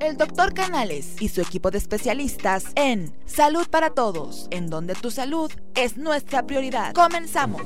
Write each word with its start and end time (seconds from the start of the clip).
El 0.00 0.18
doctor 0.18 0.52
Canales 0.52 1.16
y 1.20 1.28
su 1.28 1.40
equipo 1.40 1.70
de 1.70 1.78
especialistas 1.78 2.66
en 2.74 3.14
Salud 3.24 3.66
para 3.68 3.90
Todos, 3.90 4.46
en 4.50 4.68
donde 4.68 4.94
tu 4.94 5.10
salud 5.10 5.50
es 5.74 5.96
nuestra 5.96 6.46
prioridad. 6.46 6.92
Comenzamos. 6.92 7.62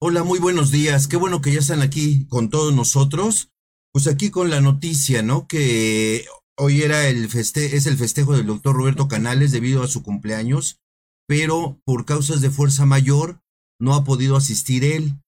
Hola, 0.00 0.24
muy 0.24 0.38
buenos 0.38 0.70
días. 0.70 1.06
Qué 1.08 1.16
bueno 1.16 1.42
que 1.42 1.52
ya 1.52 1.58
están 1.58 1.82
aquí 1.82 2.26
con 2.28 2.48
todos 2.48 2.72
nosotros. 2.74 3.50
Pues 3.92 4.06
aquí 4.06 4.30
con 4.30 4.48
la 4.48 4.60
noticia, 4.60 5.22
¿no? 5.22 5.46
Que 5.46 6.24
hoy 6.56 6.82
era 6.82 7.06
el 7.08 7.26
es 7.26 7.86
el 7.86 7.96
festejo 7.98 8.34
del 8.34 8.46
doctor 8.46 8.74
Roberto 8.74 9.06
Canales 9.06 9.52
debido 9.52 9.82
a 9.82 9.88
su 9.88 10.02
cumpleaños, 10.02 10.80
pero 11.26 11.80
por 11.84 12.06
causas 12.06 12.40
de 12.40 12.50
fuerza 12.50 12.86
mayor 12.86 13.42
no 13.78 13.94
ha 13.94 14.04
podido 14.04 14.36
asistir 14.36 14.84
él. 14.84 15.20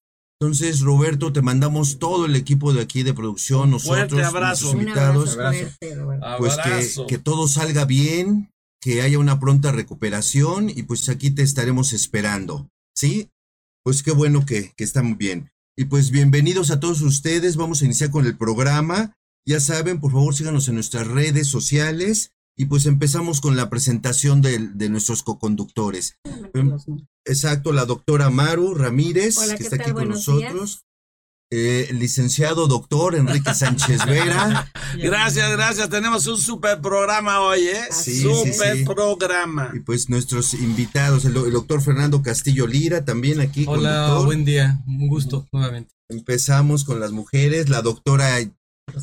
Entonces, 0.42 0.80
Roberto, 0.80 1.32
te 1.34 1.42
mandamos 1.42 1.98
todo 1.98 2.24
el 2.24 2.34
equipo 2.34 2.72
de 2.72 2.80
aquí 2.80 3.02
de 3.02 3.12
producción, 3.12 3.70
nosotros, 3.70 4.08
Fuerte 4.08 4.24
abrazo. 4.24 4.72
invitados, 4.72 5.34
Un 5.34 5.40
abrazo 5.42 6.38
pues 6.38 6.52
Abrazo. 6.58 7.06
que, 7.06 7.16
que 7.16 7.22
todo 7.22 7.46
salga 7.46 7.84
bien, 7.84 8.50
que 8.80 9.02
haya 9.02 9.18
una 9.18 9.38
pronta 9.38 9.70
recuperación 9.70 10.70
y 10.70 10.84
pues 10.84 11.10
aquí 11.10 11.30
te 11.30 11.42
estaremos 11.42 11.92
esperando, 11.92 12.70
¿sí? 12.96 13.28
Pues 13.84 14.02
qué 14.02 14.12
bueno 14.12 14.46
que, 14.46 14.72
que 14.76 14.84
están 14.84 15.18
bien. 15.18 15.50
Y 15.76 15.84
pues 15.84 16.10
bienvenidos 16.10 16.70
a 16.70 16.80
todos 16.80 17.02
ustedes, 17.02 17.56
vamos 17.56 17.82
a 17.82 17.84
iniciar 17.84 18.10
con 18.10 18.24
el 18.24 18.38
programa. 18.38 19.12
Ya 19.46 19.60
saben, 19.60 20.00
por 20.00 20.12
favor 20.12 20.34
síganos 20.34 20.68
en 20.68 20.74
nuestras 20.76 21.06
redes 21.06 21.48
sociales 21.48 22.32
y 22.56 22.64
pues 22.64 22.86
empezamos 22.86 23.42
con 23.42 23.56
la 23.56 23.68
presentación 23.68 24.40
de, 24.40 24.58
de 24.58 24.88
nuestros 24.88 25.22
coconductores. 25.22 26.16
Exacto, 27.26 27.72
la 27.72 27.84
doctora 27.84 28.30
Maru 28.30 28.74
Ramírez, 28.74 29.36
Hola, 29.38 29.52
que 29.52 29.58
¿qué 29.58 29.64
está 29.64 29.76
tal? 29.76 29.80
aquí 29.86 29.92
con 29.92 30.04
Buenos 30.08 30.26
nosotros. 30.28 30.82
Eh, 31.52 31.88
el 31.90 31.98
licenciado 31.98 32.68
doctor 32.68 33.16
Enrique 33.16 33.52
Sánchez 33.52 34.06
Vera. 34.06 34.70
Gracias, 34.96 35.50
gracias. 35.50 35.88
Tenemos 35.90 36.24
un 36.28 36.38
super 36.38 36.80
programa 36.80 37.40
hoy, 37.40 37.62
¿eh? 37.66 37.82
Sí, 37.90 38.20
super 38.22 38.72
sí, 38.76 38.78
sí. 38.80 38.84
programa. 38.84 39.72
Y 39.74 39.80
pues 39.80 40.08
nuestros 40.08 40.54
invitados, 40.54 41.24
el, 41.24 41.34
do- 41.34 41.46
el 41.46 41.52
doctor 41.52 41.82
Fernando 41.82 42.22
Castillo 42.22 42.68
Lira, 42.68 43.04
también 43.04 43.40
aquí 43.40 43.64
Hola, 43.66 44.02
conductor. 44.06 44.26
buen 44.26 44.44
día, 44.44 44.78
un 44.86 45.08
gusto 45.08 45.48
nuevamente. 45.52 45.92
Empezamos 46.08 46.84
con 46.84 47.00
las 47.00 47.10
mujeres, 47.10 47.68
la 47.68 47.82
doctora 47.82 48.38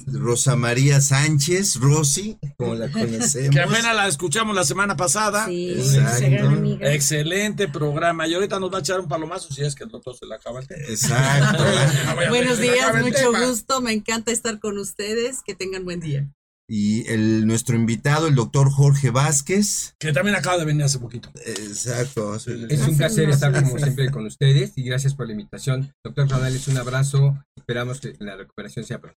Rosa 0.07 0.55
María 0.55 1.01
Sánchez, 1.01 1.75
Rosy, 1.75 2.37
como 2.57 2.75
la 2.75 2.91
conocemos. 2.91 3.49
Que 3.49 3.61
apenas 3.61 3.95
la 3.95 4.07
escuchamos 4.07 4.55
la 4.55 4.63
semana 4.63 4.95
pasada. 4.95 5.45
Sí, 5.47 5.71
Exacto. 5.71 6.25
gran 6.29 6.45
amiga. 6.45 6.93
Excelente 6.93 7.67
programa. 7.67 8.27
Y 8.27 8.33
ahorita 8.33 8.59
nos 8.59 8.71
va 8.71 8.77
a 8.77 8.81
echar 8.81 8.99
un 8.99 9.07
palomazo 9.07 9.53
si 9.53 9.63
es 9.63 9.75
que 9.75 9.83
el 9.83 9.89
doctor 9.89 10.15
se 10.15 10.25
le 10.25 10.35
acaba 10.35 10.59
el 10.59 10.67
tema. 10.67 10.83
Exacto. 10.87 11.63
Buenos 12.29 12.59
días, 12.59 13.03
mucho 13.03 13.31
gusto, 13.31 13.81
me 13.81 13.93
encanta 13.93 14.31
estar 14.31 14.59
con 14.59 14.77
ustedes, 14.77 15.41
que 15.43 15.55
tengan 15.55 15.85
buen 15.85 15.99
día. 15.99 16.27
Y 16.69 17.07
el, 17.09 17.47
nuestro 17.47 17.77
invitado, 17.77 18.27
el 18.27 18.35
doctor 18.35 18.69
Jorge 18.69 19.09
Vázquez. 19.09 19.95
Que 19.99 20.11
también 20.11 20.35
acaba 20.35 20.57
de 20.57 20.65
venir 20.65 20.83
hace 20.83 20.99
poquito. 20.99 21.31
Exacto. 21.45 22.35
Es 22.35 22.47
un 22.47 22.97
placer 22.97 23.29
estar 23.29 23.53
como 23.53 23.79
siempre 23.79 24.11
con 24.11 24.25
ustedes 24.25 24.73
y 24.75 24.83
gracias 24.83 25.13
por 25.15 25.27
la 25.27 25.31
invitación. 25.31 25.93
Doctor 26.03 26.27
Canales, 26.27 26.67
un 26.67 26.77
abrazo. 26.77 27.41
Esperamos 27.55 28.01
que 28.01 28.15
la 28.19 28.35
recuperación 28.35 28.83
sea 28.83 28.99
pronto. 28.99 29.17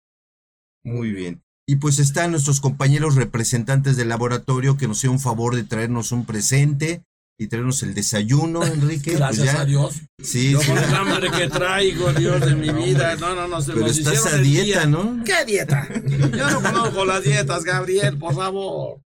Muy 0.84 1.10
bien. 1.12 1.42
Y 1.68 1.76
pues 1.76 1.98
están 1.98 2.32
nuestros 2.32 2.60
compañeros 2.60 3.14
representantes 3.14 3.96
del 3.96 4.08
laboratorio 4.08 4.76
que 4.76 4.88
nos 4.88 4.98
hicieron 4.98 5.16
un 5.16 5.20
favor 5.22 5.54
de 5.54 5.62
traernos 5.64 6.10
un 6.10 6.24
presente 6.26 7.02
y 7.38 7.46
traernos 7.46 7.82
el 7.82 7.94
desayuno, 7.94 8.64
Enrique. 8.66 9.12
Pues 9.12 9.18
Gracias 9.18 9.54
ya- 9.54 9.60
a 9.60 9.64
Dios. 9.64 10.00
Sí, 10.22 10.50
Yo 10.52 10.60
sí. 10.60 10.66
con 10.68 10.78
el 10.78 10.94
hambre 10.94 11.30
que 11.30 11.48
traigo, 11.48 12.12
Dios 12.12 12.40
de 12.40 12.54
mi 12.56 12.70
vida. 12.70 13.14
No, 13.16 13.34
no, 13.34 13.46
no. 13.48 13.62
Se 13.62 13.72
Pero 13.72 13.86
estás 13.86 14.26
a 14.26 14.38
dieta, 14.38 14.64
día. 14.64 14.86
¿no? 14.86 15.22
¿Qué 15.24 15.44
dieta? 15.46 15.88
Yo 16.36 16.50
no 16.50 16.60
conozco 16.62 17.04
las 17.04 17.22
dietas, 17.22 17.64
Gabriel, 17.64 18.18
por 18.18 18.34
favor. 18.34 19.00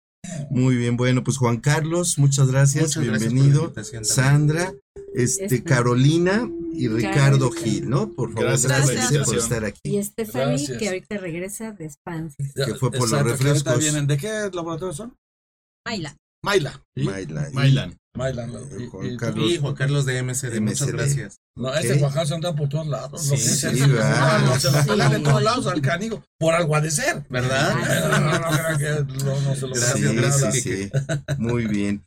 Muy 0.49 0.75
bien, 0.75 0.97
bueno, 0.97 1.23
pues 1.23 1.37
Juan 1.37 1.57
Carlos, 1.59 2.17
muchas 2.17 2.47
gracias, 2.49 2.95
Muchas 2.97 3.19
bienvenido. 3.19 3.73
Sandra, 4.03 4.73
este, 5.13 5.45
Este. 5.45 5.63
Carolina 5.63 6.49
y 6.73 6.87
Ricardo 6.87 7.49
Carolina. 7.49 7.61
Gil, 7.79 7.89
¿no? 7.89 8.11
Por 8.11 8.29
favor, 8.29 8.45
Gracias 8.49 8.71
por 8.81 8.93
gracias 8.93 9.31
estar 9.43 9.65
aquí. 9.65 9.97
Y 9.97 10.03
Stephanie, 10.03 10.57
Gracias. 10.57 10.77
que 10.77 10.87
ahorita 10.87 11.17
regresa 11.17 11.71
de 11.71 11.89
Spansis. 11.89 12.53
Que 12.53 12.73
fue 12.75 12.89
por 12.91 13.01
los 13.01 13.11
Exacto, 13.11 13.15
ahorita 13.29 13.31
refrescos. 13.45 13.79
vienen. 13.79 14.07
¿De 14.07 14.17
qué 14.17 14.49
laboratorio 14.53 14.93
son? 14.93 15.15
Maila. 15.85 16.15
Maila. 16.43 16.81
y- 16.95 17.05
Bailan. 17.05 17.53
Maila. 17.53 17.93
Y- 18.15 18.87
Juan 18.87 19.05
y- 19.13 19.17
Carlos. 19.17 19.51
Y 19.51 19.57
Juan 19.57 19.73
Carlos 19.73 20.05
de 20.05 20.19
MCD, 20.21 20.59
muchas 20.61 20.81
MCD. 20.87 20.91
gracias. 20.97 21.37
No, 21.57 21.69
Ok. 21.69 21.75
este 21.81 21.99
Juan 21.99 22.11
Carlos 22.13 22.31
anda 22.31 22.55
por 22.55 22.69
todos 22.69 22.87
lados. 22.87 23.21
Sí, 23.23 23.29
lo 23.29 23.35
que 23.35 23.41
es 23.43 23.59
sí. 23.59 23.67
¿verdad? 23.91 24.39
No, 24.45 24.47
no, 24.53 24.59
se 24.59 24.71
lo 24.71 24.81
Sí. 24.83 24.87
jalan 24.89 25.11
de 25.11 25.19
todos 25.19 25.43
lados 25.43 25.67
al 25.67 25.81
canigo. 25.81 26.23
Por 26.39 26.53
algo 26.53 26.75
ha 26.75 26.81
de 26.81 26.91
ser. 26.91 27.25
¿Verdad? 27.29 27.75
No, 27.75 28.19
no, 28.19 28.39
no, 28.39 28.49
crean 28.77 28.77
que 29.07 29.23
no, 29.23 29.41
no 29.41 29.55
se 29.55 29.61
lo 29.61 29.73
Gracias, 29.73 29.97
Sí, 30.11 30.15
gracias. 30.15 30.53
sí, 30.53 30.61
sí. 30.61 30.91
Muy 31.39 31.65
bien. 31.67 32.05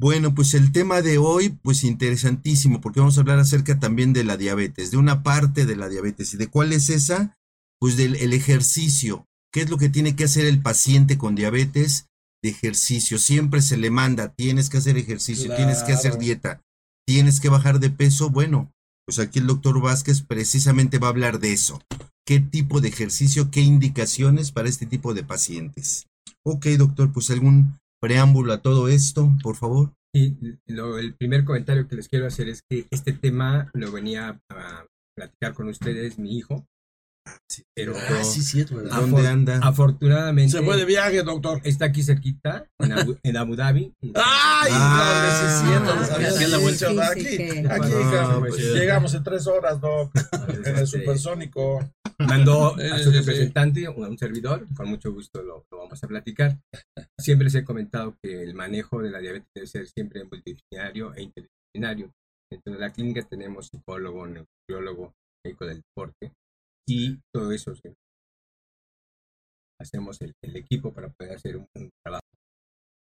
Bueno, 0.00 0.34
pues 0.34 0.54
el 0.54 0.72
tema 0.72 1.02
de 1.02 1.18
hoy, 1.18 1.50
pues 1.62 1.84
interesantísimo, 1.84 2.80
porque 2.80 3.00
vamos 3.00 3.18
a 3.18 3.20
hablar 3.20 3.38
acerca 3.38 3.78
también 3.78 4.12
de 4.14 4.24
la 4.24 4.36
diabetes, 4.36 4.90
de 4.90 4.96
una 4.96 5.22
parte 5.22 5.66
de 5.66 5.76
la 5.76 5.88
diabetes. 5.88 6.32
¿Y 6.32 6.36
de 6.38 6.46
cuál 6.48 6.72
es 6.72 6.88
esa? 6.88 7.36
Pues 7.78 7.96
del 7.96 8.14
el 8.16 8.32
ejercicio. 8.32 9.26
¿Qué 9.52 9.62
es 9.62 9.68
lo 9.70 9.78
que 9.78 9.88
tiene 9.88 10.14
que 10.16 10.24
hacer 10.24 10.46
el 10.46 10.62
paciente 10.62 11.18
con 11.18 11.34
diabetes? 11.34 12.06
De 12.42 12.50
ejercicio. 12.50 13.18
Siempre 13.18 13.60
se 13.62 13.76
le 13.76 13.90
manda, 13.90 14.28
tienes 14.34 14.70
que 14.70 14.78
hacer 14.78 14.96
ejercicio, 14.96 15.54
tienes 15.56 15.82
que 15.82 15.92
hacer 15.92 16.18
dieta, 16.18 16.60
tienes 17.06 17.40
que 17.40 17.48
bajar 17.50 17.80
de 17.80 17.90
peso. 17.90 18.30
Bueno, 18.30 18.70
pues 19.06 19.18
aquí 19.18 19.38
el 19.40 19.46
doctor 19.46 19.80
Vázquez 19.80 20.22
precisamente 20.22 20.98
va 20.98 21.08
a 21.08 21.10
hablar 21.10 21.38
de 21.40 21.52
eso. 21.52 21.80
¿Qué 22.26 22.40
tipo 22.40 22.80
de 22.80 22.88
ejercicio, 22.88 23.50
qué 23.50 23.60
indicaciones 23.60 24.52
para 24.52 24.68
este 24.68 24.86
tipo 24.86 25.14
de 25.14 25.24
pacientes? 25.24 26.06
Ok, 26.44 26.66
doctor, 26.78 27.12
pues 27.12 27.28
algún 27.30 27.78
preámbulo 28.00 28.52
a 28.52 28.62
todo 28.62 28.88
esto, 28.88 29.30
por 29.42 29.56
favor. 29.56 29.92
Y 30.14 30.36
lo- 30.66 30.98
el 30.98 31.14
primer 31.14 31.44
comentario 31.44 31.86
que 31.86 31.96
les 31.96 32.08
quiero 32.08 32.26
hacer 32.26 32.48
es 32.48 32.62
que 32.68 32.86
este 32.90 33.12
tema 33.12 33.70
lo 33.74 33.92
venía 33.92 34.40
a 34.48 34.86
platicar 35.16 35.54
con 35.54 35.68
ustedes 35.68 36.18
mi 36.18 36.38
hijo. 36.38 36.64
Pero 37.74 37.94
Ah, 37.96 38.24
sí, 38.24 38.42
cierto, 38.42 38.76
¿verdad? 38.76 38.96
¿Dónde 39.00 39.26
anda? 39.28 39.58
afortunadamente 39.62 40.52
Se 40.56 40.62
fue 40.64 40.76
de 40.76 40.84
viaje, 40.84 41.22
doctor. 41.22 41.60
está 41.64 41.86
aquí 41.86 42.02
cerquita, 42.02 42.66
en 42.78 42.92
Abu, 42.92 43.16
en 43.22 43.36
Abu 43.36 43.56
Dhabi. 43.56 43.92
¡Ay! 44.14 44.70
Ah, 44.72 45.22
no, 45.26 45.30
sí, 45.38 45.46
es 45.46 45.60
cierto. 45.68 45.90
ah, 45.90 47.08
aquí 47.10 47.20
Sí, 47.20 47.24
Aquí, 47.24 47.24
sí, 47.24 47.36
que- 47.36 47.68
aquí, 47.68 47.90
No, 48.30 48.40
pues, 48.40 48.56
llegamos 48.74 49.14
en 49.14 49.24
tres 49.24 49.46
horas, 49.46 49.80
doc, 49.80 50.12
en 50.48 50.54
el 50.54 50.64
Este, 50.66 50.86
supersónico. 50.86 51.90
mandó 52.18 52.74
a 52.76 52.98
Sí, 52.98 53.04
su 53.04 53.10
sí, 53.10 53.18
representante, 53.18 53.86
a 53.86 53.90
un 53.90 54.18
servidor, 54.18 54.66
con 54.76 54.88
mucho 54.88 55.12
gusto 55.12 55.42
lo, 55.42 55.66
lo 55.70 55.78
vamos 55.78 56.02
a 56.02 56.06
platicar. 56.08 56.58
Siempre 57.18 57.44
les 57.46 57.54
he 57.56 57.64
comentado 57.64 58.16
que 58.22 58.42
el 58.42 58.54
manejo 58.54 59.02
de 59.02 59.10
la 59.10 59.18
diabetes 59.18 59.48
debe 59.54 59.66
ser 59.66 59.88
siempre 59.88 60.24
multidisciplinario 60.24 61.14
e 61.14 61.22
interdisciplinario. 61.22 62.12
Dentro 62.50 62.72
de 62.74 62.78
la 62.78 62.90
clínica 62.92 63.22
tenemos 63.22 63.68
psicólogo, 63.68 64.26
neurobiólogo, 64.26 65.14
médico 65.44 65.66
del 65.66 65.82
deporte 65.82 66.32
y 66.88 67.18
todo 67.32 67.52
eso 67.52 67.74
se- 67.74 67.94
hacemos 69.80 70.20
el, 70.20 70.32
el 70.42 70.56
equipo 70.56 70.92
para 70.92 71.08
poder 71.08 71.34
hacer 71.34 71.56
un, 71.56 71.66
un 71.74 71.90
trabajo 72.04 72.26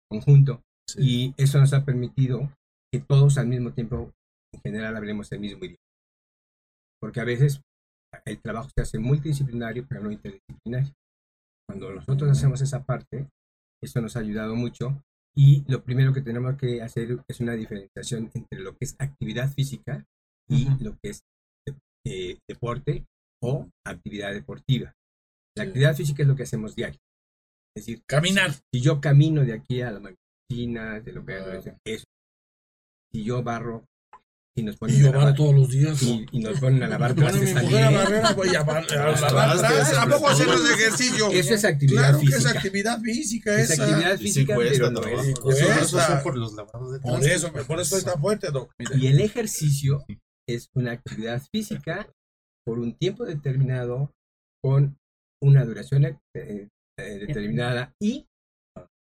conjunto 0.09 0.61
y 0.97 1.33
eso 1.37 1.59
nos 1.59 1.73
ha 1.73 1.85
permitido 1.85 2.51
que 2.91 2.99
todos 2.99 3.37
al 3.37 3.47
mismo 3.47 3.71
tiempo 3.73 4.11
en 4.53 4.61
general 4.61 4.95
hablemos 4.97 5.31
el 5.31 5.39
mismo 5.39 5.59
idioma. 5.63 5.77
Porque 6.99 7.21
a 7.21 7.25
veces 7.25 7.61
el 8.25 8.41
trabajo 8.41 8.69
se 8.75 8.81
hace 8.81 8.99
multidisciplinario, 8.99 9.85
pero 9.87 10.01
no 10.01 10.11
interdisciplinario. 10.11 10.93
Cuando 11.67 11.93
nosotros 11.93 12.29
hacemos 12.29 12.61
esa 12.61 12.83
parte, 12.83 13.29
eso 13.81 14.01
nos 14.01 14.15
ha 14.15 14.19
ayudado 14.19 14.55
mucho. 14.55 15.01
Y 15.35 15.63
lo 15.71 15.81
primero 15.83 16.11
que 16.13 16.21
tenemos 16.21 16.57
que 16.57 16.81
hacer 16.81 17.23
es 17.29 17.39
una 17.39 17.53
diferenciación 17.53 18.29
entre 18.33 18.59
lo 18.59 18.71
que 18.73 18.85
es 18.85 18.95
actividad 18.99 19.49
física 19.51 20.05
y 20.49 20.67
Ujú. 20.67 20.83
lo 20.83 20.91
que 21.01 21.09
es 21.11 21.21
eh, 22.05 22.37
deporte 22.49 23.05
o 23.41 23.69
actividad 23.85 24.33
deportiva. 24.33 24.93
La 25.57 25.63
actividad 25.63 25.95
física 25.95 26.21
es 26.23 26.27
lo 26.27 26.35
que 26.35 26.43
hacemos 26.43 26.75
diario. 26.75 26.99
Es 27.75 27.85
decir, 27.85 28.03
Caminar. 28.07 28.53
si 28.73 28.81
yo 28.81 28.99
camino 29.01 29.43
de 29.43 29.53
aquí 29.53 29.81
a 29.81 29.91
la 29.91 29.99
máquina, 29.99 30.99
de 30.99 31.11
lo 31.13 31.25
que 31.25 31.33
Ah. 31.33 31.75
eso. 31.85 32.05
Si 33.13 33.23
yo 33.23 33.43
barro, 33.43 33.85
si 34.55 34.63
nos 34.63 34.75
ponen 34.77 34.95
Y 34.95 34.99
yo 34.99 35.07
a 35.07 35.11
barro 35.11 35.21
lavar- 35.27 35.35
todos 35.35 35.55
los 35.55 35.69
días. 35.69 36.01
y, 36.03 36.25
y 36.31 36.39
nos 36.39 36.59
ponen 36.59 36.83
a 36.83 36.87
lavar 36.89 37.13
trastes 37.15 37.53
mujer 37.53 37.57
a 37.57 37.61
también. 37.61 37.93
barrer, 37.93 38.35
voy 38.35 38.55
a 38.55 38.63
bar- 38.63 38.77
a 38.91 38.95
lavar 38.95 39.17
trastes, 39.17 39.61
trastes. 39.61 39.97
¿A 39.97 40.05
poco 40.05 40.19
sobre 40.19 40.33
hacer 40.33 40.45
todo. 40.47 40.57
los 40.57 40.69
ejercicio? 40.71 41.31
Eso 41.31 41.53
es 41.53 41.65
actividad 41.65 42.01
Claro 42.01 42.19
que 42.19 42.25
es 42.25 42.33
física. 42.35 42.51
actividad 42.59 43.01
física 43.01 43.61
Es 43.61 43.69
esa. 43.71 43.83
actividad 43.83 44.13
Y 44.13 44.17
sí 44.17 44.23
física, 44.23 44.55
cuesta 44.55 44.73
pero 44.77 44.91
no 44.91 45.03
es. 45.05 45.27
Eso- 45.81 45.99
son 45.99 46.23
por 46.23 46.37
los 46.37 46.53
lavados 46.53 46.91
de 46.93 46.99
Por 46.99 47.11
trastes. 47.19 47.35
eso, 47.35 47.53
por 47.67 47.79
eso 47.81 47.97
está 47.97 48.17
fuerte, 48.19 48.51
doc. 48.51 48.71
Mire. 48.79 48.97
Y 48.97 49.07
el 49.07 49.19
ejercicio 49.21 50.05
es 50.47 50.69
una 50.73 50.91
actividad 50.91 51.41
física 51.53 52.07
por 52.65 52.79
un 52.79 52.93
tiempo 52.93 53.25
determinado, 53.25 54.11
con 54.63 54.97
una 55.41 55.65
duración 55.65 56.05
eh, 56.05 56.19
eh, 56.35 56.69
determinada 57.19 57.93
y 57.99 58.25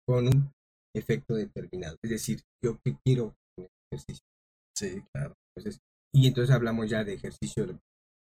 con 0.06 0.28
un 0.28 0.52
efecto 0.96 1.34
determinado. 1.34 1.96
Es 2.02 2.10
decir, 2.10 2.40
yo 2.64 2.78
qué 2.84 2.96
quiero 3.04 3.34
con 3.56 3.64
el 3.64 3.70
ejercicio. 3.92 4.24
Sí, 4.76 5.02
claro. 5.12 5.34
Entonces, 5.56 5.80
y 6.14 6.28
entonces 6.28 6.54
hablamos 6.54 6.88
ya 6.88 7.04
de 7.04 7.14
ejercicio 7.14 7.66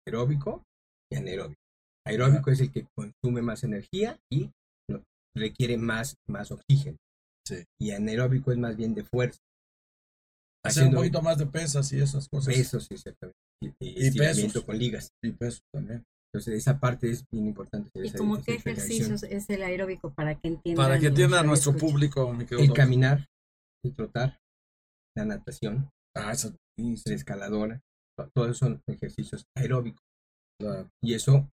aeróbico 0.08 0.64
y 1.12 1.18
anaeróbico. 1.18 1.60
Aeróbico 2.06 2.52
es 2.52 2.60
el 2.62 2.72
que 2.72 2.88
consume 2.96 3.42
más 3.42 3.64
energía 3.64 4.20
y 4.32 4.52
requiere 5.36 5.78
más, 5.78 6.16
más 6.28 6.52
oxígeno. 6.52 6.98
Sí. 7.46 7.64
Y 7.82 7.92
anaeróbico 7.92 8.52
es 8.52 8.58
más 8.58 8.76
bien 8.76 8.94
de 8.94 9.04
fuerza. 9.04 9.40
Hacer 10.66 10.88
un 10.88 10.94
poquito 10.94 11.22
más 11.22 11.38
de 11.38 11.46
pesas 11.46 11.92
y 11.92 12.00
esas 12.00 12.30
cosas. 12.30 12.54
pesos, 12.54 12.86
sí, 12.86 12.94
exactamente. 12.94 13.38
Y, 13.62 14.12
pesos. 14.18 14.64
con 14.64 14.78
ligas. 14.78 15.10
Y 15.24 15.32
peso 15.32 15.62
también. 15.74 16.04
Entonces, 16.34 16.56
esa 16.56 16.80
parte 16.80 17.10
es 17.10 17.24
bien 17.32 17.48
importante. 17.48 17.90
¿Y 17.94 18.12
como 18.12 18.42
qué 18.42 18.56
ejercicios 18.56 19.24
es 19.24 19.50
el 19.50 19.62
aeróbico 19.64 20.12
para 20.14 20.36
que 20.36 20.48
entiendan? 20.48 20.86
Para 20.86 21.00
que 21.00 21.08
entienda 21.08 21.44
nuestro 21.44 21.76
público, 21.78 22.36
El 22.50 22.74
caminar, 22.74 23.28
el 23.86 23.94
trotar, 23.94 24.40
la 25.16 25.26
natación, 25.26 25.90
Ah, 26.16 26.34
la 26.36 27.14
escaladora, 27.16 27.82
to- 28.18 28.30
todos 28.36 28.58
son 28.58 28.82
ejercicios 28.88 29.46
aeróbicos. 29.58 30.04
Y 31.04 31.14
eso, 31.14 31.50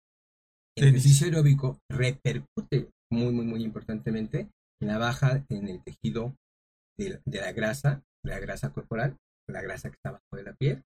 el 0.76 0.86
Tenis. 0.86 0.90
ejercicio 1.04 1.26
aeróbico 1.26 1.78
repercute 1.90 2.90
muy, 3.12 3.32
muy, 3.32 3.44
muy 3.46 3.64
importantemente 3.64 4.48
en 4.80 4.88
la 4.88 4.98
baja 4.98 5.44
en 5.48 5.68
el 5.68 5.82
tejido 5.82 6.34
de, 6.98 7.20
de 7.24 7.40
la 7.40 7.52
grasa, 7.52 8.02
de 8.24 8.30
la 8.30 8.38
grasa 8.40 8.72
corporal, 8.72 9.16
la 9.48 9.62
grasa 9.62 9.88
que 9.90 9.96
está 9.96 10.10
abajo 10.10 10.36
de 10.36 10.42
la 10.42 10.54
piel, 10.54 10.82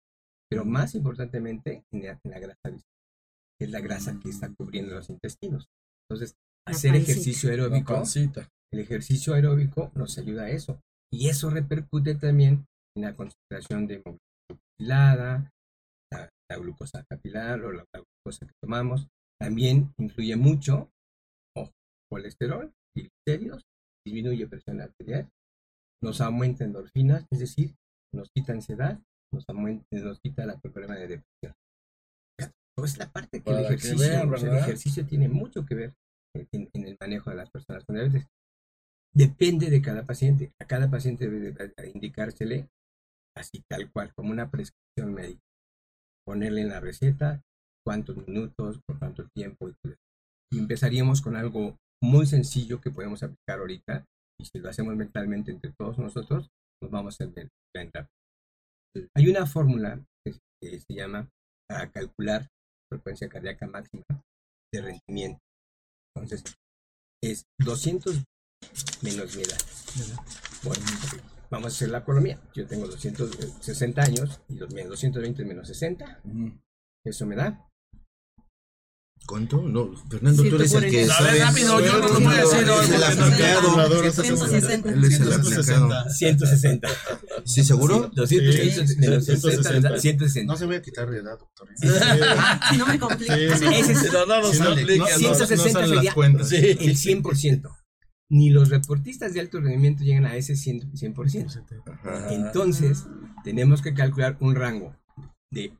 pero 0.50 0.64
más 0.64 0.94
importantemente 0.94 1.84
en 1.92 2.02
la, 2.02 2.18
en 2.24 2.30
la 2.30 2.38
grasa 2.38 2.70
visceral, 2.70 2.94
que 3.58 3.64
es 3.66 3.70
la 3.70 3.80
grasa 3.80 4.18
que 4.20 4.30
está 4.30 4.52
cubriendo 4.54 4.94
los 4.94 5.10
intestinos. 5.10 5.66
Entonces, 6.08 6.34
La 6.66 6.72
hacer 6.72 6.92
pancita. 6.92 7.12
ejercicio 7.12 7.50
aeróbico, 7.50 8.02
el 8.72 8.80
ejercicio 8.80 9.34
aeróbico 9.34 9.92
nos 9.94 10.16
ayuda 10.18 10.44
a 10.44 10.50
eso. 10.50 10.80
Y 11.10 11.28
eso 11.28 11.50
repercute 11.50 12.14
también 12.14 12.66
en 12.96 13.02
la 13.02 13.14
concentración 13.14 13.86
de 13.86 14.02
la, 14.78 15.50
la 16.12 16.56
glucosa 16.58 17.04
capilar 17.08 17.60
o 17.64 17.72
la, 17.72 17.84
la 17.94 18.02
glucosa 18.02 18.46
que 18.46 18.52
tomamos. 18.62 19.08
También 19.40 19.92
influye 19.98 20.36
mucho 20.36 20.90
ojo, 21.56 21.72
colesterol, 22.10 22.72
triglicéridos, 22.94 23.62
disminuye 24.04 24.46
presión 24.46 24.80
arterial, 24.80 25.28
nos 26.02 26.20
aumenta 26.20 26.64
endorfinas, 26.64 27.26
es 27.30 27.40
decir, 27.40 27.74
nos 28.14 28.28
quita 28.30 28.52
ansiedad, 28.52 29.00
nos, 29.32 29.44
nos 30.04 30.20
quita 30.20 30.46
la 30.46 30.58
problema 30.58 30.96
de 30.96 31.08
depresión. 31.08 31.54
Pues 32.76 32.96
la 32.96 33.10
parte 33.10 33.42
que 33.42 33.50
el 33.50 33.56
Para 33.56 33.68
que 33.68 33.74
ejercicio, 33.74 33.98
vean, 33.98 34.38
sea, 34.38 34.50
el 34.50 34.58
ejercicio 34.58 35.06
tiene 35.06 35.28
mucho 35.28 35.66
que 35.66 35.74
ver 35.74 35.94
en, 36.34 36.68
en 36.72 36.86
el 36.86 36.96
manejo 37.00 37.30
de 37.30 37.36
las 37.36 37.50
personas 37.50 37.84
con 37.84 37.96
diabetes. 37.96 38.26
Depende 39.12 39.68
de 39.68 39.82
cada 39.82 40.06
paciente. 40.06 40.52
A 40.60 40.66
cada 40.66 40.88
paciente 40.88 41.28
debe 41.28 41.52
de- 41.52 41.68
de 41.76 41.90
indicársele 41.90 42.68
así 43.36 43.62
tal 43.68 43.90
cual, 43.90 44.12
como 44.14 44.30
una 44.30 44.50
prescripción 44.50 45.12
médica. 45.14 45.42
Ponerle 46.24 46.60
en 46.60 46.68
la 46.68 46.80
receta 46.80 47.42
cuántos 47.84 48.16
minutos, 48.26 48.80
por 48.86 48.98
cuánto 48.98 49.26
tiempo. 49.34 49.70
Y, 50.52 50.58
empezaríamos 50.58 51.20
con 51.20 51.36
algo 51.36 51.76
muy 52.02 52.26
sencillo 52.26 52.80
que 52.80 52.90
podemos 52.90 53.22
aplicar 53.22 53.58
ahorita. 53.58 54.04
Y 54.40 54.44
si 54.44 54.58
lo 54.60 54.68
hacemos 54.68 54.94
mentalmente 54.94 55.50
entre 55.50 55.72
todos 55.72 55.98
nosotros, 55.98 56.48
nos 56.80 56.90
vamos 56.90 57.20
a 57.20 57.24
entrar. 57.24 58.08
Hay 59.14 59.28
una 59.28 59.46
fórmula 59.46 60.00
que, 60.24 60.32
se- 60.32 60.94
llama 60.94 61.28
para 61.68 61.90
calcular 61.90 62.48
frecuencia 62.90 63.28
cardíaca 63.28 63.66
máxima 63.66 64.04
de 64.72 64.80
rendimiento. 64.82 65.38
Entonces, 66.16 66.42
es 67.22 67.44
200 67.60 68.24
menos 69.02 69.36
mi 69.36 69.42
edad. 69.42 69.58
Bueno, 70.64 70.84
vamos 71.50 71.66
a 71.66 71.74
hacer 71.76 71.90
la 71.90 71.98
economía. 71.98 72.40
Yo 72.54 72.66
tengo 72.66 72.86
260 72.86 74.02
años 74.02 74.40
y 74.48 74.54
los 74.54 74.72
menos 74.72 74.90
220 74.90 75.44
menos 75.44 75.68
60. 75.68 76.20
Ujú. 76.24 76.58
Eso 77.06 77.26
me 77.26 77.36
da. 77.36 77.67
¿Cuánto? 79.28 79.60
No, 79.60 79.90
Fernando, 80.08 80.42
tú 80.42 80.56
eres 80.56 80.72
el 80.72 80.84
que 80.84 81.04
140. 81.04 81.14
A 81.14 81.20
ver, 81.20 81.28
sabe. 81.28 81.38
rápido, 81.44 81.80
yo 81.84 81.92
no 82.00 82.08
lo 82.08 82.14
voy 82.14 82.24
a 82.34 82.40
decir 82.40 82.58
es 82.60 82.90
el 82.90 83.04
aplicado. 83.04 83.60
Calculadora, 83.60 84.00
Él 84.00 84.06
hacemos- 84.08 84.52
es 84.52 84.64
el 84.64 85.32
aplicado. 85.34 86.10
160. 86.10 86.88
¿Sí, 87.44 87.62
seguro? 87.62 88.10
220 88.14 88.86
Sí, 88.86 88.96
menos 88.96 89.24
160. 89.26 89.62
60, 89.68 89.98
160. 89.98 90.50
No 90.52 90.58
se 90.58 90.64
voy 90.64 90.76
a 90.76 90.82
quitar 90.82 91.10
de 91.10 91.18
edad, 91.18 91.38
doctor. 91.38 91.68
No 92.78 92.86
me 92.86 92.98
sí. 93.18 93.34
Ese 93.74 93.92
es 93.92 94.12
No, 94.14 94.24
no 94.24 94.40
nos 94.40 94.50
Sí, 94.52 94.62
no, 94.62 94.68
apliques, 94.70 94.96
no, 94.98 95.04
no. 95.04 95.10
no, 95.10 95.18
160 95.18 95.56
no 95.56 95.72
salen 95.72 95.90
las 95.90 96.48
sería- 96.48 96.72
el 96.80 96.96
100%. 96.96 97.76
Ni 98.30 98.48
los 98.48 98.70
reportistas 98.70 99.34
de 99.34 99.40
alto 99.40 99.60
rendimiento 99.60 100.04
llegan 100.04 100.24
a 100.24 100.36
ese 100.36 100.54
100%. 100.56 100.90
100%. 100.94 101.82
Ajá. 102.02 102.32
Entonces, 102.32 103.04
tenemos 103.44 103.82
que 103.82 103.92
calcular 103.92 104.38
un 104.40 104.54
rango 104.54 104.96
de 105.50 105.72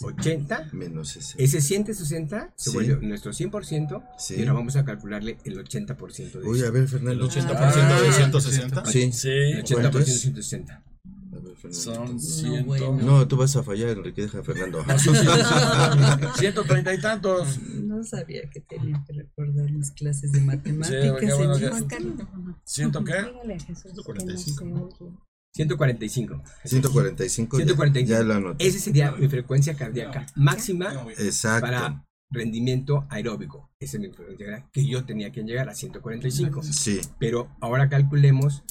80 0.00 0.70
menos 0.72 1.08
60. 1.08 1.42
Ese 1.42 1.60
160 1.60 2.52
se 2.54 2.70
sí. 2.70 2.76
vuelve 2.76 3.06
nuestro 3.06 3.32
100% 3.32 4.04
sí. 4.18 4.36
y 4.36 4.40
ahora 4.40 4.52
vamos 4.52 4.76
a 4.76 4.84
calcularle 4.84 5.38
el 5.44 5.58
80% 5.58 6.32
de 6.40 6.48
Oye, 6.48 6.66
a 6.66 6.70
ver, 6.70 6.88
Fernando. 6.88 7.24
¿El 7.24 7.30
80% 7.30 7.56
ah, 7.56 8.02
de 8.02 8.12
160? 8.12 8.86
Sí. 8.86 9.12
sí. 9.12 9.28
El 9.28 9.64
80% 9.64 9.90
de 9.90 10.04
160. 10.04 10.74
A 10.74 11.38
ver, 11.40 11.56
Fernando. 11.56 11.72
Son 11.72 12.20
100. 12.20 12.66
No, 12.66 12.92
no, 13.02 13.28
tú 13.28 13.36
vas 13.36 13.56
a 13.56 13.64
fallar, 13.64 13.90
Enrique, 13.90 14.22
deja 14.22 14.38
a 14.38 14.44
Fernando. 14.44 14.84
Ah, 14.86 14.96
130 14.98 16.94
y 16.94 17.00
tantos. 17.00 17.58
No 17.58 18.04
sabía 18.04 18.48
que 18.50 18.60
tenía 18.60 19.02
que 19.06 19.12
recordar 19.12 19.70
las 19.70 19.90
clases 19.90 20.30
de 20.30 20.40
matemáticas. 20.40 21.02
Sí, 21.02 21.10
bueno, 21.10 21.58
Juan 21.58 21.84
Carlos. 21.86 22.26
¿Siento 22.64 23.02
qué? 23.02 23.26
145. 23.74 25.33
145. 25.54 26.42
se 26.64 26.76
oye. 26.76 26.82
145. 26.82 27.56
145. 27.56 27.58
ya- 27.58 27.64
145. 27.64 28.10
Ya 28.12 28.22
lo 28.22 28.34
anoté. 28.34 28.66
Ese 28.66 28.78
sería 28.80 29.12
mi 29.12 29.28
frecuencia 29.28 29.74
cardíaca 29.74 30.26
máxima 30.34 30.92
Exacto. 31.18 31.66
para 31.66 32.04
rendimiento 32.30 33.06
aeróbico. 33.10 33.70
Esa 33.78 33.96
es 33.96 34.00
mi 34.00 34.08
frecuencia 34.10 34.46
cardíaca, 34.46 34.70
que 34.72 34.86
yo 34.86 35.04
tenía 35.04 35.30
que 35.30 35.42
llegar 35.42 35.68
a 35.68 35.74
145. 35.74 36.62
Sí, 36.64 37.00
Pero 37.20 37.48
ahora 37.60 37.88
calculemos 37.88 38.64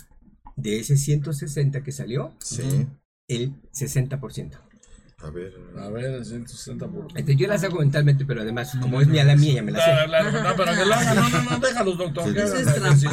de 0.57 0.79
ese 0.79 0.97
160 0.97 1.81
que 1.83 1.91
salió, 1.91 2.35
sí. 2.39 2.87
el 3.27 3.53
60%. 3.71 4.59
A 5.19 5.29
ver. 5.29 5.53
A 5.77 5.87
ver, 5.87 6.25
160 6.25 6.85
por. 6.89 7.07
Este, 7.17 7.37
yo 7.37 7.47
las 7.47 7.63
hago 7.63 7.79
mentalmente, 7.79 8.25
pero 8.25 8.41
además, 8.41 8.73
como 8.81 8.99
es 8.99 9.07
mía 9.07 9.23
la 9.23 9.37
mía, 9.37 9.53
ya 9.53 9.63
me 9.63 9.71
la 9.71 9.79
sé. 9.79 9.85
Claro, 9.85 10.07
claro, 10.09 10.31
no, 10.49 10.55
pero 10.57 10.73
que 10.75 10.85
lo 10.85 10.93
hagan, 10.93 11.15
no, 11.15 11.29
no, 11.29 11.49
no, 11.51 11.59
déjalos, 11.65 11.97
doctor. 11.97 12.25
Que 12.25 12.33
Que 12.33 12.41
hagan 12.41 12.57
el 12.61 12.67
ejercicio. 12.67 13.09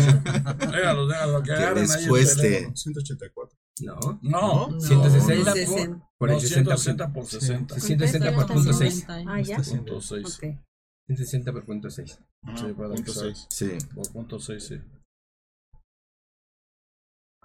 Déjalos, 0.72 1.08
déjalos, 1.08 1.42
que 1.42 1.46
Que 1.46 1.52
agarren 1.52 1.82
les 1.84 1.94
el 1.94 2.08
cueste. 2.08 2.42
teléfono. 2.42 2.76
184. 2.76 3.58
No, 3.82 4.18
No, 4.22 4.68
No, 4.70 4.80
160 4.80 5.52
es 5.52 5.68
por, 5.68 5.78
60. 5.78 6.10
por 6.18 6.28
el 6.30 6.34
no, 6.36 6.40
60%. 6.40 6.48
160 6.48 7.12
por 7.12 7.26
60. 7.26 7.80
160 7.80 8.34
por 8.34 8.46
punto 8.46 8.72
6. 8.72 9.04
Ah, 9.08 9.40
ya. 9.40 9.56
Punto 9.56 10.00
6. 10.00 10.26
Ok. 10.36 10.44
160 11.06 11.52
por 11.52 11.64
punto 11.64 11.90
6. 11.90 12.18
Sí, 12.56 12.64
para 12.76 12.88
Punto 12.88 13.02
que 13.04 13.18
6. 13.18 13.46
Sí. 13.50 13.70
Por 13.94 14.12
punto 14.12 14.38
6, 14.40 14.64
sí. 14.64 14.74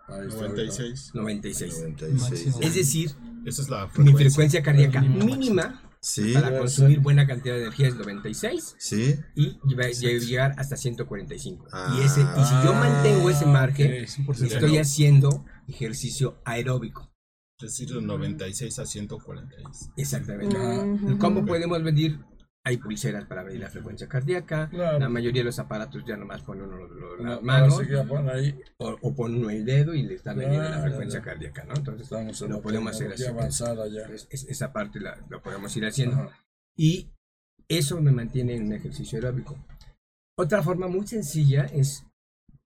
Ahí 0.08 0.28
está, 0.28 0.42
96. 0.48 1.12
96. 1.16 1.80
96. 1.82 2.56
Es 2.62 2.76
decir, 2.76 3.12
Esa 3.46 3.62
es 3.64 3.70
la 3.70 3.86
mi 3.88 3.92
frecuencia. 3.92 4.18
frecuencia 4.30 4.64
cardíaca 4.64 5.02
mínima 5.02 5.82
Sí, 6.00 6.34
para 6.36 6.56
consumir 6.60 7.00
buena 7.00 7.26
cantidad 7.26 7.56
de 7.56 7.62
energía 7.62 7.88
es 7.88 7.96
96 7.96 8.76
sí. 8.78 9.16
y 9.34 9.58
lleva- 9.68 9.88
llegar 9.90 10.54
hasta 10.60 10.78
145. 10.78 11.66
Ah. 11.72 11.96
Y, 11.98 12.04
ese, 12.06 12.22
y 12.22 12.44
si 12.46 12.54
yo 12.64 12.74
mantengo 12.76 13.28
ese 13.32 13.48
margen, 13.48 14.04
ok. 14.04 14.08
100%. 14.08 14.44
estoy 14.46 14.78
haciendo 14.78 15.44
ejercicio 15.68 16.42
aeróbico. 16.46 17.12
Es 17.60 17.72
decir, 17.72 17.90
de 17.94 18.02
96 18.02 18.80
a 18.80 18.86
146. 18.86 19.92
Exactamente. 19.96 20.58
Ujú. 20.58 21.18
¿Cómo 21.18 21.46
podemos 21.46 21.82
medir? 21.82 22.20
Hay 22.68 22.78
pulseras 22.78 23.26
para 23.26 23.44
medir 23.44 23.60
la 23.62 23.70
frecuencia 23.70 24.08
cardíaca. 24.10 24.68
Claro. 24.70 24.98
La 25.00 25.08
mayoría 25.08 25.42
de 25.42 25.46
los 25.46 25.60
aparatos 25.60 26.04
ya 26.08 26.18
nomás 26.18 26.42
ponen 26.42 26.64
uno 26.66 26.78
lo- 26.78 26.88
lo- 26.88 27.18
No, 27.24 27.30
las 27.36 27.44
manos 27.44 27.78
sí 27.78 27.86
que 27.86 27.94
ya 27.94 28.04
ponen 28.04 28.30
ahí. 28.30 28.60
o, 28.78 28.98
o 29.02 29.16
ponen 29.16 29.38
uno 29.38 29.52
el 29.52 29.64
dedo 29.64 29.94
y 29.94 30.02
le 30.02 30.16
está 30.16 30.34
midiendo 30.34 30.64
la 30.64 30.78
Ah, 30.78 30.82
frecuencia 30.82 31.20
ya. 31.20 31.24
cardíaca, 31.26 31.64
¿no? 31.66 31.76
Entonces 31.76 32.04
Estamos 32.04 32.42
en 32.42 32.50
lo 32.50 32.56
la 32.58 32.62
podemos 32.64 32.92
hacer 32.96 33.14
así. 33.14 33.26
avanzada 33.26 33.88
ya. 33.88 34.02
Es- 34.14 34.28
es- 34.32 34.46
esa 34.50 34.74
parte 34.74 35.00
la, 35.00 35.16
la 35.30 35.40
podemos 35.42 35.78
ir 35.78 35.86
haciendo. 35.86 36.16
Ajá. 36.18 36.40
Y 36.76 37.12
eso 37.70 38.02
me 38.02 38.12
mantiene 38.12 38.56
en 38.56 38.66
un 38.66 38.74
ejercicio 38.74 39.18
aeróbico. 39.20 39.56
Otra 40.38 40.64
forma 40.64 40.88
muy 40.88 41.06
sencilla 41.08 41.66
es, 41.66 42.04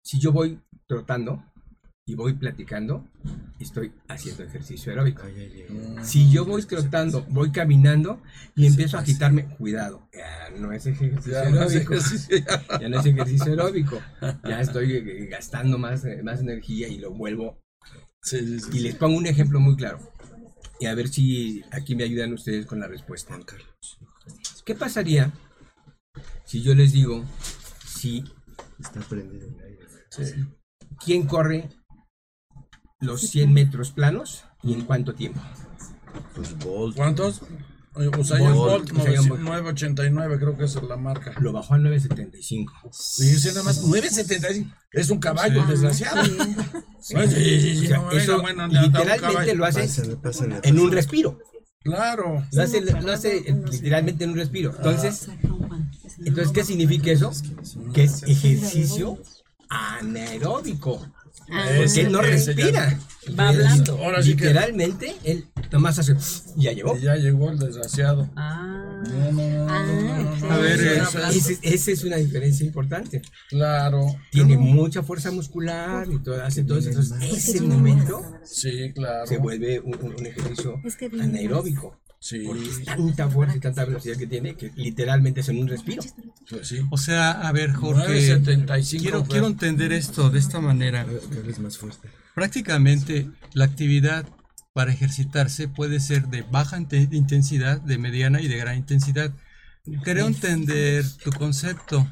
si 0.03 0.19
yo 0.19 0.31
voy 0.31 0.59
trotando 0.87 1.45
y 2.05 2.15
voy 2.15 2.33
platicando, 2.33 3.07
estoy 3.59 3.93
haciendo 4.09 4.43
ejercicio 4.43 4.91
aeróbico. 4.91 5.23
Ay, 5.25 5.35
ay, 5.37 5.65
ay. 5.69 5.73
Mm. 5.73 6.03
Si 6.03 6.29
yo 6.29 6.45
voy 6.45 6.63
trotando, 6.63 7.25
voy 7.29 7.51
caminando 7.51 8.21
y 8.55 8.65
empiezo 8.67 8.97
a 8.97 9.01
agitarme, 9.01 9.47
cuidado, 9.55 10.09
ya 10.13 10.49
no 10.57 10.71
es 10.73 10.85
ejercicio 10.85 11.39
aeróbico. 11.39 11.93
ya. 12.81 12.89
No 12.89 12.99
es 12.99 13.05
ejercicio 13.05 13.51
aeróbico. 13.51 14.01
Ya 14.43 14.59
estoy 14.59 14.97
eh, 14.97 15.27
gastando 15.27 15.77
más, 15.77 16.03
eh, 16.03 16.21
más 16.23 16.41
energía 16.41 16.89
y 16.89 16.99
lo 16.99 17.11
vuelvo. 17.11 17.61
Sí, 18.21 18.39
sí, 18.39 18.59
sí. 18.59 18.77
Y 18.77 18.79
les 18.81 18.95
pongo 18.95 19.17
un 19.17 19.27
ejemplo 19.27 19.59
muy 19.59 19.75
claro. 19.77 19.99
Y 20.79 20.87
a 20.87 20.95
ver 20.95 21.07
si 21.07 21.63
aquí 21.71 21.95
me 21.95 22.03
ayudan 22.03 22.33
ustedes 22.33 22.65
con 22.65 22.79
la 22.79 22.87
respuesta. 22.87 23.29
Juan 23.33 23.43
Carlos. 23.43 23.99
¿Qué 24.65 24.75
pasaría 24.75 25.31
si 26.45 26.61
yo 26.61 26.75
les 26.75 26.91
digo, 26.91 27.23
si 27.85 28.23
Está 28.79 28.99
prendido 29.01 29.47
el 29.47 29.63
aire. 29.63 29.87
Sí. 30.09 30.45
quién 31.03 31.25
corre 31.25 31.69
los 33.03 33.21
100 33.21 33.53
metros 33.53 33.91
planos 33.91 34.45
y 34.63 34.73
en 34.73 34.81
cuánto 34.81 35.13
tiempo? 35.13 35.41
Pues 36.35 36.57
Bolt. 36.59 36.95
¿Cuántos? 36.95 37.41
Eh, 37.95 38.09
Usain 38.17 38.53
Bolt, 38.53 38.91
Bolt, 38.91 38.91
Usain 38.91 39.29
Bolt. 39.29 39.41
989 39.41 40.39
creo 40.39 40.57
que 40.57 40.63
es 40.63 40.81
la 40.81 40.97
marca. 40.97 41.33
Lo 41.39 41.51
bajó 41.51 41.75
a 41.75 41.77
975. 41.77 42.91
Fíjense 43.17 43.49
nada 43.49 43.63
más, 43.63 43.83
975. 43.83 44.75
Es 44.91 45.09
un 45.09 45.19
caballo, 45.19 45.61
el 45.61 45.67
desgraciado. 45.67 46.23
Sí, 46.23 47.15
sí, 47.27 47.61
sí, 47.61 47.77
sí, 47.79 47.85
O 47.85 47.87
sea, 47.87 47.97
no 47.97 48.03
me 48.03 48.09
venga, 48.09 48.23
eso 48.23 48.41
bueno, 48.41 48.67
literalmente 48.67 49.55
lo 49.55 49.65
hace 49.65 49.81
Pásale, 49.81 50.15
pásale, 50.15 50.59
en 50.63 50.79
un 50.79 50.91
respiro. 50.91 51.37
Claro. 51.83 52.47
Lo 52.51 52.63
hace, 52.63 52.81
lo 52.81 53.11
hace 53.11 53.43
literalmente 53.69 54.23
en 54.23 54.31
un 54.31 54.37
respiro. 54.37 54.73
Entonces, 54.75 55.27
entonces 56.19 56.53
¿qué 56.53 56.63
significa 56.63 57.11
eso? 57.11 57.31
Que 57.93 58.03
es 58.03 58.23
ejercicio 58.23 59.19
anaeróbico. 59.69 61.05
Ah, 61.51 61.69
Porque 61.77 62.01
él 62.01 62.11
no 62.11 62.21
respira. 62.21 62.99
Va 63.39 63.49
hablando. 63.49 63.97
Ahora 64.03 64.21
sí 64.21 64.35
que 64.35 64.47
Literalmente, 64.47 65.15
él 65.23 65.45
nomás 65.71 65.97
hace. 65.99 66.13
y 66.57 66.63
Ya 66.63 66.71
llegó. 66.73 66.97
ya 66.97 67.15
llegó 67.15 67.49
el 67.51 67.59
desgraciado. 67.59 68.29
Ah, 68.35 69.01
No, 69.07 69.31
no, 69.31 69.65
no, 69.65 69.67
Ah, 69.69 70.53
A 70.53 70.57
ver, 70.57 70.79
eh, 70.79 71.01
Esa 71.63 71.91
es 71.91 72.03
una 72.03 72.17
diferencia 72.17 72.65
importante. 72.65 73.21
Claro. 73.49 74.05
Tiene 74.31 74.57
mucha 74.57 75.03
fuerza 75.03 75.31
muscular 75.31 76.07
y 76.11 76.19
todo, 76.19 76.41
hace 76.43 76.63
todo 76.63 76.77
eso. 76.79 76.89
Entonces, 76.89 77.21
ese 77.49 77.61
momento 77.61 78.21
Sí, 78.43 78.91
claro. 78.93 79.25
se 79.27 79.37
vuelve 79.37 79.79
un, 79.79 79.95
un- 80.01 80.25
ejercicio 80.25 80.79
Es 80.85 80.95
que 80.95 81.05
anaeróbico. 81.05 81.97
Sí, 82.23 82.39
Porque 82.45 82.69
es 82.69 82.85
tanta 82.85 83.29
fuerza 83.29 83.57
y 83.57 83.59
tanta 83.59 83.83
velocidad 83.83 84.15
que 84.15 84.27
tiene 84.27 84.55
que 84.55 84.71
literalmente 84.77 85.41
es 85.41 85.49
en 85.49 85.57
un 85.57 85.67
respiro. 85.67 86.01
pues 86.49 86.65
sí. 86.69 86.79
O 86.89 86.97
sea, 86.97 87.31
a 87.31 87.51
ver, 87.51 87.73
Jorge, 87.73 88.07
975. 88.07 89.01
quiero, 89.03 89.19
pues. 89.19 89.29
quiero 89.29 89.47
entender 89.47 89.91
esto 89.91 90.29
de 90.29 90.39
esta 90.39 90.61
manera. 90.61 91.05
Más 91.59 91.77
fuerte. 91.77 92.07
Prácticamente 92.33 93.29
la 93.53 93.65
actividad 93.65 94.25
para 94.71 94.93
ejercitarse 94.93 95.67
puede 95.67 95.99
ser 95.99 96.29
de 96.29 96.43
baja 96.43 96.77
inte- 96.77 97.09
intensidad, 97.11 97.81
de 97.81 97.97
mediana 97.97 98.39
y 98.39 98.47
de 98.47 98.55
gran 98.55 98.77
intensidad. 98.77 99.33
Creo 100.05 100.27
entender 100.27 101.03
tu 101.25 101.31
concepto. 101.33 102.09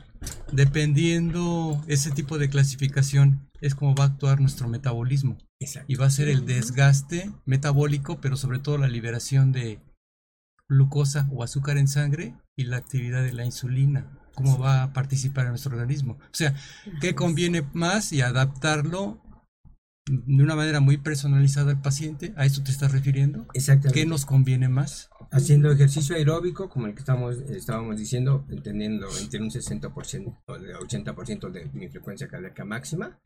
Dependiendo 0.52 1.82
ese 1.88 2.12
tipo 2.12 2.38
de 2.38 2.50
clasificación, 2.50 3.50
es 3.62 3.76
como 3.76 3.96
va 3.96 4.04
a 4.04 4.08
actuar 4.08 4.42
nuestro 4.42 4.68
metabolismo. 4.68 5.38
Exacto. 5.62 5.86
Y 5.92 5.96
va 5.96 6.08
a 6.08 6.12
ser 6.12 6.28
el 6.28 6.46
desgaste 6.46 7.32
metabólico, 7.46 8.20
pero 8.20 8.36
sobre 8.36 8.60
todo 8.60 8.78
la 8.78 8.90
liberación 8.90 9.54
de 9.54 9.80
glucosa 10.72 11.28
o 11.32 11.44
azúcar 11.44 11.78
en 11.78 11.88
sangre 11.88 12.34
y 12.56 12.64
la 12.64 12.78
actividad 12.78 13.24
de 13.24 13.34
la 13.34 13.46
insulina. 13.46 14.18
Cómo 14.34 14.58
va 14.58 14.84
a 14.84 14.94
participar 14.94 15.44
en 15.46 15.52
nuestro 15.52 15.74
organismo. 15.74 16.14
O 16.14 16.34
sea, 16.34 16.56
¿qué 17.02 17.14
conviene 17.14 17.64
más 17.74 18.14
y 18.14 18.22
adaptarlo 18.22 19.22
de 20.06 20.44
una 20.44 20.56
manera 20.56 20.80
muy 20.80 20.98
personalizada 20.98 21.72
al 21.72 21.82
paciente? 21.82 22.34
¿A 22.38 22.46
eso 22.46 22.64
te 22.64 22.72
estás 22.72 22.94
refiriendo? 22.94 23.46
Exactamente. 23.54 24.00
¿Qué 24.00 24.06
nos 24.08 24.26
conviene 24.26 24.70
más? 24.70 25.10
Haciendo 25.32 25.70
ejercicio 25.70 26.16
aeróbico, 26.16 26.70
como 26.70 26.88
el 26.88 26.94
que 26.94 27.00
estamos, 27.00 27.38
estábamos 27.50 27.98
diciendo, 27.98 28.46
teniendo 28.64 29.08
entre 29.20 29.42
un 29.42 29.50
60% 29.50 30.42
o 30.48 30.58
de 30.58 30.76
80% 30.76 31.52
de 31.52 31.66
mi 31.74 31.90
frecuencia 31.90 32.30
cardíaca 32.30 32.64
máxima, 32.64 33.20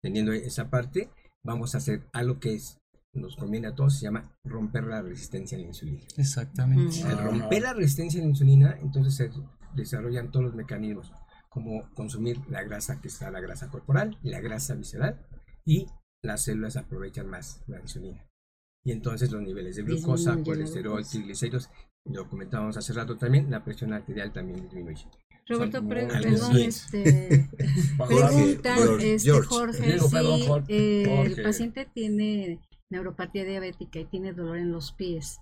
teniendo 0.00 0.32
esa 0.32 0.70
parte, 0.70 1.10
vamos 1.42 1.74
a 1.74 1.78
hacer 1.78 2.06
algo 2.12 2.38
que 2.38 2.54
es, 2.54 2.78
nos 3.14 3.36
conviene 3.36 3.68
a 3.68 3.74
todos, 3.74 3.98
se 3.98 4.04
llama 4.04 4.30
romper 4.44 4.84
la 4.84 5.02
resistencia 5.02 5.56
a 5.56 5.60
la 5.60 5.66
insulina. 5.66 6.02
Exactamente. 6.16 7.02
Al 7.04 7.18
romper 7.18 7.62
la 7.62 7.72
resistencia 7.72 8.20
a 8.20 8.24
la 8.24 8.30
insulina, 8.30 8.76
entonces 8.80 9.14
se 9.14 9.30
desarrollan 9.74 10.30
todos 10.30 10.46
los 10.46 10.54
mecanismos, 10.54 11.12
como 11.48 11.88
consumir 11.94 12.40
la 12.48 12.62
grasa 12.62 13.00
que 13.00 13.08
está 13.08 13.30
la 13.30 13.40
grasa 13.40 13.68
corporal, 13.68 14.18
la 14.22 14.40
grasa 14.40 14.74
visceral, 14.74 15.24
y 15.64 15.86
las 16.22 16.42
células 16.44 16.76
aprovechan 16.76 17.28
más 17.28 17.62
la 17.66 17.80
insulina. 17.80 18.24
Y 18.84 18.92
entonces 18.92 19.30
los 19.30 19.42
niveles 19.42 19.76
de 19.76 19.82
glucosa, 19.82 20.36
colesterol, 20.44 21.04
triglicéridos, 21.06 21.70
lo 22.04 22.28
comentábamos 22.28 22.76
hace 22.76 22.92
rato 22.92 23.16
también, 23.16 23.50
la 23.50 23.64
presión 23.64 23.92
arterial 23.92 24.32
también 24.32 24.62
disminuye. 24.62 25.06
Roberto, 25.46 25.86
perdón, 25.86 26.56
este, 26.56 27.50
preguntan, 28.08 28.78
George, 28.78 29.14
este. 29.14 29.42
Jorge, 29.42 29.98
si 30.66 31.02
el 31.02 31.42
paciente 31.42 31.86
tiene 31.92 32.60
neuropatía 32.94 33.44
diabética 33.44 33.98
y 33.98 34.04
tiene 34.06 34.32
dolor 34.32 34.56
en 34.56 34.72
los 34.72 34.92
pies, 34.92 35.38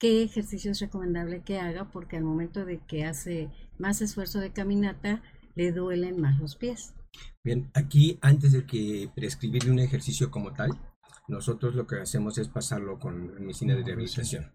¿qué 0.00 0.22
ejercicio 0.22 0.72
es 0.72 0.80
recomendable 0.80 1.42
que 1.42 1.60
haga? 1.60 1.90
Porque 1.90 2.16
al 2.16 2.24
momento 2.24 2.64
de 2.64 2.78
que 2.78 3.04
hace 3.04 3.50
más 3.78 4.00
esfuerzo 4.00 4.40
de 4.40 4.52
caminata, 4.52 5.22
le 5.54 5.72
duelen 5.72 6.20
más 6.20 6.38
los 6.40 6.56
pies. 6.56 6.94
Bien, 7.44 7.70
aquí 7.74 8.18
antes 8.20 8.52
de 8.52 8.64
que 8.64 9.10
prescribirle 9.14 9.70
un 9.70 9.80
ejercicio 9.80 10.30
como 10.30 10.52
tal, 10.52 10.70
nosotros 11.26 11.74
lo 11.74 11.86
que 11.86 11.96
hacemos 11.96 12.38
es 12.38 12.48
pasarlo 12.48 12.98
con 12.98 13.34
medicina 13.40 13.74
de 13.74 13.82
rehabilitación. 13.82 14.54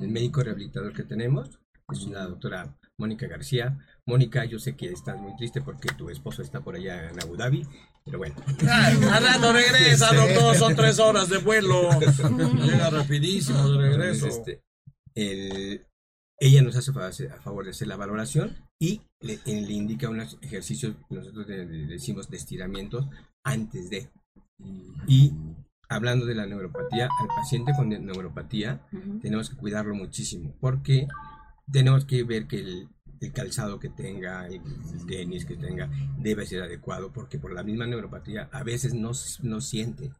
El 0.00 0.08
médico 0.08 0.42
rehabilitador 0.42 0.92
que 0.92 1.04
tenemos 1.04 1.60
es 1.90 2.06
la 2.08 2.26
doctora 2.26 2.76
Mónica 2.98 3.26
García. 3.26 3.78
Mónica, 4.06 4.44
yo 4.44 4.58
sé 4.58 4.76
que 4.76 4.90
estás 4.90 5.18
muy 5.18 5.34
triste 5.36 5.60
porque 5.62 5.88
tu 5.94 6.10
esposo 6.10 6.42
está 6.42 6.60
por 6.60 6.74
allá 6.76 7.10
en 7.10 7.20
Abu 7.22 7.36
Dhabi, 7.36 7.66
pero 8.04 8.18
bueno, 8.18 8.34
al 9.10 9.22
rato 9.24 9.52
regresa, 9.52 10.12
doctor. 10.14 10.56
Son 10.56 10.74
tres 10.76 10.98
horas 10.98 11.28
de 11.28 11.38
vuelo. 11.38 11.88
Llega 12.62 12.90
rapidísimo 12.90 13.68
de 13.70 13.78
regreso. 13.78 14.26
Entonces, 14.26 14.38
este, 14.38 14.62
el- 15.14 15.84
ella 16.40 16.62
nos 16.62 16.76
hace 16.76 16.92
a 17.28 17.40
favor 17.42 17.64
de 17.64 17.72
hacer 17.72 17.88
la 17.88 17.96
valoración 17.96 18.56
y 18.80 19.00
le, 19.20 19.40
le 19.44 19.72
indica 19.72 20.08
unos 20.08 20.38
ejercicios, 20.40 20.94
nosotros 21.10 21.48
le- 21.48 21.66
le 21.66 21.86
decimos 21.86 22.30
de 22.30 22.36
estiramientos 22.36 23.06
antes 23.44 23.90
de. 23.90 24.08
Y 25.08 25.32
hablando 25.88 26.26
de 26.26 26.34
la 26.36 26.46
neuropatía, 26.46 27.08
al 27.20 27.26
paciente 27.28 27.72
con 27.76 27.88
neuropatía 27.88 28.80
Ujú. 28.92 29.18
tenemos 29.20 29.50
que 29.50 29.56
cuidarlo 29.56 29.94
muchísimo 29.94 30.54
porque 30.60 31.06
tenemos 31.70 32.04
que 32.04 32.22
ver 32.24 32.46
que 32.46 32.60
el, 32.60 32.88
el 33.20 33.32
calzado 33.32 33.78
que 33.78 33.88
tenga, 33.88 34.46
el 34.46 34.60
tenis 35.06 35.44
que 35.44 35.56
tenga, 35.56 35.90
debe 36.18 36.46
ser 36.46 36.62
adecuado 36.62 37.12
porque 37.12 37.38
por 37.38 37.52
la 37.52 37.62
misma 37.62 37.86
neuropatía 37.86 38.48
a 38.52 38.62
veces 38.62 38.94
no, 38.94 39.10
s- 39.10 39.40
no 39.42 39.60
siente, 39.60 40.12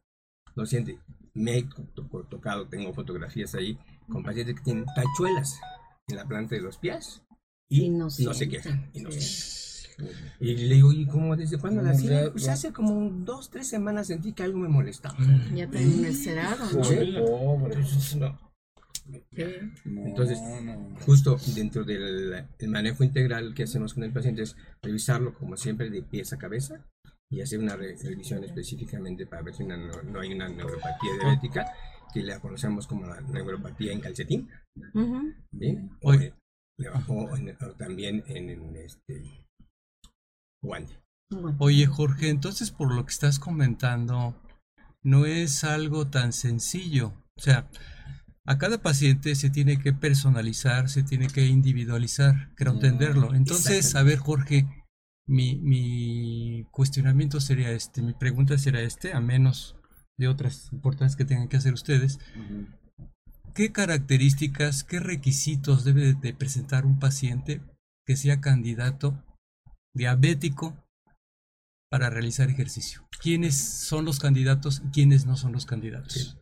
no 0.55 0.65
siente. 0.65 0.99
Me 1.33 1.57
he 1.59 1.63
to- 1.63 2.25
tocado, 2.29 2.67
tengo 2.67 2.93
fotografías 2.93 3.55
ahí 3.55 3.77
con 4.09 4.23
pacientes 4.23 4.55
que 4.55 4.63
tienen 4.63 4.85
tachuelas 4.95 5.59
en 6.07 6.15
la 6.15 6.25
planta 6.25 6.55
de 6.55 6.61
los 6.61 6.77
pies 6.77 7.21
y, 7.69 7.83
Y 7.85 7.89
no 7.89 8.05
no, 8.05 8.33
se 8.33 8.49
quejan. 8.49 8.89
Y, 8.93 9.01
no 9.01 9.11
sí. 9.11 9.21
sienten. 9.21 9.69
Y 10.39 10.55
le 10.55 10.75
digo, 10.75 10.91
¿y 10.93 11.05
cómo 11.05 11.35
desde 11.35 11.57
cuándo 11.57 11.81
la 11.81 11.89
No, 11.91 11.95
hacía? 11.95 12.31
Pues 12.31 12.45
ya. 12.45 12.53
hace 12.53 12.71
como 12.71 13.09
dos, 13.09 13.49
tres 13.49 13.67
semanas 13.67 14.07
sentí 14.07 14.31
que 14.33 14.43
algo 14.43 14.57
me 14.59 14.69
molestaba. 14.69 15.17
Ya 15.53 15.69
tengo 15.69 15.93
un 15.93 16.05
ulcerado, 16.05 16.65
¿no? 16.71 16.81
Pobre, 16.81 17.21
pobre. 17.21 17.73
Entonces, 17.75 18.15
no. 18.15 18.48
Entonces, 19.85 20.39
justo 21.05 21.37
dentro 21.55 21.83
del 21.83 22.45
el 22.59 22.69
manejo 22.69 23.03
integral 23.03 23.53
que 23.53 23.63
hacemos 23.63 23.93
con 23.93 24.03
el 24.03 24.11
paciente 24.13 24.43
es 24.43 24.55
revisarlo 24.81 25.33
como 25.33 25.57
siempre 25.57 25.89
de 25.89 26.01
pies 26.03 26.33
a 26.33 26.37
cabeza 26.37 26.85
y 27.31 27.41
hacer 27.41 27.59
una 27.59 27.75
re- 27.75 27.95
revisión 28.03 28.43
específicamente 28.43 29.25
para 29.27 29.43
ver 29.43 29.53
si 29.53 29.63
una 29.63 29.77
no, 29.77 30.01
no 30.03 30.19
hay 30.19 30.33
una 30.33 30.49
neuropatía 30.49 31.13
diabética 31.21 31.71
que 32.13 32.23
la 32.23 32.39
conocemos 32.39 32.87
como 32.87 33.05
la 33.05 33.21
neuropatía 33.21 33.93
en 33.93 33.99
calcetín 34.01 34.49
Ujú. 34.95 35.33
¿sí? 35.59 35.77
o, 36.01 36.09
Oye. 36.09 36.33
en- 36.79 36.87
o 37.07 37.37
en- 37.37 37.57
o 37.61 37.71
también 37.75 38.23
en, 38.27 38.49
en 38.49 38.75
este 38.77 39.45
guante. 40.63 40.93
Oye, 41.59 41.85
Jorge, 41.85 42.29
entonces 42.29 42.71
por 42.71 42.93
lo 42.93 43.05
que 43.05 43.11
estás 43.11 43.37
comentando, 43.39 44.35
no 45.03 45.25
es 45.27 45.63
algo 45.63 46.07
tan 46.07 46.33
sencillo. 46.33 47.13
O 47.37 47.41
sea, 47.41 47.69
a 48.49 48.57
cada 48.57 48.81
paciente 48.81 49.35
se 49.35 49.51
tiene 49.51 49.77
que 49.77 49.93
personalizar, 49.93 50.89
se 50.89 51.03
tiene 51.03 51.27
que 51.27 51.45
individualizar, 51.45 52.49
creo 52.55 52.73
entenderlo. 52.73 53.35
Entonces, 53.35 53.93
a 53.95 54.01
ver, 54.03 54.17
Jorge, 54.17 54.65
mi, 55.27 55.55
mi 55.57 56.65
cuestionamiento 56.71 57.39
sería 57.41 57.69
este, 57.71 58.01
mi 58.01 58.13
pregunta 58.13 58.57
sería 58.57 58.81
este, 58.81 59.13
a 59.13 59.19
menos 59.21 59.75
de 60.17 60.27
otras 60.27 60.69
importantes 60.73 61.15
que 61.15 61.25
tengan 61.25 61.47
que 61.47 61.57
hacer 61.57 61.73
ustedes. 61.73 62.17
¿Qué 63.53 63.71
características, 63.71 64.83
qué 64.83 64.99
requisitos 64.99 65.83
debe 65.83 66.13
de- 66.15 66.33
presentar 66.33 66.85
un 66.87 66.97
paciente 66.97 67.61
que 68.05 68.15
sea 68.15 68.41
candidato 68.41 69.23
diabético 69.93 70.75
para 71.91 72.09
realizar 72.09 72.49
ejercicio? 72.49 73.07
¿Quiénes 73.21 73.55
son 73.55 74.05
los 74.05 74.17
candidatos 74.19 74.81
y 74.85 74.89
quiénes 74.89 75.25
no 75.27 75.35
son 75.37 75.51
los 75.51 75.65
candidatos? 75.67 76.37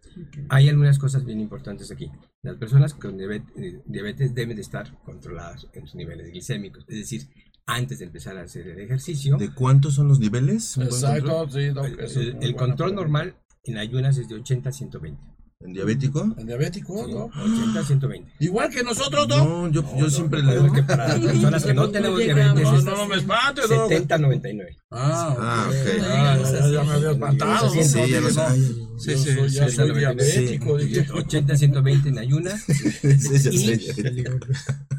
Hay 0.50 0.70
algunas 0.70 0.98
cosas 1.00 1.26
bien 1.26 1.40
importantes 1.40 1.92
aquí 1.92 2.12
las 2.44 2.56
personas 2.58 2.94
con 2.94 3.20
eh, 3.20 3.82
diabetes 3.86 4.34
deben 4.34 4.56
de 4.56 4.62
estar 4.62 4.98
controladas 5.04 5.68
en 5.74 5.86
sus 5.86 5.96
niveles 5.96 6.28
glicémicos 6.32 6.86
es 6.88 6.98
decir 7.00 7.28
antes 7.66 8.00
de 8.00 8.06
empezar 8.06 8.38
a 8.38 8.44
hacer 8.44 8.68
el 8.68 8.80
ejercicio 8.80 9.36
¿De 9.38 9.54
cuántos 9.54 9.96
son 9.96 10.08
los 10.08 10.20
niveles? 10.20 10.78
Exacto, 10.78 11.50
sí, 11.50 11.68
doc, 11.68 11.86
El, 11.86 12.00
es 12.00 12.16
el- 12.16 12.56
control 12.56 12.92
pregunta. 12.92 12.94
normal 13.02 13.36
en 13.66 13.78
ayunas 13.78 14.18
es 14.18 14.30
de 14.30 14.36
80 14.36 14.70
a 14.70 14.72
120. 14.72 15.22
¿En 15.60 15.74
diabético? 15.74 16.36
En 16.38 16.46
diabético, 16.46 17.08
¿no? 17.08 17.26
80, 17.26 17.84
120. 17.84 18.32
Igual 18.42 18.70
que 18.70 18.84
nosotros, 18.84 19.28
¿no? 19.28 19.44
No, 19.44 19.68
yo, 19.72 19.84
yo 19.98 20.08
siempre 20.08 20.44
le 20.44 20.52
Pero 20.54 20.66
es 20.68 20.72
que 20.72 20.84
para 20.84 21.16
personas 21.20 21.64
que 21.66 21.74
no 21.74 21.90
tenemos 21.90 22.20
diabetes 22.20 22.64
No, 22.64 22.82
no, 22.84 22.96
no 22.98 23.08
me 23.08 23.16
espantes, 23.16 23.68
¿no? 23.68 23.88
70, 23.90 24.18
99. 24.20 24.78
Ah, 24.92 25.36
Ah, 25.40 25.66
ok. 25.68 25.76
ok. 25.76 26.04
Ah, 26.04 26.38
ya, 26.44 26.70
ya 26.72 26.84
me 26.84 26.92
había 26.94 27.12
espantado. 27.12 27.70
Sí, 27.72 27.84
Sí, 27.84 28.00
ya 28.08 28.22
no, 28.22 28.28
lo 28.28 28.34
no, 28.34 28.50
sé. 28.50 28.62
Sí, 29.00 29.18
sí, 29.18 29.34
soy, 29.34 29.50
ya 29.50 29.68
sí, 29.70 29.76
soy 29.76 29.90
sí. 29.90 29.98
diabético. 29.98 30.78
dije. 30.78 31.08
80, 31.12 31.58
120 31.58 32.10
en 32.10 32.20
ayunas, 32.20 32.62
Sí, 32.66 33.40
ya 33.40 33.50
Y- 33.50 33.80
sé. 33.80 34.04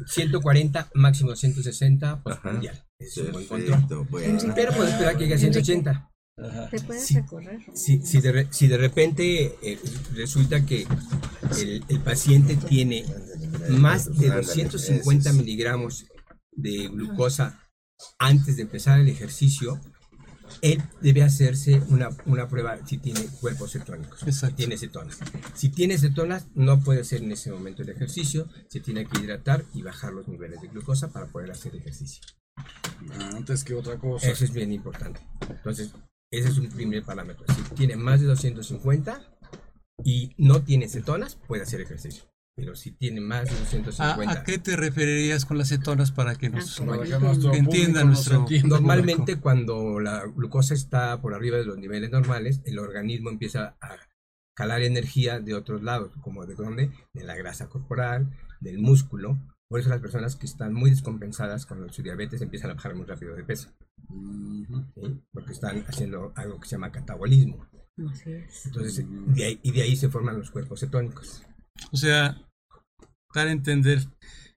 140, 0.07 0.89
máximo 0.93 1.35
160 1.37 2.07
Ajá. 2.11 2.21
postprandial. 2.23 2.83
Ese 2.99 3.21
es 3.21 3.27
un 3.27 3.31
buen 3.31 3.45
control. 3.47 3.85
Pero 4.55 4.71
puedes 4.73 4.91
esperar 4.93 5.15
que 5.17 5.23
llegue 5.23 5.35
a 5.35 5.37
180. 5.37 6.08
Ajá. 6.43 6.69
Te 6.69 6.79
puedes 6.81 7.05
Sí. 7.05 7.15
recorrer. 7.15 7.59
¿no? 7.67 7.75
Si, 7.75 8.01
si, 8.05 8.21
de, 8.21 8.31
re- 8.31 8.47
si 8.51 8.67
de 8.67 8.77
repente 8.77 9.55
eh, 9.61 9.79
resulta 10.13 10.65
que 10.65 10.87
el, 11.57 11.83
el 11.87 11.99
paciente 12.01 12.55
tiene 12.55 13.05
más 13.69 14.05
de 14.17 14.27
Ándale, 14.27 14.41
250 14.45 15.29
eso 15.29 15.29
es. 15.29 15.35
miligramos 15.35 16.05
de 16.51 16.87
glucosa 16.87 17.59
antes 18.17 18.55
de 18.55 18.61
empezar 18.63 18.99
el 18.99 19.09
ejercicio, 19.09 19.79
él 20.61 20.81
debe 21.01 21.21
hacerse 21.21 21.81
una, 21.89 22.09
una 22.25 22.47
prueba 22.49 22.77
si 22.87 22.97
tiene 22.97 23.21
cuerpos 23.39 23.73
cetónicos, 23.73 24.19
si 24.21 24.25
Exacto. 24.29 24.55
tiene 24.55 24.77
cetonas. 24.77 25.17
Si 25.53 25.69
tiene 25.69 25.97
cetonas, 25.97 26.47
no 26.55 26.79
puede 26.81 27.01
hacer 27.01 27.21
en 27.21 27.31
ese 27.31 27.51
momento 27.51 27.83
el 27.83 27.89
ejercicio, 27.89 28.47
se 28.67 28.79
tiene 28.79 29.05
que 29.05 29.19
hidratar 29.19 29.63
y 29.73 29.81
bajar 29.83 30.13
los 30.13 30.27
niveles 30.27 30.59
de 30.61 30.69
glucosa 30.69 31.09
para 31.09 31.27
poder 31.27 31.51
hacer 31.51 31.75
ejercicio. 31.75 32.21
Antes 33.35 33.63
que 33.63 33.73
otra 33.75 33.97
cosa. 33.97 34.27
Eso 34.29 34.43
es 34.43 34.51
bien 34.51 34.71
importante. 34.73 35.21
Entonces, 35.49 35.91
ese 36.31 36.49
es 36.49 36.57
un 36.57 36.69
primer 36.69 37.03
parámetro. 37.03 37.45
Si 37.55 37.61
tiene 37.75 37.95
más 37.95 38.19
de 38.21 38.27
250 38.27 39.21
y 40.03 40.31
no 40.37 40.61
tiene 40.61 40.87
cetonas, 40.87 41.35
puede 41.35 41.63
hacer 41.63 41.81
ejercicio. 41.81 42.23
Pero 42.55 42.75
si 42.75 42.91
tiene 42.91 43.21
más 43.21 43.45
de 43.45 43.51
¿A, 43.55 43.59
250, 43.59 44.31
a 44.33 44.43
qué 44.43 44.57
te 44.57 44.75
referirías 44.75 45.45
con 45.45 45.57
las 45.57 45.69
cetonas 45.69 46.11
para 46.11 46.35
que 46.35 46.49
nos 46.49 46.79
nuestro 46.81 47.53
entienda 47.53 48.03
nuestro- 48.03 48.45
normalmente 48.65 49.37
cuando 49.39 49.99
la 50.01 50.25
glucosa 50.25 50.73
está 50.73 51.21
por 51.21 51.33
arriba 51.33 51.57
de 51.57 51.65
los 51.65 51.77
niveles 51.77 52.11
normales, 52.11 52.61
el 52.65 52.79
organismo 52.79 53.29
empieza 53.29 53.77
a 53.81 53.95
jalar 54.57 54.81
energía 54.81 55.39
de 55.39 55.53
otros 55.53 55.83
lados, 55.83 56.11
como 56.21 56.45
de 56.45 56.55
dónde? 56.55 56.91
De 57.13 57.23
la 57.23 57.35
grasa 57.37 57.69
corporal, 57.69 58.29
del 58.59 58.79
músculo. 58.79 59.37
Por 59.69 59.79
eso 59.79 59.87
las 59.89 60.01
personas 60.01 60.35
que 60.35 60.45
están 60.45 60.73
muy 60.73 60.89
descompensadas 60.89 61.65
con 61.65 61.89
su 61.93 62.03
diabetes 62.03 62.41
empiezan 62.41 62.71
a 62.71 62.73
bajar 62.73 62.93
muy 62.93 63.05
rápido 63.05 63.35
de 63.37 63.43
peso. 63.45 63.69
¿Sí? 64.09 65.23
porque 65.31 65.51
están 65.53 65.83
haciendo 65.87 66.33
algo 66.35 66.59
que 66.59 66.67
se 66.67 66.75
llama 66.75 66.91
catabolismo. 66.91 67.67
Así 68.11 68.31
es. 68.31 68.65
Entonces, 68.65 69.05
de 69.35 69.45
ahí, 69.45 69.59
y 69.63 69.71
de 69.71 69.81
ahí 69.81 69.95
se 69.95 70.09
forman 70.09 70.37
los 70.37 70.51
cuerpos 70.51 70.79
cetónicos. 70.79 71.43
O 71.91 71.97
sea, 71.97 72.41
dar 73.33 73.47
a 73.47 73.51
entender, 73.51 73.99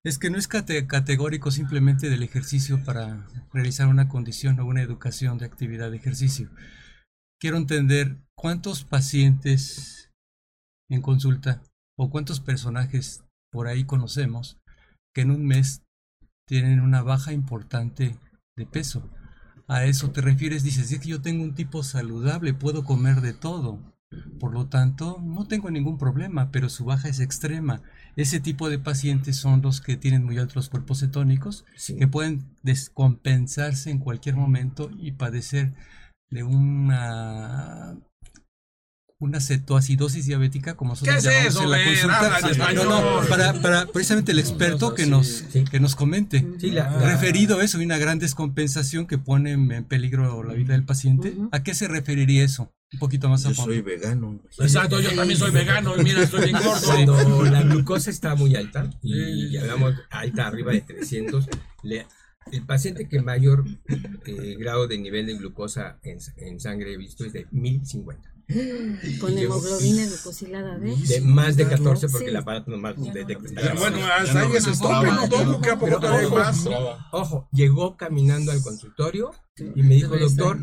es 0.04 0.18
que 0.18 0.30
no 0.30 0.38
es 0.38 0.48
cate- 0.48 0.86
categórico 0.86 1.50
simplemente 1.50 2.08
del 2.08 2.22
ejercicio 2.22 2.82
para 2.84 3.26
realizar 3.52 3.88
una 3.88 4.08
condición 4.08 4.58
o 4.60 4.66
una 4.66 4.82
educación 4.82 5.38
de 5.38 5.46
actividad 5.46 5.90
de 5.90 5.96
ejercicio. 5.98 6.50
Quiero 7.40 7.56
entender 7.56 8.18
cuántos 8.36 8.84
pacientes 8.84 10.10
en 10.88 11.02
consulta 11.02 11.62
o 11.98 12.10
cuántos 12.10 12.40
personajes 12.40 13.24
por 13.50 13.66
ahí 13.66 13.84
conocemos 13.84 14.58
que 15.14 15.22
en 15.22 15.30
un 15.30 15.44
mes 15.46 15.82
tienen 16.48 16.80
una 16.80 17.02
baja 17.02 17.32
importante 17.32 18.16
de 18.56 18.66
peso. 18.66 19.10
A 19.68 19.84
eso 19.84 20.10
te 20.10 20.20
refieres, 20.20 20.62
dices, 20.62 20.90
es 20.92 20.98
que 21.00 21.08
yo 21.08 21.22
tengo 21.22 21.44
un 21.44 21.54
tipo 21.54 21.82
saludable, 21.82 22.54
puedo 22.54 22.84
comer 22.84 23.20
de 23.20 23.32
todo. 23.32 23.78
Por 24.38 24.52
lo 24.52 24.66
tanto, 24.66 25.18
no 25.22 25.46
tengo 25.46 25.70
ningún 25.70 25.96
problema, 25.96 26.50
pero 26.50 26.68
su 26.68 26.84
baja 26.84 27.08
es 27.08 27.20
extrema. 27.20 27.80
Ese 28.16 28.40
tipo 28.40 28.68
de 28.68 28.78
pacientes 28.78 29.36
son 29.36 29.62
los 29.62 29.80
que 29.80 29.96
tienen 29.96 30.24
muy 30.24 30.36
altos 30.38 30.68
cuerpos 30.68 31.00
cetónicos, 31.00 31.64
Sí. 31.76 31.96
que 31.96 32.06
pueden 32.06 32.44
descompensarse 32.62 33.90
en 33.90 33.98
cualquier 33.98 34.36
momento 34.36 34.90
y 34.98 35.12
padecer 35.12 35.72
de 36.30 36.42
una 36.42 37.96
una 39.22 39.40
cetoacidosis 39.40 40.26
diabética, 40.26 40.74
como 40.74 40.90
nosotros 40.92 41.22
¿Qué 41.22 41.38
es 41.40 41.46
eso, 41.46 41.62
en 41.62 41.70
la 41.70 41.84
consulta. 41.84 42.72
No, 42.72 42.84
no, 43.20 43.28
para, 43.28 43.52
para 43.54 43.86
precisamente 43.86 44.32
el 44.32 44.38
experto 44.40 44.94
que 44.94 45.06
nos, 45.06 45.44
Sí. 45.52 45.64
que 45.64 45.78
nos 45.80 45.94
comente. 45.94 46.44
Sí, 46.58 46.70
la- 46.72 46.90
Ah. 46.90 47.00
la- 47.00 47.06
Referido 47.12 47.58
a 47.58 47.64
eso, 47.64 47.78
hay 47.78 47.84
una 47.84 47.98
gran 47.98 48.18
descompensación 48.18 49.06
que 49.06 49.18
pone 49.18 49.52
en 49.52 49.84
peligro 49.84 50.42
la 50.42 50.54
vida 50.54 50.72
del 50.74 50.84
paciente. 50.84 51.34
¿A 51.52 51.62
qué 51.62 51.74
se 51.74 51.86
referiría 51.88 52.42
eso? 52.44 52.72
Un 52.92 52.98
poquito 52.98 53.28
más 53.28 53.46
a 53.46 53.50
Yo 53.50 53.54
fondo. 53.54 53.72
soy 53.72 53.80
vegano. 53.80 54.40
Exacto, 54.58 55.00
yo 55.00 55.12
también 55.14 55.38
soy 55.38 55.50
vegano 55.52 55.98
y 55.98 56.02
mira, 56.04 56.22
estoy 56.22 56.44
bien 56.50 56.56
gordo. 56.62 56.82
Cuando 56.84 57.42
la 57.44 57.62
glucosa 57.62 58.10
está 58.10 58.34
muy 58.34 58.54
alta, 58.56 58.90
y, 59.02 59.56
hablamos 59.56 59.94
alta 60.10 60.48
arriba 60.48 60.72
de 60.72 60.80
300, 60.82 61.46
le- 61.84 62.06
el 62.50 62.66
paciente 62.66 63.08
que 63.08 63.22
mayor 63.22 63.64
eh, 64.26 64.56
grado 64.58 64.88
de 64.88 64.98
nivel 64.98 65.26
de 65.26 65.34
glucosa 65.36 66.00
en, 66.02 66.18
en 66.38 66.58
sangre 66.58 66.92
he 66.92 66.96
visto 66.96 67.24
es 67.24 67.32
de 67.32 67.46
1050. 67.52 68.31
Con 69.20 69.36
hemoglobina 69.38 70.06
glucosilada 70.06 70.78
D. 70.78 70.94
De 71.08 71.20
más 71.20 71.56
de 71.56 71.66
14 71.66 72.08
porque 72.08 72.26
Sí. 72.26 72.30
el 72.30 72.36
aparato 72.36 72.70
normal 72.70 72.94
detecta. 73.12 73.48
Eh, 73.60 73.74
Bueno, 73.78 73.98
hasta 74.06 74.40
ahí 74.40 74.52
es 74.56 74.66
stop, 74.66 75.04
no 75.04 75.28
tomo, 75.28 75.60
que 75.60 75.76
más. 76.30 76.66
Ojo, 77.12 77.48
llegó 77.52 77.96
caminando 77.96 78.52
al 78.52 78.62
consultorio 78.62 79.30
y 79.74 79.82
me 79.82 79.94
dijo, 79.96 80.16
doctor, 80.16 80.58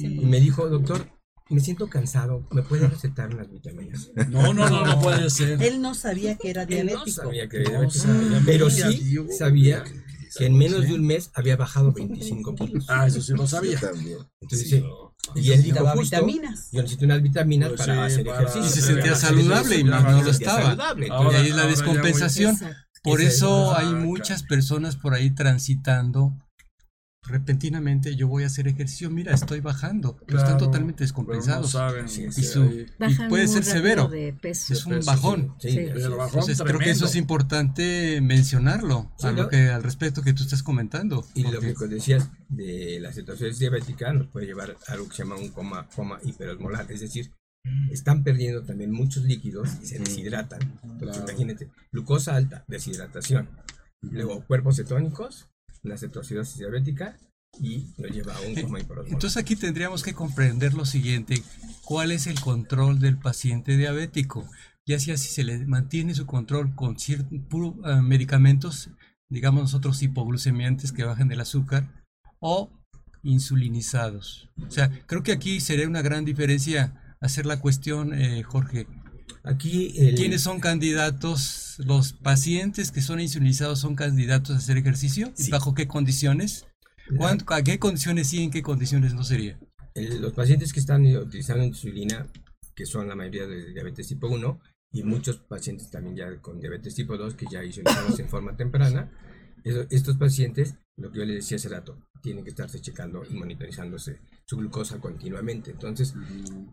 y 0.00 0.24
me 0.26 0.40
dijo, 0.40 0.68
doctor, 0.68 1.06
me 1.50 1.60
siento 1.60 1.88
cansado, 1.88 2.46
¿me 2.50 2.62
puede 2.62 2.88
recetar 2.88 3.34
unas 3.34 3.50
vitaminas? 3.50 4.10
No, 4.28 4.52
no, 4.52 4.68
no, 4.68 4.84
no 4.84 5.00
puede 5.00 5.30
ser. 5.30 5.62
Él 5.62 5.80
no 5.80 5.94
sabía 5.94 6.36
que 6.36 6.50
era 6.50 6.64
Él 6.64 6.68
no 6.68 6.74
diabético. 6.92 7.22
sabía 7.22 7.48
que 7.48 7.56
era 7.62 7.80
No 7.82 7.88
diabético, 7.88 8.42
pero 8.44 8.68
sí 8.70 8.98
Dios. 9.04 9.38
sabía 9.38 9.82
que 10.38 10.46
en 10.46 10.56
menos 10.56 10.82
de 10.86 10.94
un 10.94 11.04
mes 11.04 11.30
había 11.34 11.56
bajado 11.56 11.92
25 11.92 12.54
kilos. 12.54 12.84
Ah, 12.88 13.06
eso 13.08 13.20
sí 13.20 13.32
lo 13.32 13.46
sabía. 13.46 13.78
Yo 13.80 13.90
también. 13.90 14.18
Entonces 14.40 14.70
dice, 14.70 14.84
y 15.34 15.50
él 15.50 15.62
dijo 15.64 15.80
Necesitaba 15.80 15.90
justo, 15.92 16.16
vitaminas. 16.16 16.68
yo 16.72 16.80
necesito 16.82 17.04
unas 17.06 17.22
vitaminas 17.22 17.68
Pues 17.70 17.80
para 17.80 17.94
sí, 17.94 18.00
hacer 18.14 18.26
para- 18.26 18.38
ejercicio. 18.38 18.66
Y 18.66 18.70
se 18.70 18.80
Sí, 18.80 18.86
sentía 18.86 19.14
sí, 19.16 19.20
saludable 19.26 19.74
sí, 19.74 19.80
y 19.80 19.84
sí, 19.84 19.84
más 19.90 20.02
sí, 20.02 20.08
no 20.10 20.18
sí, 20.20 20.24
lo 20.24 20.30
estaba. 20.30 20.62
saludable. 20.62 21.06
Y 21.08 21.34
ahí 21.34 21.48
es 21.48 21.56
la 21.56 21.66
descompensación. 21.66 22.58
Por 23.02 23.20
eso 23.20 23.76
hay 23.76 23.92
muchas 23.94 24.42
personas 24.44 24.96
por 24.96 25.14
ahí 25.14 25.30
transitando 25.34 26.32
repentinamente. 27.22 28.16
Yo 28.16 28.28
voy 28.28 28.44
a 28.44 28.46
hacer 28.46 28.68
ejercicio, 28.68 29.10
mira, 29.10 29.34
estoy 29.34 29.60
bajando, 29.60 30.16
pero 30.26 30.38
están 30.38 30.58
totalmente 30.58 31.04
pero 31.06 31.22
no 31.22 31.32
descompensados. 31.34 31.70
saben. 31.72 32.08
Sí, 32.08 32.26
y, 32.26 32.42
su- 32.42 32.86
puede 33.28 33.48
ser 33.48 33.64
severo. 33.64 34.08
de 34.08 34.32
peso. 34.32 34.72
Es 34.72 34.86
un 34.86 34.94
peso, 34.94 35.10
bajón. 35.10 35.54
Sí, 35.58 35.68
Entonces 35.78 36.60
creo 36.62 36.78
que 36.78 36.90
eso 36.90 37.06
es 37.06 37.16
importante 37.16 38.20
mencionarlo 38.20 39.12
Sí, 39.18 39.26
a 39.26 39.32
lo 39.32 39.42
¿no? 39.44 39.48
que 39.48 39.68
al 39.68 39.82
respecto 39.82 40.22
que 40.22 40.32
tú 40.32 40.42
estás 40.42 40.62
comentando. 40.62 41.26
Y 41.34 41.42
lo 41.44 41.52
porque- 41.60 41.74
que 41.74 41.86
decías 41.86 42.30
de 42.48 42.98
la 43.00 43.12
cetosis 43.12 43.58
diabética 43.58 44.12
nos 44.12 44.28
puede 44.28 44.46
llevar 44.46 44.76
a 44.86 44.92
algo 44.92 45.08
que 45.08 45.16
se 45.16 45.22
llama 45.22 45.36
un 45.36 45.48
coma, 45.48 45.88
coma 45.94 46.18
hiperosmolar, 46.24 46.90
es 46.90 47.00
decir, 47.00 47.32
están 47.90 48.22
perdiendo 48.24 48.62
también 48.62 48.90
muchos 48.90 49.24
líquidos 49.24 49.68
y 49.82 49.86
se 49.86 49.98
deshidratan. 49.98 50.60
Entonces, 50.82 51.18
Claro. 51.18 51.30
imagínate, 51.30 51.68
glucosa 51.92 52.34
alta, 52.36 52.64
deshidratación, 52.68 53.48
luego 54.00 54.42
cuerpos 54.46 54.76
cetónicos, 54.76 55.48
la 55.88 55.98
cetoacidosis 55.98 56.58
diabética 56.58 57.16
y 57.60 57.86
lo 57.96 58.08
lleva 58.08 58.36
a 58.36 58.40
un 58.40 58.54
coma 58.54 58.80
hiperosmolar. 58.80 59.12
Entonces 59.12 59.36
aquí 59.36 59.56
tendríamos 59.56 60.02
que 60.02 60.14
comprender 60.14 60.74
lo 60.74 60.84
siguiente, 60.84 61.42
¿cuál 61.84 62.12
es 62.12 62.26
el 62.26 62.40
control 62.40 62.98
del 62.98 63.18
paciente 63.18 63.76
diabético? 63.76 64.48
Ya 64.86 64.98
sea 64.98 65.16
si 65.16 65.28
se 65.28 65.44
le 65.44 65.66
mantiene 65.66 66.14
su 66.14 66.26
control 66.26 66.74
con 66.74 66.98
ciertos 66.98 67.28
medicamentos, 68.02 68.90
digamos 69.28 69.62
nosotros 69.62 70.02
hipoglucemiantes 70.02 70.92
que 70.92 71.04
bajen 71.04 71.30
el 71.32 71.40
azúcar, 71.40 72.04
o 72.40 72.70
insulinizados. 73.22 74.48
O 74.66 74.70
sea, 74.70 74.90
creo 75.06 75.22
que 75.22 75.32
aquí 75.32 75.60
sería 75.60 75.88
una 75.88 76.02
gran 76.02 76.24
diferencia 76.24 77.16
hacer 77.20 77.46
la 77.46 77.60
cuestión, 77.60 78.14
eh, 78.14 78.42
Jorge. 78.42 78.86
Aquí 79.48 79.94
el, 79.98 80.14
¿Quiénes 80.14 80.42
son 80.42 80.60
candidatos? 80.60 81.76
¿Los 81.78 82.12
pacientes 82.12 82.90
que 82.90 83.00
son 83.00 83.18
insulinizados 83.20 83.78
son 83.80 83.94
candidatos 83.94 84.54
a 84.54 84.58
hacer 84.58 84.76
ejercicio? 84.76 85.32
¿Y. 85.38 85.50
¿Bajo 85.50 85.74
qué 85.74 85.86
condiciones? 85.88 86.66
¿Cuán- 87.16 87.38
¿A 87.46 87.62
qué 87.62 87.78
condiciones 87.78 88.28
sí 88.28 88.40
y 88.40 88.44
en 88.44 88.50
qué 88.50 88.62
condiciones 88.62 89.14
no 89.14 89.24
sería? 89.24 89.58
el- 89.94 90.20
los 90.20 90.32
pacientes 90.32 90.72
que 90.72 90.78
están 90.80 91.04
eh, 91.06 91.18
utilizando 91.18 91.64
insulina, 91.64 92.26
que 92.76 92.86
son 92.86 93.08
la 93.08 93.16
mayoría 93.16 93.46
de 93.48 93.72
diabetes 93.72 94.06
tipo 94.06 94.28
1, 94.28 94.60
y 94.92 95.02
muchos 95.02 95.38
pacientes 95.38 95.90
también 95.90 96.14
ya 96.14 96.36
con 96.40 96.60
diabetes 96.60 96.94
tipo 96.94 97.16
2, 97.16 97.34
que 97.34 97.46
ya 97.50 97.64
insulinamos 97.64 98.18
en 98.20 98.28
forma 98.28 98.56
temprana, 98.56 99.10
estos 99.90 100.16
pacientes, 100.16 100.74
lo 100.96 101.10
que 101.10 101.18
yo 101.18 101.24
les 101.24 101.36
decía 101.36 101.56
hace 101.56 101.68
rato, 101.68 101.98
tienen 102.22 102.44
que 102.44 102.50
estarse 102.50 102.80
checando 102.80 103.24
y 103.28 103.34
monitorizándose 103.34 104.20
su 104.48 104.56
glucosa 104.56 104.98
continuamente. 104.98 105.72
Entonces, 105.72 106.14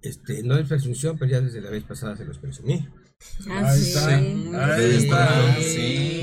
este, 0.01 0.43
no 0.43 0.57
es 0.57 0.67
presunción, 0.67 1.17
pero 1.17 1.29
ya 1.31 1.41
desde 1.41 1.59
la 1.59 1.69
vez 1.69 1.83
pasada 1.83 2.15
se 2.15 2.23
los 2.23 2.38
presumí. 2.39 2.88
Ah, 3.49 3.69
Ahí 3.69 3.81
sí. 3.81 3.89
está. 3.89 4.07
Ahí 4.75 4.95
está. 4.95 5.55
Sí. 5.61 6.21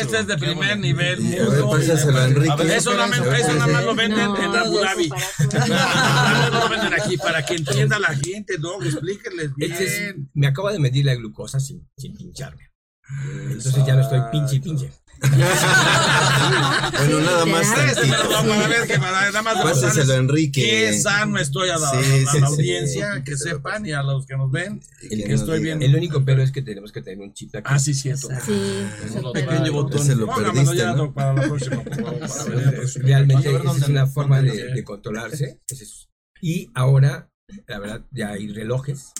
Este 0.00 0.18
es 0.20 0.26
de 0.26 0.36
primer 0.36 0.78
nivel. 0.78 1.18
Ver, 1.22 1.62
pásaselo 1.70 2.18
a 2.18 2.26
Enrique. 2.26 2.76
Eso 2.76 2.92
nada 2.94 3.06
más, 3.06 3.20
eso 3.20 3.54
nada 3.54 3.66
más 3.68 3.84
lo 3.84 3.94
venden 3.94 4.18
No, 4.18 4.36
en 4.42 4.54
Abu 4.56 4.78
Dhabi. 4.78 5.08
no 5.08 6.60
lo 6.60 6.68
venden 6.68 6.94
aquí. 7.00 7.16
Para 7.16 7.44
que 7.44 7.54
entienda 7.54 7.98
la 7.98 8.14
gente, 8.14 8.58
no, 8.58 8.82
explíquenles 8.82 9.54
bien. 9.54 9.72
Este 9.72 9.84
es- 9.84 10.14
me 10.34 10.46
acabo 10.46 10.70
de 10.70 10.78
medir 10.78 11.06
la 11.06 11.14
glucosa 11.14 11.58
sin, 11.58 11.88
sin 11.96 12.14
pincharme. 12.14 12.68
Entonces 13.50 13.86
ya 13.86 13.94
no 13.94 14.02
estoy 14.02 14.20
pinche 14.30 14.56
y 14.56 14.60
pinche. 14.60 14.90
Bueno, 16.98 17.20
nada 17.20 17.44
más 17.46 17.72
que 18.86 18.98
nada 18.98 19.42
más 19.42 20.08
Enrique. 20.10 20.62
Qué 20.62 20.92
sano 20.92 21.38
estoy 21.38 21.70
a 21.70 21.78
la, 21.78 21.90
Sí, 21.90 21.96
a 21.96 22.00
la 22.00 22.30
sí, 22.32 22.38
sí. 22.38 22.44
audiencia, 22.44 23.22
que 23.24 23.36
sepan 23.36 23.84
y 23.86 23.92
a 23.92 24.02
los 24.02 24.26
que 24.26 24.36
nos 24.36 24.50
ven. 24.50 24.80
Que 25.00 25.08
que 25.24 25.32
estoy 25.32 25.60
bien. 25.60 25.82
El 25.82 25.94
único 25.96 26.24
pero 26.24 26.42
es 26.42 26.52
que 26.52 26.62
tenemos 26.62 26.92
que 26.92 27.02
tener 27.02 27.20
un 27.20 27.32
chip 27.34 27.54
aquí. 27.56 27.66
Ah, 27.68 27.78
sí, 27.78 27.94
cierto. 27.94 28.28
Sí, 28.44 28.86
lo 29.16 29.28
súper. 29.28 29.46
traigo. 29.46 29.82
botón. 29.82 30.00
Ese 30.00 30.14
lo 30.14 30.26
perdiste, 30.34 30.76
ya, 30.76 30.92
¿no? 30.94 31.12
Para 31.12 31.34
la 31.34 31.42
próxima, 31.42 31.82
realmente 32.96 33.54
esa 33.56 33.72
es 33.76 33.88
una 33.88 34.06
forma 34.06 34.40
de, 34.42 34.64
lo 34.68 34.74
de 34.74 34.84
controlarse. 34.84 35.60
es 35.68 35.80
eso. 35.80 36.06
Y 36.40 36.70
ahora, 36.74 37.30
la 37.66 37.78
verdad, 37.78 38.02
ya 38.12 38.30
hay 38.30 38.48
relojes 38.52 39.12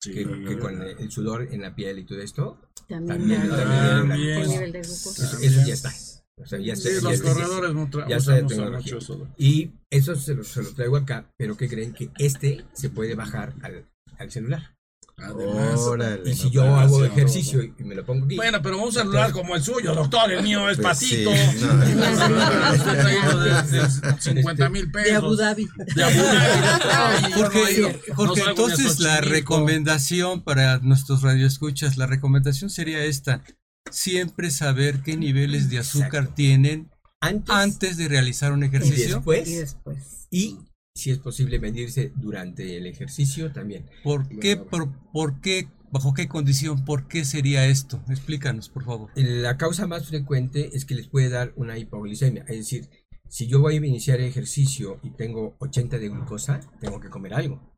Sí. 0.00 0.12
que, 0.14 0.24
que 0.48 0.58
con 0.58 0.82
el 0.82 1.10
sudor 1.12 1.46
en 1.52 1.62
la 1.62 1.76
piel 1.76 2.00
y 2.00 2.04
todo 2.04 2.20
esto, 2.20 2.58
También, 2.88 3.48
También, 3.48 4.38
el 4.42 4.48
nivel 4.48 4.72
de 4.72 4.80
glucosa. 4.80 5.24
eso, 5.24 5.38
eso 5.38 5.66
ya 5.66 5.74
está. 5.74 5.92
O 6.36 6.46
sea, 6.46 6.58
ya 6.58 6.72
está. 6.72 6.88
Sí, 6.88 6.94
ya 7.02 7.10
los 7.10 7.20
corredores 7.20 7.74
no 7.74 7.88
ya 8.08 8.16
mucho 8.16 8.46
tecnología. 8.48 8.98
eso. 8.98 9.28
Y 9.36 9.70
eso 9.90 10.16
se 10.16 10.34
lo, 10.34 10.44
se 10.44 10.62
lo 10.62 10.72
traigo 10.74 10.96
acá, 10.96 11.26
pero 11.36 11.56
¿qué 11.56 11.68
creen? 11.68 11.92
Que 11.92 12.10
este 12.18 12.64
se 12.72 12.90
puede 12.90 13.14
bajar 13.14 13.54
al, 13.62 13.86
al 14.18 14.30
celular. 14.30 14.74
Además. 15.18 15.78
Órale. 15.78 16.30
Y 16.30 16.34
si 16.34 16.44
no, 16.46 16.50
yo 16.50 16.62
pues, 16.62 16.72
hago 16.82 16.98
sí. 17.00 17.04
ejercicio 17.06 17.62
y 17.62 17.72
me 17.84 17.94
lo 17.94 18.04
pongo 18.04 18.24
aquí, 18.26 18.34
Bueno, 18.36 18.60
pero 18.62 18.82
un 18.82 18.92
celular 18.92 19.30
como 19.32 19.54
el 19.54 19.62
suyo, 19.62 19.94
doctor, 19.94 20.32
el 20.32 20.42
mío 20.42 20.68
es 20.68 20.78
Pues 20.78 20.98
sí, 20.98 21.24
patito. 21.24 21.66
no. 21.66 23.36
De 23.36 23.88
50 24.20 24.68
mil 24.68 24.90
pesos. 24.90 25.08
De 25.10 25.16
Abu 25.16 25.36
Dhabi. 25.36 25.68
De 25.94 26.04
Abu 26.04 26.18
Dhabi. 26.18 27.96
No 28.16 28.32
a 28.46 28.50
entonces 28.50 29.00
la 29.00 29.20
recomendación 29.20 30.42
para 30.42 30.78
nuestros 30.78 31.22
radioescuchas, 31.22 31.96
la 31.96 32.06
recomendación 32.06 32.70
sería 32.70 33.04
esta. 33.04 33.42
Siempre 33.90 34.50
saber 34.50 35.02
qué 35.02 35.16
niveles 35.16 35.68
de 35.68 35.78
azúcar 35.78 36.06
Exacto. 36.22 36.34
tienen 36.34 36.90
antes, 37.20 37.54
antes 37.54 37.96
de 37.96 38.08
realizar 38.08 38.52
un 38.52 38.62
y 38.62 38.66
ejercicio. 38.66 39.16
después, 39.16 39.48
Y 39.48 39.54
después. 39.54 40.26
y 40.30 40.58
si 40.94 41.10
es 41.10 41.18
posible 41.18 41.58
medirse 41.58 42.12
durante 42.16 42.76
el 42.76 42.86
ejercicio 42.86 43.52
también. 43.52 43.88
¿Por 44.02 44.28
qué, 44.28 44.56
por, 44.56 44.90
por 45.12 45.40
qué, 45.40 45.68
bajo 45.90 46.14
qué 46.14 46.28
condición, 46.28 46.84
por 46.84 47.08
qué 47.08 47.24
sería 47.24 47.66
esto? 47.66 48.02
Explícanos, 48.08 48.68
por 48.68 48.84
favor. 48.84 49.10
La 49.14 49.56
causa 49.56 49.86
más 49.86 50.06
frecuente 50.08 50.70
es 50.74 50.84
que 50.84 50.94
les 50.94 51.08
puede 51.08 51.28
dar 51.28 51.52
una 51.56 51.78
hipoglicemia, 51.78 52.42
es 52.42 52.56
decir, 52.56 52.88
si 53.28 53.46
yo 53.46 53.60
voy 53.60 53.74
a 53.74 53.78
iniciar 53.78 54.20
el 54.20 54.26
ejercicio 54.26 55.00
y 55.02 55.10
tengo 55.10 55.56
80 55.58 55.98
de 55.98 56.08
glucosa, 56.10 56.60
tengo 56.80 57.00
que 57.00 57.08
comer 57.08 57.32
algo, 57.32 57.74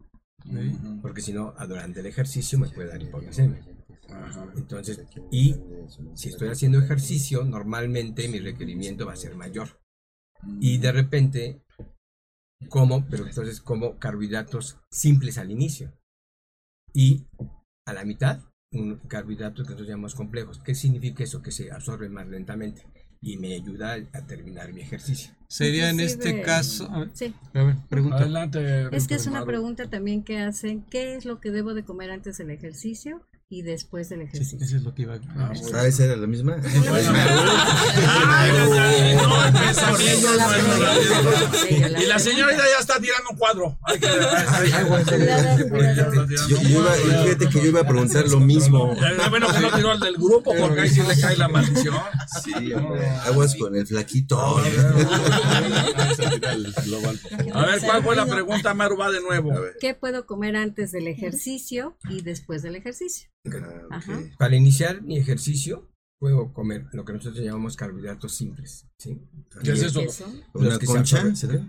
porque 1.00 1.20
si 1.20 1.32
no, 1.32 1.54
durante 1.68 2.00
el 2.00 2.06
ejercicio 2.06 2.58
me 2.58 2.68
puede 2.68 2.88
dar 2.88 3.00
hipoglicemia. 3.00 3.64
Entonces, 4.56 5.04
y 5.30 5.56
si 6.14 6.30
estoy 6.30 6.48
haciendo 6.48 6.78
ejercicio, 6.78 7.44
normalmente 7.44 8.28
mi 8.28 8.40
requerimiento 8.40 9.06
va 9.06 9.12
a 9.12 9.16
ser 9.16 9.36
mayor. 9.36 9.80
Y 10.60 10.78
de 10.78 10.92
repente, 10.92 11.63
como, 12.68 13.06
pero 13.06 13.26
entonces 13.26 13.60
como 13.60 13.98
carbohidratos 13.98 14.78
simples 14.90 15.38
al 15.38 15.50
inicio. 15.50 15.92
Y 16.92 17.26
a 17.86 17.92
la 17.92 18.04
mitad, 18.04 18.40
un 18.72 18.96
carbohidrato 19.08 19.62
que 19.62 19.70
nosotros 19.70 19.88
llamamos 19.88 20.14
complejos. 20.14 20.60
¿Qué 20.60 20.74
significa 20.74 21.24
eso? 21.24 21.42
Que 21.42 21.50
se 21.50 21.70
absorbe 21.70 22.08
más 22.08 22.26
lentamente 22.28 22.86
y 23.20 23.38
me 23.38 23.54
ayuda 23.54 23.96
a 24.12 24.26
terminar 24.26 24.72
mi 24.72 24.82
ejercicio. 24.82 25.32
Sería 25.48 25.88
en 25.90 26.00
este 26.00 26.42
caso. 26.42 26.88
A 26.90 27.00
ver, 27.00 27.10
Sí, 27.14 27.34
a 27.54 27.62
ver, 27.62 27.76
pregunta. 27.88 28.18
Adelante. 28.18 28.88
es 28.94 29.08
que 29.08 29.14
es 29.14 29.26
una 29.26 29.44
pregunta 29.44 29.88
también 29.88 30.22
que 30.22 30.38
hacen, 30.38 30.82
¿qué 30.90 31.14
es 31.14 31.24
lo 31.24 31.40
que 31.40 31.50
debo 31.50 31.74
de 31.74 31.84
comer 31.84 32.10
antes 32.10 32.36
del 32.38 32.50
ejercicio 32.50 33.26
y 33.48 33.62
después 33.62 34.08
del 34.08 34.20
Sí, 34.20 34.24
ejercicio? 34.26 34.58
eso 34.64 34.76
es 34.76 34.82
lo 34.82 34.94
que 34.94 35.02
iba 35.02 35.14
a 35.14 35.20
Ah, 35.36 35.52
Ah, 35.74 35.86
esa 35.86 36.04
era 36.04 36.16
la 36.16 36.26
misma. 36.26 36.56
Sí, 41.62 41.76
Y 41.76 42.06
la 42.06 42.18
señorita 42.18 42.62
ya 42.62 42.80
está 42.80 42.98
tirando 43.00 43.30
un 43.30 43.36
cuadro. 43.36 43.78
Fíjate 46.22 47.48
que 47.48 47.58
yo 47.60 47.64
iba 47.66 47.80
a 47.80 47.86
preguntar 47.86 48.28
lo 48.28 48.40
mismo. 48.40 48.92
Eh, 48.92 48.96
Bueno, 49.30 49.46
que 49.52 49.60
no 49.60 49.70
tiró 49.72 49.90
al 49.92 50.00
del 50.00 50.14
grupo 50.16 50.52
porque 50.58 50.80
ahí 50.82 50.88
sí 50.88 51.02
le 51.06 51.18
cae 51.20 51.36
la 51.36 51.48
maldición. 51.48 51.94
Sí. 52.42 52.52
Aguas 53.24 53.54
con 53.56 53.74
el 53.76 53.86
flaquito. 53.86 54.38
A 54.40 54.60
ver, 57.66 57.80
¿cuál 57.84 58.02
fue 58.02 58.16
la 58.16 58.26
pregunta, 58.26 58.74
Maru? 58.74 58.96
Va 58.96 59.10
de 59.10 59.20
nuevo. 59.20 59.50
¿Qué 59.80 59.94
puedo 59.94 60.26
comer 60.26 60.56
antes 60.56 60.92
del 60.92 61.08
ejercicio 61.08 61.96
y 62.10 62.22
después 62.22 62.62
del 62.62 62.76
ejercicio? 62.76 63.28
Ah. 63.90 64.00
Para 64.38 64.56
iniciar 64.56 65.02
mi 65.02 65.18
ejercicio, 65.18 65.90
puedo 66.18 66.52
comer 66.54 66.86
lo 66.92 67.04
que 67.04 67.12
nosotros 67.12 67.44
llamamos 67.44 67.76
carbohidratos 67.76 68.34
simples. 68.34 68.86
¿sí? 68.98 69.20
¿Qué 69.62 69.72
es 69.72 69.82
eso? 69.82 70.00
¿Una 70.54 70.68
Los 70.70 70.78
que 70.78 70.86
se 70.86 70.92
concha? 70.92 71.24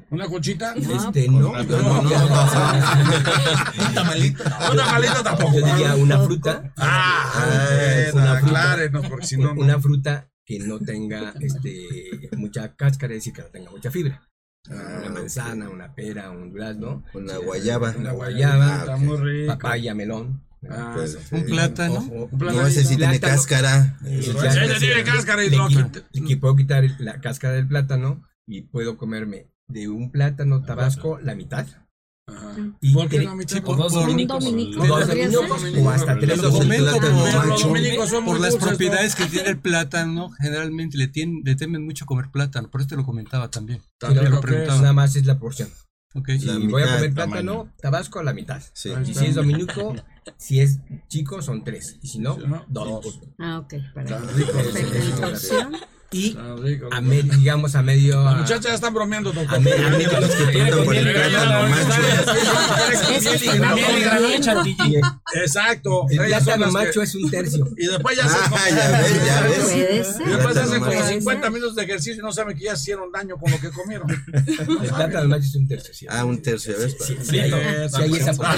¿Una 0.10 0.28
conchita? 0.28 0.74
Este, 0.76 1.28
no, 1.28 1.40
No, 1.52 1.64
no, 1.64 2.02
no. 2.02 2.10
Un 2.10 3.94
tamalito 3.94 4.44
tampoco. 5.24 5.60
Yo 5.60 5.66
diría 5.66 5.96
una 5.96 6.20
fruta, 6.24 6.74
Ah, 6.78 7.32
Ah, 7.36 8.12
una 8.14 8.40
fruta. 8.40 9.10
porque 9.10 9.28
si 9.28 9.38
no, 9.38 9.54
una 9.54 9.80
fruta 9.80 10.30
que 10.46 10.60
no 10.60 10.80
tenga 10.80 11.34
este, 11.42 12.30
mucha 12.38 12.76
cáscara, 12.76 13.14
es 13.14 13.20
decir, 13.20 13.34
que 13.34 13.42
no 13.42 13.48
tenga 13.50 13.72
mucha 13.72 13.92
fibra. 13.92 14.22
una 14.70 15.10
manzana, 15.10 15.70
una 15.70 15.94
pera, 15.94 16.32
un 16.32 16.52
durazno, 16.52 17.04
Una 17.14 17.38
guayaba. 17.38 17.94
una 17.98 18.12
guayaba, 18.14 18.98
papaya, 19.48 19.94
melón. 19.94 20.42
Ah, 20.70 20.94
Pues, 20.96 21.16
Un 21.32 21.40
sí. 21.40 21.46
plátano. 21.46 21.96
Ojo, 21.96 22.30
Un 22.32 22.40
plátano. 22.40 22.62
No, 22.62 22.68
ese 22.68 22.82
sí 22.84 22.96
tiene 22.98 23.20
Plátano. 23.20 23.34
cáscara. 23.36 24.00
eh, 24.06 24.22
Sí, 24.24 24.32
ya- 24.34 24.66
ese 24.66 24.80
tiene 24.80 25.04
cáscara 25.04 25.44
y 25.46 25.50
le 25.50 25.58
lo 25.58 25.68
quito- 25.68 25.84
quita. 25.92 26.08
le 26.28 26.38
puedo 26.38 26.56
quitar 26.56 26.84
la 27.00 27.22
cáscara 27.22 27.54
del 27.56 27.68
plátano 27.68 28.24
y 28.48 28.62
puedo 28.64 28.98
comerme 28.98 29.48
de 29.68 29.90
un 29.90 30.12
plátano 30.12 30.64
tabasco 30.64 31.20
la 31.20 31.36
mitad. 31.36 31.68
Ajá. 32.28 32.56
Y 32.82 32.94
¿Por 32.94 33.08
qué 33.08 33.22
la 33.22 33.36
mitad? 33.36 33.56
Sí, 33.58 33.62
por- 33.62 33.78
dos 33.78 33.94
dominicos. 33.94 34.44
Un 34.44 34.52
dominico, 34.52 34.88
dos 34.88 35.08
dominicos 35.08 35.52
o 35.78 35.90
hasta 35.92 36.18
tres 36.18 36.42
dominicos. 36.42 38.12
por, 38.26 38.40
las 38.40 38.54
¿no? 38.56 38.60
propiedades 38.62 39.14
que 39.16 39.26
tiene 39.26 39.50
el 39.50 39.60
plátano, 39.60 40.32
generalmente 40.42 40.98
le, 40.98 41.08
tienen, 41.08 41.42
le 41.46 41.56
temen 41.56 41.86
mucho 41.86 42.08
comer 42.08 42.32
plátano, 42.32 42.72
por 42.72 42.82
eso 42.82 42.88
te 42.90 42.96
lo 42.96 43.06
comentaba 43.06 43.52
también. 43.52 43.82
También 44.00 44.24
Sí, 44.26 44.30
lo 44.30 44.36
lo 44.38 44.42
que 44.42 44.48
preguntaba. 44.48 44.76
es. 44.78 44.82
Nada 44.82 44.94
más 44.94 45.16
es 45.16 45.26
la 45.28 45.38
porción. 45.38 45.70
Si 46.24 46.68
voy 46.68 46.84
a 46.84 46.96
comer 46.96 47.14
tamaño. 47.14 47.14
plátano 47.14 47.74
tabasco, 47.82 48.24
la 48.24 48.34
mitad. 48.34 48.62
Sí. 48.74 48.92
Y 49.06 49.14
si 49.14 49.26
es 49.26 49.36
dominico, 49.36 49.96
si 50.38 50.62
es 50.62 50.80
chico, 51.08 51.42
son 51.42 51.64
tres. 51.64 51.98
Y 52.02 52.08
si 52.08 52.20
no, 52.20 52.38
dos. 52.68 53.04
dos. 53.04 53.20
Ah, 53.38 53.60
ok. 53.60 53.74
Para 53.94 54.06
Está 54.06 54.32
rico. 54.32 55.78
¿Y 56.12 56.38
rico. 56.64 56.88
a 56.92 57.02
me- 57.02 57.24
digamos 57.24 57.76
a 57.76 57.82
medio. 57.82 58.24
Las 58.24 58.34
a- 58.34 58.38
muchachas 58.38 58.64
ya 58.66 58.74
están 58.76 58.94
bromeando, 58.94 59.34
doctor. 59.34 59.56
a 59.58 59.60
me- 59.60 59.72
a 59.74 59.90
medio- 59.90 60.20
Los 60.20 60.30
que 60.36 60.72
por 60.86 60.96
el. 60.96 61.08
Exacto. 65.34 66.06
El 66.10 66.18
plátano 66.28 66.72
macho 66.72 67.02
es 67.02 67.16
un 67.16 67.30
tercio. 67.30 67.68
Y 67.78 67.88
después 67.88 68.18
ya 68.18 68.28
se 68.30 68.36
Ah, 68.38 68.70
ya 68.70 69.00
ves, 69.02 69.26
ya 69.26 69.42
ves. 69.42 69.66
Puede 69.66 70.30
Y 70.30 70.30
después 70.36 70.58
hacen 70.58 70.80
como 70.80 70.92
macho. 70.94 71.08
50 71.08 71.50
minutos 71.50 71.76
de 71.76 71.84
ejercicio 71.84 72.22
y 72.22 72.26
no 72.26 72.32
saben 72.32 72.58
que 72.58 72.64
ya 72.66 72.74
hicieron 72.74 73.12
daño 73.12 73.38
con 73.38 73.52
lo 73.52 73.60
que 73.60 73.70
comieron. 73.72 74.08
El 74.34 74.90
plátano 74.90 75.28
macho 75.28 75.44
es 75.46 75.56
un 75.56 75.68
tercio. 75.68 75.94
sí. 75.94 76.06
Ah, 76.10 76.24
un 76.26 76.42
tercio, 76.42 76.76
¿ves? 76.78 76.96
Sí, 77.06 77.18
sí, 77.22 77.40
hay, 77.40 77.52
esa 78.16 78.34
Ah. 78.42 78.56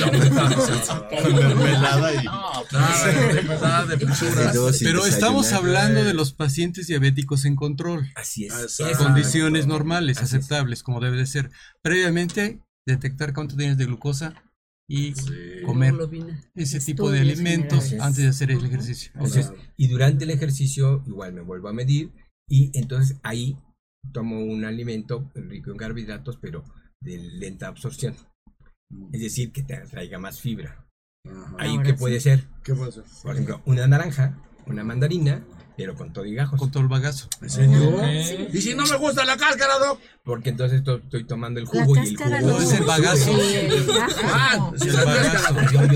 Mermelada 1.33 2.13
y. 2.13 2.17
De 3.87 3.97
Pero 4.83 5.05
estamos 5.05 5.53
hablando 5.53 6.03
de 6.03 6.13
los 6.13 6.33
pacientes 6.33 6.87
diabéticos 6.87 7.36
en 7.45 7.55
control, 7.55 8.07
Así 8.15 8.45
es. 8.45 8.53
Exacto. 8.53 9.03
Condiciones 9.05 9.67
normales, 9.67 10.17
Así 10.17 10.25
es. 10.25 10.33
aceptables, 10.33 10.83
como 10.83 10.99
debe 10.99 11.17
de 11.17 11.25
ser. 11.27 11.49
Previamente, 11.81 12.61
detectar 12.87 13.33
cuánto 13.33 13.55
tienes 13.55 13.77
de 13.77 13.85
glucosa 13.85 14.33
y 14.89 15.13
comer 15.65 15.93
ese 16.55 16.79
tipo 16.79 17.11
de 17.11 17.19
alimentos 17.19 17.85
generales. 17.85 18.05
antes 18.07 18.23
de 18.23 18.29
hacer 18.29 18.51
el 18.51 18.65
ejercicio. 18.65 19.11
Entonces, 19.15 19.51
y 19.75 19.87
durante 19.87 20.23
el 20.23 20.29
ejercicio 20.31 21.03
igual 21.07 21.33
me 21.33 21.41
vuelvo 21.41 21.67
a 21.67 21.73
medir 21.73 22.11
y 22.49 22.71
entonces 22.77 23.17
ahí 23.23 23.57
tomo 24.13 24.39
un 24.39 24.63
alimento 24.63 25.29
rico 25.35 25.71
en 25.71 25.77
carbohidratos 25.77 26.37
pero 26.37 26.63
de 27.01 27.17
lenta 27.17 27.67
absorción. 27.67 28.15
Es 29.11 29.19
decir, 29.19 29.51
que 29.51 29.63
te 29.63 29.75
traiga 29.87 30.17
más 30.19 30.39
fibra. 30.39 30.87
Ahí 31.59 31.71
Ahora 31.71 31.83
que 31.83 31.89
sí. 31.91 31.95
puede 31.97 32.19
ser, 32.21 32.45
¿Qué 32.63 32.73
pasa? 32.73 33.03
por 33.21 33.33
ejemplo, 33.33 33.61
una 33.65 33.85
naranja, 33.87 34.41
una 34.65 34.85
mandarina, 34.85 35.43
pero 35.77 35.95
con 35.95 36.11
todo 36.11 36.25
y 36.25 36.33
gajos. 36.33 36.59
Con 36.59 36.71
todo 36.71 36.81
el 36.83 36.89
bagazo. 36.89 37.29
¿En 37.41 37.49
serio? 37.49 37.99
Sí. 38.23 38.47
¿Y 38.51 38.61
si 38.61 38.73
no 38.75 38.83
me 38.85 38.97
gusta 38.97 39.23
la 39.23 39.37
cáscara, 39.37 39.77
Doc? 39.77 40.01
Porque 40.23 40.49
entonces 40.49 40.83
to- 40.83 40.97
estoy 40.97 41.23
tomando 41.25 41.59
el 41.59 41.65
La 41.65 41.71
jugo 41.85 41.95
y 41.95 41.99
el 41.99 42.17
jugo. 42.17 42.29
no, 42.41 42.61
es 42.61 42.71
el 42.73 42.83
bagazo. 42.83 43.33
Sí, 43.39 43.55
el 43.55 43.85
gajo. 43.85 44.21
Ah, 44.23 44.71
la 44.79 44.85
El 44.85 45.05
bagazo. 45.05 45.55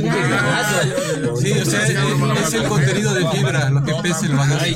Ah, 0.09 0.83
Sí, 1.41 1.51
o 1.53 1.65
sea, 1.65 1.83
es, 1.87 2.47
es 2.47 2.53
el 2.53 2.63
contenido 2.67 3.13
de 3.13 3.27
fibra 3.29 3.69
lo 3.69 3.83
que 3.83 3.93
pesa 4.01 4.25
el 4.25 4.33
bagazo. 4.35 4.75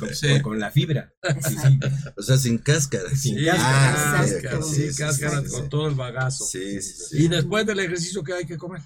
con, 0.00 0.14
Sí. 0.14 0.40
con 0.40 0.58
la 0.58 0.70
fibra. 0.70 1.12
Sí, 1.46 1.56
sí. 1.56 1.78
O 2.16 2.22
sea, 2.22 2.36
sin 2.38 2.58
cáscara. 2.58 3.08
Sin 3.10 3.38
Sí, 3.38 3.44
cáscara. 3.44 4.00
Ah, 4.14 4.20
cáscara, 4.22 4.62
sí, 4.62 4.88
cáscara 4.96 5.40
sí, 5.40 5.46
sí, 5.46 5.52
con 5.52 5.62
sí. 5.64 5.68
todo 5.68 5.88
el 5.88 5.94
bagazo. 5.94 6.44
Sí, 6.46 6.80
sí, 6.80 6.94
sí. 7.10 7.24
Y 7.24 7.28
después 7.28 7.66
del 7.66 7.80
ejercicio, 7.80 8.22
¿qué 8.24 8.32
hay 8.34 8.46
que 8.46 8.56
comer? 8.56 8.80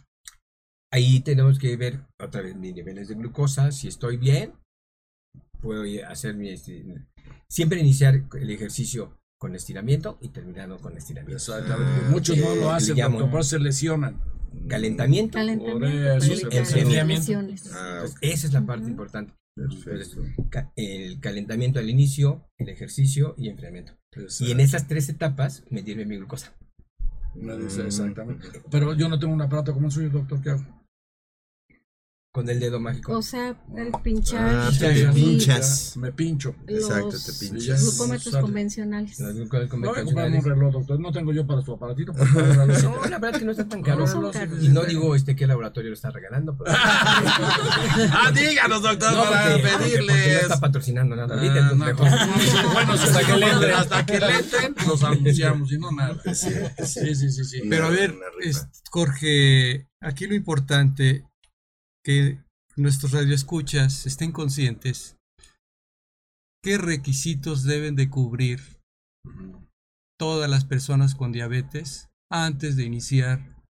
Ahí 0.93 1.21
tenemos 1.21 1.59
que 1.59 1.77
ver 1.77 2.01
otra 2.21 2.43
vez 2.43 2.55
mis 2.57 2.75
niveles 2.75 3.09
de 3.09 3.15
glucosa. 3.15 3.73
Si 3.73 3.89
estoy 3.89 4.17
bien, 4.17 4.53
puedo 5.65 5.83
hacer 6.09 6.35
mi. 6.37 6.55
Siempre 7.49 7.81
iniciar 7.81 8.23
el 8.41 8.51
ejercicio 8.51 9.19
con 9.41 9.55
estiramiento 9.55 10.19
y 10.21 10.29
terminando 10.29 10.79
con 10.79 10.97
estiramiento. 10.97 11.37
Exactamente. 11.37 12.09
Muchos 12.11 12.37
no 12.39 12.55
lo 12.55 12.71
hacen, 12.71 12.97
le 12.97 13.03
llamo- 13.03 13.19
doctor, 13.19 13.31
por 13.31 13.41
eso 13.41 13.51
se 13.51 13.59
lesionan. 13.59 14.21
Calentamiento. 14.69 15.39
Calentamiento, 15.39 16.49
enfriamiento. 16.53 17.23
lesiones. 17.23 17.73
Ah, 17.75 18.05
esa 18.21 18.47
es 18.47 18.53
la 18.53 18.65
parte 18.65 18.87
importante. 18.89 19.33
Ca- 20.51 20.73
el 20.77 21.21
calentamiento 21.21 21.79
al 21.79 21.89
inicio, 21.91 22.47
el 22.59 22.69
ejercicio 22.69 23.35
y 23.39 23.49
enfriamiento. 23.49 23.93
Y 24.41 24.51
en 24.53 24.61
esas 24.61 24.87
tres 24.87 25.09
etapas, 25.09 25.65
medirme 25.71 26.05
mi 26.07 26.17
glucosa. 26.17 26.53
Me 27.35 27.57
dice 27.59 27.83
exactamente. 27.87 28.47
Pero 28.71 28.95
yo 28.95 29.09
no 29.09 29.19
tengo 29.19 29.33
un 29.35 29.43
aparato 29.43 29.73
como 29.75 29.87
el 29.87 29.93
suyo, 29.93 30.11
doctor, 30.11 30.41
¿qué 30.41 30.51
hago? 30.51 30.84
Con 32.35 32.49
el 32.49 32.59
dedo 32.59 32.81
mágico. 32.81 33.13
O 33.17 33.23
sea, 33.23 33.55
el 33.77 33.93
pinchar 34.03 34.53
Ah, 34.53 34.71
te 34.77 35.07
pinchas. 35.13 35.97
Me 35.97 36.11
pincho. 36.11 36.57
Exacto, 36.67 37.13
los 37.13 37.25
te 37.27 37.33
pinchas. 37.35 37.81
glucómetros 37.81 38.33
Sale. 38.33 38.43
convencionales. 38.43 39.21
Los 39.21 39.35
glucómetros 39.35 39.79
No 39.81 39.93
convencionales. 39.95 40.45
un 40.45 40.51
reloj, 40.51 40.73
doctor. 40.73 40.99
No 40.99 41.13
tengo 41.13 41.33
yo 41.33 41.47
para 41.47 41.63
su 41.63 41.73
aparatito. 41.75 42.13
para. 42.13 42.27
No, 42.83 43.05
la 43.05 43.19
verdad 43.21 43.31
es 43.35 43.39
que 43.39 43.45
no 43.45 43.53
está 43.53 43.69
tan 43.69 43.83
caro. 43.83 44.01
No 44.01 44.07
son 44.09 44.33
caros. 44.33 44.61
Y 44.61 44.69
no 44.69 44.83
digo 44.83 45.15
este 45.15 45.37
qué 45.37 45.47
laboratorio 45.47 45.91
lo 45.91 45.95
está 45.95 46.11
regalando, 46.11 46.57
pero. 46.59 46.77
ah, 46.77 48.33
díganos, 48.35 48.83
doctor, 48.83 49.13
No, 49.13 49.23
para 49.23 49.53
porque, 49.53 49.63
porque- 49.63 49.73
porque 49.79 49.99
no 50.01 50.07
pedirles. 50.07 50.43
está 50.43 50.59
patrocinando 50.61 51.15
nada 51.15 51.37
Ah, 51.41 51.73
no, 51.73 51.85
mejor. 51.85 52.09
bueno, 52.73 52.93
hasta 52.95 53.25
que 53.27 53.37
le 53.37 53.47
entren, 53.49 53.75
hasta 53.75 54.07
que 54.07 54.19
le 54.19 54.37
entren, 54.39 54.75
los 54.89 55.05
anunciamos 55.05 55.71
y 55.73 55.79
no 55.79 55.93
nada. 55.93 56.17
Sí, 56.35 56.51
Sí, 56.85 57.15
sí, 57.15 57.31
sí, 57.31 57.45
sí. 57.45 57.63
Pero 57.71 57.87
a 57.87 57.91
ver, 57.91 58.13
Jorge, 58.91 59.87
aquí 60.01 60.27
lo 60.27 60.35
importante 60.35 61.25
que 62.05 62.45
nuestros 62.77 63.13
radioescuchas 63.13 64.07
estén 64.07 64.31
conscientes 64.31 65.17
qué 66.63 66.79
requisitos 66.79 67.65
deben 67.65 67.95
de 67.95 68.09
cubrir 68.09 68.61
todas 70.19 70.49
las 70.49 70.65
personas 70.65 71.15
con 71.15 71.31
diabetes 71.31 72.09
antes 72.31 72.77
de 72.77 72.85
iniciar 72.85 73.63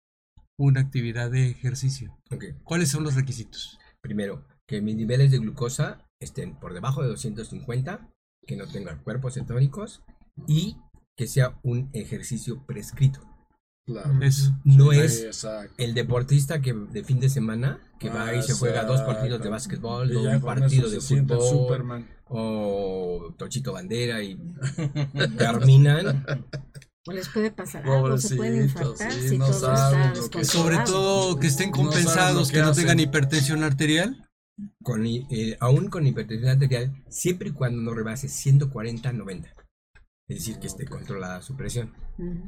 una 0.58 0.80
actividad 0.80 1.30
de 1.30 1.48
ejercicio. 1.48 2.18
¿Cuáles 2.64 2.90
son 2.90 3.02
los 3.04 3.14
requisitos? 3.14 3.78
Primero, 4.02 4.46
que 4.68 4.82
mis 4.82 4.94
niveles 4.94 5.30
de 5.30 5.38
glucosa 5.38 6.06
estén 6.20 6.60
por 6.60 6.74
debajo 6.74 7.02
de 7.02 7.08
250, 7.08 8.10
que 8.46 8.56
no 8.56 8.66
tengan 8.66 9.02
cuerpos 9.02 9.34
cetónicos 9.34 10.02
y 10.46 10.76
que 11.16 11.26
sea 11.26 11.58
un 11.62 11.88
ejercicio 11.94 12.64
prescrito. 12.66 13.31
Claro. 13.86 14.22
Eso. 14.22 14.52
No 14.64 14.92
Sí, 14.92 14.98
es 15.00 15.22
exacto. 15.24 15.74
el 15.76 15.92
deportista 15.94 16.60
que 16.60 16.72
de 16.72 17.02
fin 17.02 17.18
de 17.18 17.28
semana 17.28 17.80
que 17.98 18.10
va 18.10 18.32
y 18.34 18.42
se 18.42 18.52
juega 18.54 18.84
dos 18.84 19.00
partidos 19.02 19.42
de 19.42 19.48
básquetbol, 19.48 20.12
Y 20.12 20.16
o 20.16 20.22
un 20.22 20.40
partido 20.40 20.88
de 20.88 21.00
fútbol, 21.00 21.40
Superman. 21.42 22.06
o 22.26 23.34
Tochito 23.36 23.72
Bandera 23.72 24.22
y 24.22 24.38
terminan. 25.38 26.24
O 27.04 27.10
les 27.10 27.28
puede 27.30 27.50
pasar 27.50 27.84
algo, 27.84 28.16
se 28.16 28.36
pueden 28.36 28.62
infartar 28.62 29.10
sí, 29.12 29.30
si 29.30 29.36
no 29.38 29.46
todo 29.46 29.58
saben 29.58 30.00
está 30.12 30.20
lo 30.22 30.30
que-. 30.30 30.44
Sobre 30.44 30.78
todo 30.86 31.36
que 31.40 31.48
estén 31.48 31.70
No 31.70 31.76
compensados, 31.78 32.42
lo 32.42 32.46
que, 32.46 32.52
que 32.52 32.58
no 32.60 32.68
hacen. 32.68 32.82
tengan 32.84 33.00
hipertensión 33.00 33.64
arterial. 33.64 34.28
con, 34.84 35.04
eh, 35.04 35.56
aún 35.58 35.88
con 35.88 36.06
hipertensión 36.06 36.50
arterial, 36.52 36.92
siempre 37.08 37.48
y 37.48 37.52
cuando 37.52 37.82
no 37.82 37.92
rebase 37.92 38.28
140-90. 38.28 39.48
Es 40.32 40.38
decir, 40.38 40.58
que 40.58 40.66
esté 40.66 40.86
controlada 40.86 41.42
su 41.42 41.56
presión. 41.56 41.92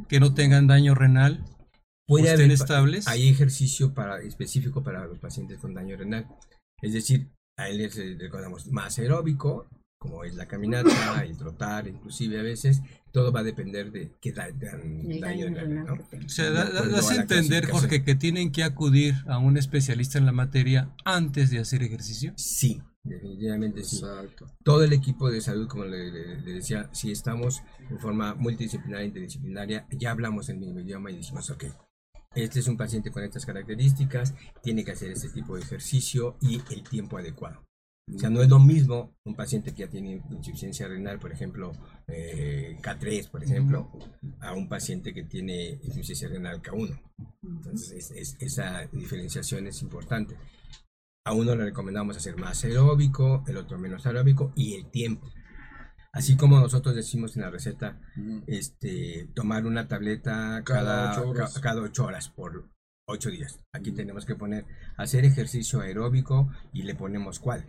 Que 0.09 0.19
no 0.21 0.33
tengan 0.35 0.67
daño 0.67 0.95
renal, 0.95 1.45
Puede 2.07 2.25
estén 2.31 2.47
haber, 2.47 2.53
estables. 2.53 3.09
hay 3.09 3.29
ejercicio 3.29 3.93
para, 3.95 4.21
específico 4.21 4.83
para 4.83 5.07
los 5.07 5.19
pacientes 5.19 5.59
con 5.59 5.75
daño 5.75 5.97
renal. 5.97 6.27
Es 6.83 6.93
decir, 6.93 7.29
a 7.59 7.69
él 7.69 7.79
les 7.79 7.97
eh, 7.99 8.17
recordamos 8.19 8.67
más 8.69 8.99
aeróbico, 8.99 9.67
como 9.99 10.25
es 10.25 10.35
la 10.35 10.47
caminata, 10.47 11.23
el 11.25 11.37
trotar, 11.37 11.87
inclusive 11.89 12.41
a 12.41 12.43
veces, 12.43 12.81
todo 13.13 13.33
va 13.33 13.41
a 13.41 13.45
depender 13.45 13.91
de 13.93 14.13
qué 14.21 14.33
da- 14.33 14.51
dan 14.51 15.01
El 15.11 15.21
daño 15.21 15.45
daño 15.47 15.61
renal. 15.61 15.87
¿no? 15.87 16.25
O 16.27 16.29
sea, 16.29 16.51
da- 16.51 16.71
das 16.71 17.11
a 17.11 17.17
entender. 17.17 17.71
Jorge, 17.71 18.03
que 18.03 18.15
tienen 18.15 18.51
que 18.53 18.65
acudir 18.65 19.15
a 19.27 19.39
un 19.39 19.57
especialista 19.59 20.19
en 20.19 20.27
la 20.27 20.33
materia 20.33 20.91
antes 21.05 21.51
de 21.51 21.59
hacer 21.59 21.83
ejercicio. 21.83 22.33
Sí, 22.37 22.83
definitivamente 23.05 23.85
sí. 23.85 23.97
Exacto. 23.99 24.47
todo 24.65 24.83
el 24.83 24.93
equipo 24.93 25.31
de 25.31 25.41
salud, 25.41 25.69
como 25.69 25.85
le, 25.85 26.11
le- 26.11 26.41
le 26.41 26.53
decía, 26.55 26.89
si 26.93 27.11
estamos 27.13 27.63
en 27.91 27.99
forma 27.99 28.35
multidisciplinaria, 28.35 29.07
interdisciplinaria, 29.07 29.87
ya 29.91 30.11
hablamos 30.11 30.49
el 30.49 30.59
mismo 30.59 30.81
idioma 30.81 31.11
y 31.11 31.17
decimos, 31.19 31.49
ok, 31.51 31.65
este 32.35 32.59
es 32.61 32.67
un 32.69 32.77
paciente 32.77 33.11
con 33.13 33.23
estas 33.23 33.47
características, 33.47 34.35
tiene 34.63 34.85
que 34.85 34.93
hacer 34.93 35.11
este 35.13 35.29
tipo 35.31 35.55
de 35.57 35.63
ejercicio 35.63 36.37
y 36.41 36.61
el 36.73 36.83
tiempo 36.83 37.19
adecuado. 37.19 37.63
O 38.15 38.19
sea, 38.19 38.29
no 38.29 38.43
es 38.43 38.51
lo 38.51 38.59
mismo 38.59 39.15
un 39.25 39.35
paciente 39.35 39.73
que 39.73 39.83
ya 39.85 39.89
tiene 39.89 40.21
insuficiencia 40.31 40.87
renal, 40.87 41.19
por 41.19 41.33
ejemplo, 41.33 41.73
eh, 42.07 42.77
K3, 42.83 43.31
por 43.31 43.43
ejemplo, 43.43 43.91
a 44.41 44.53
un 44.53 44.69
paciente 44.69 45.15
que 45.15 45.23
tiene 45.25 45.79
insuficiencia 45.83 46.29
renal 46.29 46.61
K1. 46.61 47.01
Entonces, 47.43 47.93
es- 47.93 48.11
es- 48.11 48.37
esa 48.41 48.87
diferenciación 48.93 49.67
es 49.69 49.81
importante. 49.81 50.37
A 51.27 51.33
uno 51.33 51.57
le 51.57 51.65
recomendamos 51.65 52.19
hacer 52.19 52.37
más 52.37 52.63
aeróbico, 52.65 53.45
el 53.47 53.57
otro 53.57 53.79
menos 53.79 54.05
aeróbico 54.05 54.53
y 54.57 54.75
el 54.75 54.91
tiempo. 54.91 55.27
Así 56.13 56.37
como 56.37 56.61
nosotros 56.61 56.95
decimos 56.95 57.35
en 57.35 57.43
la 57.43 57.51
receta, 57.51 57.99
este, 58.47 59.31
tomar 59.35 59.65
una 59.67 59.89
tableta 59.89 60.63
Cada 60.65 61.13
cada, 61.13 61.13
ocho 61.13 61.29
horas. 61.31 61.55
ca- 61.55 61.61
cada 61.63 61.81
ocho 61.81 62.05
horas 62.05 62.29
por 62.29 62.69
ocho 63.09 63.31
días. 63.31 63.59
Aquí 63.73 63.91
tenemos 63.93 64.27
que 64.27 64.35
poner 64.35 64.67
hacer 64.99 65.25
ejercicio 65.25 65.81
aeróbico 65.81 66.51
y 66.75 66.83
le 66.83 66.95
ponemos 66.95 67.41
cuál. 67.41 67.65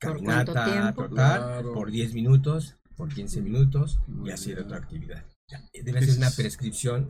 ¿Por 0.00 0.22
cuánto 0.24 0.54
Caminata, 0.54 1.08
Claro. 1.08 1.72
por 1.74 1.90
10 1.90 2.14
minutos, 2.14 2.78
por 2.96 3.10
15 3.12 3.42
minutos 3.42 4.00
y 4.24 4.30
hacer 4.30 4.58
otra 4.60 4.78
actividad. 4.78 5.24
Ya, 5.46 5.60
Debe 5.84 6.00
ser 6.06 6.16
una 6.16 6.30
prescripción. 6.30 7.06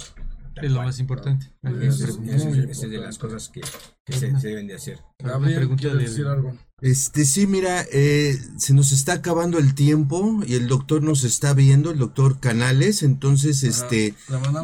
Tal 0.54 0.64
Es 0.64 0.70
lo 0.70 0.76
cual. 0.78 0.86
más 0.88 0.98
importante. 0.98 1.52
Es, 1.62 2.80
de 2.90 2.98
las 2.98 3.18
cosas 3.18 3.48
que, 3.48 3.60
que 4.04 4.12
se, 4.12 4.38
se 4.40 4.48
deben 4.48 4.66
de 4.66 4.74
hacer. 4.74 4.98
Gabriel, 5.18 5.56
pregunta 5.56 5.80
¿quieres 5.82 5.98
de- 5.98 6.04
decir 6.08 6.26
algo? 6.26 6.56
Este, 6.82 7.26
sí, 7.26 7.46
mira, 7.46 7.84
eh, 7.92 8.38
se 8.56 8.72
nos 8.72 8.92
está 8.92 9.12
acabando 9.12 9.58
el 9.58 9.74
tiempo 9.74 10.40
y 10.46 10.54
el 10.54 10.66
doctor 10.66 11.02
nos 11.02 11.24
está 11.24 11.52
viendo, 11.52 11.90
el 11.90 11.98
doctor 11.98 12.40
Canales, 12.40 13.02
entonces, 13.02 13.62
este, 13.64 14.14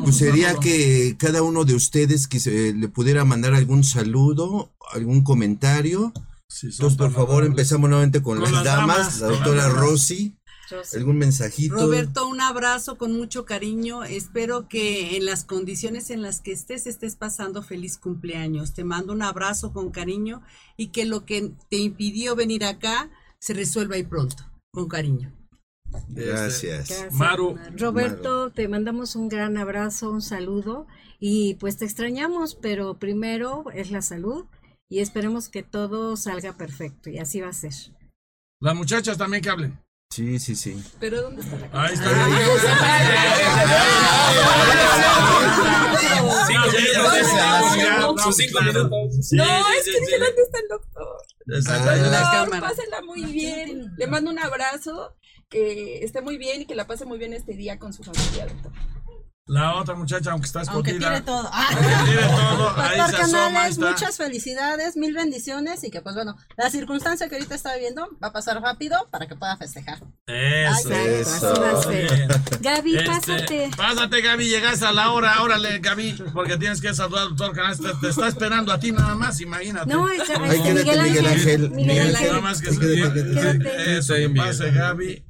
pues 0.02 0.16
sería 0.16 0.54
que 0.54 1.16
cada 1.18 1.42
uno 1.42 1.64
de 1.66 1.74
ustedes 1.74 2.26
que 2.26 2.40
se- 2.40 2.72
le 2.72 2.88
pudiera 2.88 3.24
mandar 3.26 3.52
algún 3.54 3.84
saludo, 3.84 4.72
algún 4.94 5.22
comentario. 5.22 6.12
Entonces, 6.62 6.96
por 6.96 7.10
favor, 7.12 7.28
amables. 7.42 7.50
empezamos 7.50 7.90
nuevamente 7.90 8.22
con, 8.22 8.36
Con 8.38 8.44
las, 8.44 8.52
las 8.52 8.64
damas, 8.64 8.96
damas, 8.96 9.20
la 9.20 9.26
doctora 9.28 9.62
las 9.68 9.72
algún 10.94 11.18
mensajito. 11.18 11.76
Roberto, 11.76 12.26
un 12.26 12.40
abrazo 12.40 12.98
con 12.98 13.12
mucho 13.12 13.44
cariño. 13.44 14.04
Espero 14.04 14.68
que 14.68 15.16
en 15.16 15.24
las 15.24 15.44
condiciones 15.44 16.10
en 16.10 16.22
las 16.22 16.40
que 16.40 16.52
estés 16.52 16.86
estés 16.86 17.16
pasando 17.16 17.62
feliz 17.62 17.98
cumpleaños. 17.98 18.74
Te 18.74 18.84
mando 18.84 19.12
un 19.12 19.22
abrazo 19.22 19.72
con 19.72 19.90
cariño 19.90 20.42
y 20.76 20.88
que 20.88 21.04
lo 21.04 21.24
que 21.24 21.52
te 21.68 21.76
impidió 21.78 22.36
venir 22.36 22.64
acá 22.64 23.10
se 23.38 23.54
resuelva 23.54 23.96
ahí 23.96 24.02
pronto, 24.02 24.44
con 24.72 24.88
cariño. 24.88 25.32
Gracias. 26.08 26.88
Gracias, 26.88 27.12
Maru. 27.14 27.56
Roberto, 27.76 28.50
te 28.50 28.68
mandamos 28.68 29.16
un 29.16 29.28
gran 29.28 29.56
abrazo, 29.56 30.10
un 30.10 30.22
saludo 30.22 30.86
y 31.18 31.54
pues 31.54 31.76
te 31.76 31.84
extrañamos, 31.84 32.54
pero 32.54 32.98
primero 32.98 33.64
es 33.72 33.90
la 33.90 34.02
salud 34.02 34.44
y 34.88 35.00
esperemos 35.00 35.48
que 35.48 35.62
todo 35.62 36.16
salga 36.16 36.56
perfecto 36.56 37.10
y 37.10 37.18
así 37.18 37.40
va 37.40 37.48
a 37.48 37.52
ser. 37.52 37.72
Las 38.60 38.74
muchachas 38.74 39.18
también 39.18 39.42
que 39.42 39.50
hablen. 39.50 39.85
Sí, 40.16 40.38
sí, 40.38 40.56
sí. 40.56 40.82
Pero 40.98 41.20
¿dónde 41.20 41.42
está 41.42 41.58
la 41.58 41.68
Ahí 41.84 41.92
está. 41.92 42.08
Sus 48.24 48.36
cinco 48.36 48.62
minutos. 48.62 48.90
No, 49.32 49.44
es 49.44 49.84
que 49.84 50.00
dije, 50.00 50.18
¿dónde 50.18 50.42
está 50.42 50.58
el 50.58 50.68
doctor? 50.70 51.18
Doctor, 51.44 52.60
pásela 52.60 53.02
muy 53.02 53.26
bien. 53.26 53.92
Le 53.98 54.06
mando 54.06 54.30
un 54.30 54.38
abrazo, 54.38 55.14
que 55.50 56.02
esté 56.02 56.22
muy 56.22 56.38
bien 56.38 56.62
y 56.62 56.64
que 56.64 56.74
la 56.74 56.86
pase 56.86 57.04
muy 57.04 57.18
bien 57.18 57.34
este 57.34 57.52
día 57.52 57.78
con 57.78 57.92
su 57.92 58.02
familia, 58.02 58.46
doctor. 58.46 58.72
La 59.48 59.76
otra 59.76 59.94
muchacha, 59.94 60.32
aunque 60.32 60.46
está 60.46 60.62
Aunque 60.68 60.90
escondida. 60.90 61.10
tire 61.14 61.20
todo. 61.24 61.48
Aunque 61.52 62.10
tire 62.10 62.22
todo, 62.26 62.76
ahí 62.76 62.98
Doctor 62.98 63.16
se 63.16 63.22
asoma, 63.22 63.46
Canales, 63.46 63.70
está. 63.72 63.90
muchas 63.90 64.16
felicidades, 64.16 64.96
mil 64.96 65.14
bendiciones 65.14 65.84
y 65.84 65.90
que 65.92 66.00
pues 66.02 66.16
bueno, 66.16 66.36
la 66.56 66.68
circunstancia 66.68 67.28
que 67.28 67.36
ahorita 67.36 67.54
está 67.54 67.74
viviendo 67.74 68.08
va 68.20 68.28
a 68.28 68.32
pasar 68.32 68.60
rápido 68.60 69.06
para 69.12 69.28
que 69.28 69.36
pueda 69.36 69.56
festejar. 69.56 69.98
Eso. 70.26 70.88
Ay, 70.92 71.14
Eso. 71.20 71.52
así 71.52 71.60
va 71.60 71.70
a 71.78 71.82
ser. 71.82 72.12
Bien. 72.12 72.28
Gaby, 72.60 72.96
Este, 72.96 73.06
pásate. 73.08 73.70
Pásate, 73.76 74.20
Gaby, 74.20 74.48
llegaste 74.48 74.84
a 74.84 74.92
la 74.92 75.12
hora. 75.12 75.40
Órale, 75.42 75.78
Gaby, 75.78 76.24
porque 76.34 76.56
tienes 76.56 76.80
que 76.80 76.92
saludar 76.92 77.22
al 77.22 77.36
doctor 77.36 77.54
Canales. 77.54 77.80
Te, 77.80 77.94
te 78.00 78.08
está 78.08 78.26
esperando 78.26 78.72
a 78.72 78.80
ti 78.80 78.90
nada 78.90 79.14
más, 79.14 79.40
imagínate. 79.40 79.92
No, 79.92 80.08
es 80.10 80.28
Ahí 80.28 80.56
este, 80.58 80.64
quédate, 80.64 80.74
Miguel 80.74 81.02
Miguel 81.02 81.26
Ángel. 81.26 81.26
Ángel. 81.26 81.70
Miguel 81.70 81.86
Miguel 81.86 82.12
Nada 82.14 82.26
Ángel. 82.26 82.42
más 82.42 82.60
que 82.60 82.76
quédate. 82.76 83.98
Eso, 83.98 84.14
que 84.14 84.28
pase, 84.30 84.70
Gaby. 84.72 85.24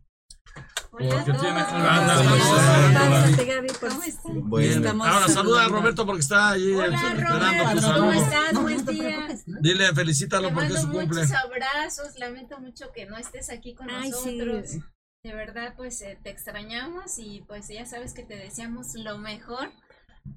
Porque 0.98 1.32
tiene. 1.32 1.62
Pásate, 1.62 3.44
Gaby, 3.44 3.68
por 3.80 4.42
Bueno, 4.44 5.04
Ahora 5.04 5.28
saluda 5.28 5.66
a. 5.66 5.68
Roberto 5.68 6.06
porque 6.06 6.22
está 6.22 6.50
ahí 6.52 6.72
Hola, 6.72 6.96
esperando 6.96 7.22
tu 7.22 7.38
Roberto, 7.38 7.80
saludo. 7.80 7.98
¿cómo 8.00 8.12
estás? 8.12 8.62
Buen 8.62 8.86
día. 8.86 9.28
Dile, 9.60 9.94
felicítalo 9.94 10.54
porque 10.54 10.72
es 10.72 10.80
su 10.80 10.90
cumple. 10.90 11.22
muchos 11.22 11.32
abrazos. 11.32 12.18
Lamento 12.18 12.58
mucho 12.60 12.92
que 12.94 13.04
no 13.04 13.18
estés 13.18 13.50
aquí 13.50 13.74
con 13.74 13.88
nosotros. 13.88 14.70
De 15.22 15.34
verdad, 15.34 15.74
pues 15.76 16.00
eh, 16.02 16.18
te 16.22 16.30
extrañamos 16.30 17.18
y 17.18 17.44
pues 17.46 17.68
ya 17.68 17.84
sabes 17.84 18.14
que 18.14 18.22
te 18.22 18.36
deseamos 18.36 18.94
lo 18.94 19.18
mejor 19.18 19.70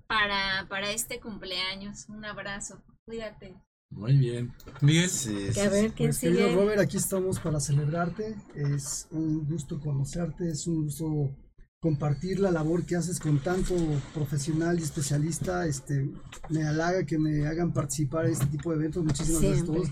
para, 0.08 0.67
para 0.67 0.91
este 0.91 1.19
cumpleaños. 1.19 2.10
Un 2.10 2.26
abrazo. 2.26 2.84
Cuídate. 3.06 3.56
Muy 3.91 4.17
bien. 4.17 4.54
Miguel, 4.82 5.10
sí, 5.10 5.34
Que 5.47 5.54
sí, 5.54 5.60
a 5.62 5.69
ver 5.69 5.91
quién 5.93 6.10
Pues 6.10 6.19
querido 6.19 6.47
sigue. 6.47 6.56
Robert, 6.56 6.80
aquí 6.80 6.97
estamos 6.97 7.39
para 7.39 7.60
celebrarte. 7.60 8.36
Es 8.56 9.08
un 9.12 9.45
gusto 9.47 9.80
conocerte, 9.80 10.49
es 10.49 10.67
un 10.67 10.84
gusto 10.86 11.36
compartir 11.82 12.39
la 12.39 12.52
labor 12.52 12.86
que 12.86 12.97
haces 12.97 13.19
con 13.19 13.39
tanto 13.39 13.73
profesional 14.13 14.80
y 14.80 14.84
especialista. 14.84 15.65
Este, 15.65 16.10
me 16.49 16.63
halaga 16.63 17.06
que 17.06 17.17
me 17.17 17.47
hagan 17.47 17.73
participar 17.73 18.28
en 18.28 18.34
este 18.34 18.45
tipo 18.45 18.69
de 18.69 18.78
eventos. 18.78 19.04
Muchísimas 19.04 19.41
gracias 19.41 19.63
a 19.63 19.65
todos. 19.65 19.89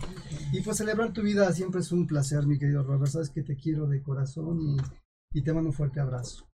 Y 0.52 0.62
pues 0.62 0.78
celebrar 0.78 1.12
tu 1.12 1.24
vida 1.24 1.52
siempre 1.54 1.82
es 1.82 1.92
un 1.92 2.06
placer, 2.06 2.46
mi 2.46 2.60
querido 2.60 2.84
Robert. 2.84 3.12
Sabes 3.12 3.30
que 3.30 3.42
te 3.42 3.56
quiero 3.56 3.88
de 3.88 4.02
corazón 4.04 4.62
y, 4.62 4.78
y 5.40 5.44
te 5.44 5.54
mando 5.54 5.70
un 5.70 5.76
fuerte 5.76 6.00
abrazo. 6.00 6.48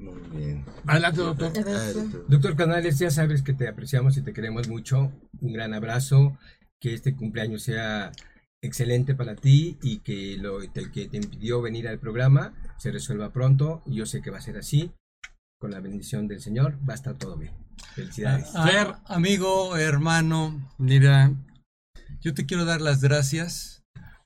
Muy 0.00 0.20
bien. 0.36 0.64
Adelante, 0.86 1.20
doctor. 1.20 1.52
A 1.58 1.92
doctor. 2.28 2.56
Canales, 2.56 2.98
ya 2.98 3.10
sabes 3.10 3.42
que 3.42 3.52
te 3.52 3.68
apreciamos 3.68 4.16
y 4.16 4.22
te 4.22 4.32
queremos 4.32 4.68
mucho. 4.68 5.12
Un 5.40 5.52
gran 5.52 5.74
abrazo. 5.74 6.36
Que 6.80 6.94
este 6.94 7.14
cumpleaños 7.14 7.62
sea 7.62 8.10
excelente 8.62 9.14
para 9.14 9.36
ti 9.36 9.78
y 9.82 9.98
que 9.98 10.36
lo 10.38 10.62
el 10.62 10.90
que 10.90 11.08
te 11.08 11.16
impidió 11.18 11.60
venir 11.60 11.86
al 11.88 11.98
programa 11.98 12.54
se 12.78 12.90
resuelva 12.90 13.32
pronto. 13.32 13.82
Yo 13.86 14.06
sé 14.06 14.22
que 14.22 14.30
va 14.30 14.38
a 14.38 14.42
ser 14.42 14.56
así. 14.56 14.90
Con 15.60 15.70
la 15.72 15.80
bendición 15.80 16.26
del 16.26 16.40
Señor 16.40 16.78
va 16.88 16.94
a 16.94 16.96
estar 16.96 17.18
todo 17.18 17.36
bien. 17.36 17.52
Felicidades. 17.94 18.54
a- 18.54 18.66
Fer. 18.66 18.94
amigo, 19.06 19.76
hermano, 19.76 20.70
mira, 20.78 21.32
yo 22.22 22.32
te 22.32 22.46
quiero 22.46 22.64
dar 22.64 22.80
las 22.80 23.02
gracias 23.02 23.79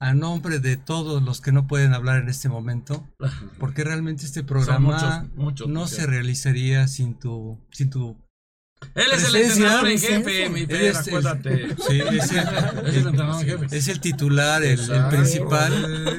a 0.04 0.12
nombre 0.12 0.58
de 0.58 0.76
todos 0.76 1.22
los 1.22 1.40
que 1.40 1.50
no 1.50 1.66
pueden 1.66 1.94
hablar 1.94 2.20
en 2.22 2.28
este 2.28 2.50
momento, 2.50 3.08
porque 3.58 3.84
realmente 3.84 4.26
este 4.26 4.44
programa 4.44 4.92
muchos, 4.92 5.36
muchos, 5.36 5.66
no 5.68 5.80
muchos. 5.80 5.96
se 5.96 6.06
realizaría 6.06 6.86
sin 6.88 7.18
tu, 7.18 7.58
sin 7.70 7.88
tu 7.88 8.14
Él 8.94 9.06
es 9.14 9.24
el 9.28 9.36
entrenador 9.36 9.88
en 9.88 9.98
jefe, 9.98 10.48
mi 10.50 10.60
el- 10.68 10.94
acuérdate. 10.96 11.68
Sí, 11.88 12.00
es 12.12 12.32
el, 12.32 12.38
Es 12.86 12.96
el 12.96 13.06
entrenador 13.06 13.42
en 13.42 13.60
jefe. 13.60 13.76
es 13.78 13.88
el 13.88 14.00
titular, 14.00 14.62
el, 14.62 14.78
principal, 15.08 15.72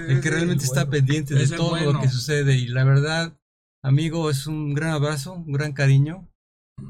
el 0.09 0.19
que 0.19 0.31
realmente 0.31 0.65
está 0.65 0.89
pendiente 0.89 1.35
de 1.35 1.47
todo 1.47 1.69
bueno. 1.69 1.93
lo 1.93 2.01
que 2.01 2.09
sucede. 2.09 2.55
Y 2.57 2.67
la 2.67 2.85
verdad, 2.85 3.37
amigo, 3.83 4.31
es 4.31 4.47
un 4.47 4.73
gran 4.73 4.93
abrazo, 4.93 5.33
un 5.33 5.53
gran 5.53 5.73
cariño. 5.73 6.27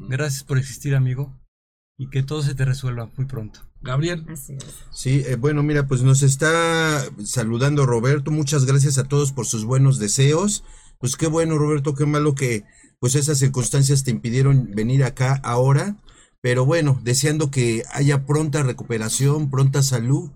Gracias 0.07 0.45
por 0.45 0.57
existir, 0.57 0.95
amigo. 0.95 1.37
Y 1.97 2.09
que 2.09 2.23
todo 2.23 2.41
se 2.41 2.55
te 2.55 2.63
resuelva 2.63 3.09
muy 3.17 3.25
pronto. 3.25 3.59
Gabriel. 3.85 4.25
Así 4.29 4.53
es. 4.53 4.65
Sí, 4.91 5.23
eh, 5.25 5.35
bueno, 5.35 5.63
mira, 5.63 5.87
pues 5.87 6.01
nos 6.01 6.23
está 6.23 7.05
saludando 7.23 7.85
Roberto. 7.85 8.31
Muchas 8.31 8.65
gracias 8.65 8.97
a 8.97 9.05
todos 9.05 9.31
por 9.31 9.45
sus 9.45 9.63
buenos 9.63 9.99
deseos. 9.99 10.63
Pues 10.99 11.15
qué 11.15 11.27
bueno, 11.27 11.57
Roberto, 11.57 11.93
qué 11.93 12.05
malo 12.05 12.35
que 12.35 12.63
pues 12.99 13.15
esas 13.15 13.37
circunstancias 13.37 14.03
te 14.03 14.11
impidieron 14.11 14.71
venir 14.73 15.03
acá 15.03 15.39
ahora. 15.43 15.97
Pero 16.41 16.65
bueno, 16.65 16.99
deseando 17.03 17.49
que 17.51 17.83
haya 17.93 18.25
pronta 18.25 18.63
recuperación, 18.63 19.49
pronta 19.49 19.83
salud. 19.83 20.31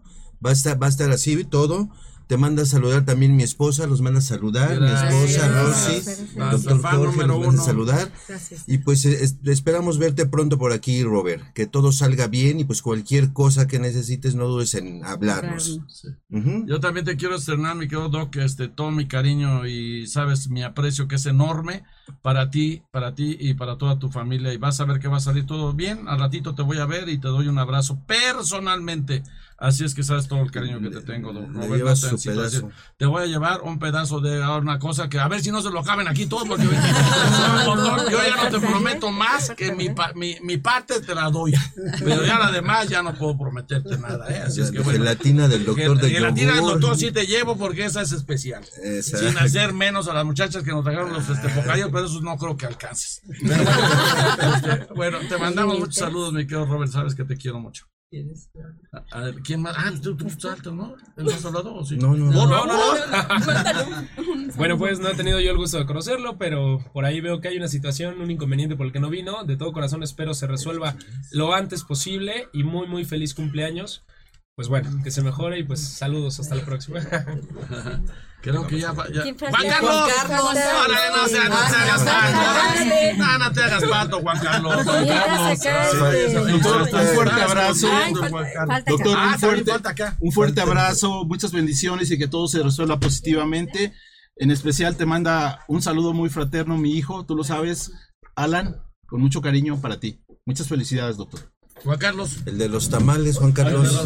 Va 0.45 0.51
a 0.51 0.53
estar, 0.53 0.81
va 0.81 0.87
a 0.87 0.89
estar 0.89 1.11
así 1.11 1.43
todo. 1.43 1.89
Te 2.29 2.37
manda 2.37 2.61
a 2.61 2.65
saludar 2.67 3.05
también 3.05 3.35
mi 3.35 3.41
esposa, 3.41 3.87
los 3.87 4.01
manda 4.03 4.19
a 4.19 4.21
saludar, 4.21 4.79
mi 4.79 4.85
esposa 4.85 5.47
Gracias. 5.49 6.29
Rosy, 6.35 6.35
doctor 6.51 6.81
Jorge, 6.83 7.25
los 7.25 7.39
manda 7.47 7.59
a 7.59 7.65
saludar. 7.65 8.11
Gracias. 8.27 8.65
Y 8.67 8.77
pues 8.77 9.03
eh, 9.05 9.17
es- 9.23 9.37
esperamos 9.45 9.97
verte 9.97 10.27
pronto 10.27 10.59
por 10.59 10.71
aquí, 10.71 11.01
Robert. 11.03 11.41
Que 11.53 11.65
todo 11.65 11.91
salga 11.91 12.27
bien 12.27 12.59
y 12.59 12.65
pues 12.65 12.83
cualquier 12.83 13.33
cosa 13.33 13.65
que 13.65 13.79
necesites 13.79 14.35
no 14.35 14.47
dudes 14.47 14.75
en 14.75 15.03
hablarnos. 15.03 15.81
Yo 16.67 16.79
también 16.79 17.03
te 17.07 17.17
quiero 17.17 17.35
estrenar, 17.35 17.75
mi 17.75 17.87
querido 17.87 18.09
Doc, 18.09 18.35
este, 18.35 18.67
todo 18.67 18.91
mi 18.91 19.07
cariño 19.07 19.65
y 19.65 20.05
sabes 20.05 20.49
mi 20.49 20.61
aprecio 20.61 21.07
que 21.07 21.15
es 21.15 21.25
enorme 21.25 21.83
para 22.21 22.49
ti, 22.49 22.81
para 22.91 23.13
ti 23.15 23.37
y 23.39 23.53
para 23.53 23.77
toda 23.77 23.99
tu 23.99 24.09
familia. 24.09 24.53
Y 24.53 24.57
vas 24.57 24.79
a 24.79 24.85
ver 24.85 24.99
que 24.99 25.07
va 25.07 25.17
a 25.17 25.21
salir 25.21 25.45
todo 25.45 25.73
bien. 25.73 26.07
Al 26.07 26.19
ratito 26.19 26.55
te 26.55 26.61
voy 26.61 26.77
a 26.77 26.85
ver 26.85 27.09
y 27.09 27.17
te 27.17 27.27
doy 27.27 27.47
un 27.47 27.59
abrazo 27.59 27.97
personalmente. 28.05 29.23
Así 29.61 29.83
es 29.83 29.93
que 29.93 30.03
sabes 30.03 30.29
todo 30.29 30.39
el 30.41 30.51
cariño 30.51 30.79
que 30.79 30.89
te 30.89 31.01
tengo, 31.01 31.33
Doc. 31.33 31.49
Le 31.49 31.53
Robert, 31.53 31.75
llevas 31.75 32.01
no 32.01 32.09
te 32.11 32.17
su 32.17 32.29
necesitas 32.29 32.37
pedazo. 32.37 32.67
decir. 32.67 32.79
Te 32.95 33.05
voy 33.05 33.23
a 33.23 33.25
llevar 33.25 33.61
un 33.61 33.77
pedazo 33.77 34.21
de 34.21 34.39
una 34.41 34.79
cosa 34.79 35.09
que 35.09 35.19
a 35.19 35.27
ver 35.27 35.41
si 35.41 35.51
no 35.51 35.61
se 35.61 35.69
lo 35.69 35.83
caben 35.83 36.07
aquí 36.07 36.27
todos 36.27 36.47
porque 36.47 36.63
doctor, 37.65 38.09
yo 38.09 38.19
ya 38.23 38.41
no 38.43 38.49
te 38.49 38.65
prometo 38.65 39.11
más 39.11 39.51
que 39.57 39.73
mi, 39.73 39.89
mi, 40.15 40.37
mi 40.43 40.57
parte 40.57 41.01
te 41.01 41.13
la 41.13 41.29
doy. 41.29 41.53
Pero 42.01 42.25
ya 42.25 42.39
la 42.39 42.51
demás 42.51 42.87
ya 42.87 43.03
no 43.03 43.13
puedo 43.15 43.37
prometerte 43.37 43.97
nada, 43.97 44.29
¿eh? 44.33 44.43
Así 44.45 44.61
es 44.61 44.71
que 44.71 44.77
La 44.77 44.83
bueno. 44.85 44.99
gelatina 44.99 45.49
del 45.49 45.65
doctor 45.65 45.99
de 45.99 46.09
Gelatina 46.09 46.53
del 46.53 46.63
doctor 46.63 46.97
sí 46.97 47.11
te 47.11 47.25
llevo 47.27 47.57
porque 47.57 47.83
esa 47.83 48.01
es 48.01 48.13
especial. 48.13 48.63
Exacto. 48.81 49.27
Sin 49.27 49.37
hacer 49.39 49.73
menos 49.73 50.07
a 50.07 50.13
las 50.13 50.23
muchachas 50.23 50.63
que 50.63 50.71
nos 50.71 50.85
trajeron 50.85 51.11
los 51.11 51.27
este, 51.29 51.49
bocadillos, 51.49 51.89
pero 51.99 52.07
esos 52.07 52.21
no 52.21 52.37
creo 52.37 52.55
que 52.55 52.65
alcances. 52.65 53.21
Pero 53.41 53.63
bueno, 53.63 54.55
este, 54.55 54.93
bueno, 54.93 55.17
te 55.27 55.37
mandamos 55.37 55.79
muchos 55.79 55.95
saludos, 55.95 56.33
mi 56.33 56.43
querido 56.47 56.65
Robert, 56.65 56.91
sabes 56.91 57.13
que 57.15 57.25
te 57.25 57.35
quiero 57.35 57.59
mucho. 57.59 57.85
A, 58.91 59.19
a 59.19 59.21
ver, 59.25 59.35
¿quién 59.43 59.61
más? 59.61 59.75
Ah, 59.77 59.91
tú, 60.01 60.17
tú 60.17 60.27
saltas, 60.31 60.73
¿no? 60.73 60.95
¿El 61.15 61.25
más 61.25 61.45
hablado 61.45 61.75
o 61.75 61.85
sí? 61.85 61.95
No, 61.97 62.15
no, 62.15 62.31
No, 62.31 62.47
no. 62.47 62.65
no, 62.65 62.85
no. 62.95 64.53
Bueno, 64.55 64.79
pues 64.79 64.99
no 64.99 65.09
he 65.09 65.15
tenido 65.15 65.39
yo 65.39 65.51
el 65.51 65.57
gusto 65.57 65.77
de 65.77 65.85
conocerlo, 65.85 66.37
pero 66.39 66.79
por 66.91 67.05
ahí 67.05 67.21
veo 67.21 67.39
que 67.39 67.49
hay 67.49 67.57
una 67.57 67.67
situación, 67.67 68.19
un 68.19 68.31
inconveniente 68.31 68.75
por 68.75 68.87
el 68.87 68.91
que 68.91 68.99
no 68.99 69.09
vino. 69.11 69.43
De 69.43 69.57
todo 69.57 69.73
corazón 69.73 70.01
espero 70.01 70.33
se 70.33 70.47
resuelva 70.47 70.95
lo 71.31 71.53
antes 71.53 71.83
posible 71.83 72.47
y 72.51 72.63
muy, 72.63 72.87
muy 72.87 73.05
feliz 73.05 73.35
cumpleaños. 73.35 74.03
Pues 74.55 74.69
bueno, 74.69 74.89
que 75.03 75.11
se 75.11 75.21
mejore 75.21 75.59
y 75.59 75.63
pues 75.63 75.79
saludos, 75.79 76.39
hasta 76.39 76.55
la 76.55 76.65
próxima. 76.65 77.01
Creo 78.41 78.65
que 78.67 78.79
ya. 78.79 78.93
va- 78.93 79.07
ya. 79.13 79.23
¿Quién 79.23 79.37
¡Juan? 79.37 79.51
Carlos! 79.51 79.91
Juan 79.91 80.27
Carlos. 80.27 80.49
Órale, 80.49 81.17
no, 81.17 81.27
se- 81.27 81.49
no 81.49 81.55
te 81.55 81.75
hagas 81.75 82.03
pato. 82.03 83.17
No, 83.17 83.37
no 83.37 83.51
te 83.51 83.63
hagas 83.63 83.83
pato, 83.83 84.19
Juan 84.21 84.39
Carlos. 84.39 84.83
Juan 84.85 85.07
Carlos. 85.07 85.59
Doctor, 86.51 86.81
un 86.81 87.15
fuerte 87.15 87.41
abrazo. 87.41 87.87
Doctor, 88.87 89.17
un 89.17 89.39
fuerte, 89.39 89.71
un 90.19 90.31
fuerte 90.31 90.61
abrazo, 90.61 91.25
muchas 91.25 91.51
bendiciones 91.51 92.11
y 92.11 92.17
que 92.17 92.27
todo 92.27 92.47
se 92.47 92.63
resuelva 92.63 92.99
positivamente. 92.99 93.93
En 94.37 94.51
especial 94.51 94.95
te 94.95 95.05
manda 95.05 95.65
un 95.67 95.81
saludo 95.81 96.13
muy 96.13 96.29
fraterno 96.29 96.77
mi 96.77 96.93
hijo, 96.95 97.25
tú 97.25 97.35
lo 97.35 97.43
sabes, 97.43 97.91
Alan, 98.35 98.77
con 99.05 99.19
mucho 99.21 99.41
cariño 99.41 99.81
para 99.81 99.99
ti. 99.99 100.23
Muchas 100.45 100.67
felicidades, 100.69 101.17
doctor. 101.17 101.51
Juan 101.83 101.97
Carlos. 101.97 102.37
El 102.45 102.57
de 102.57 102.69
los 102.69 102.89
tamales, 102.89 103.37
Juan 103.37 103.51
Carlos. 103.51 104.03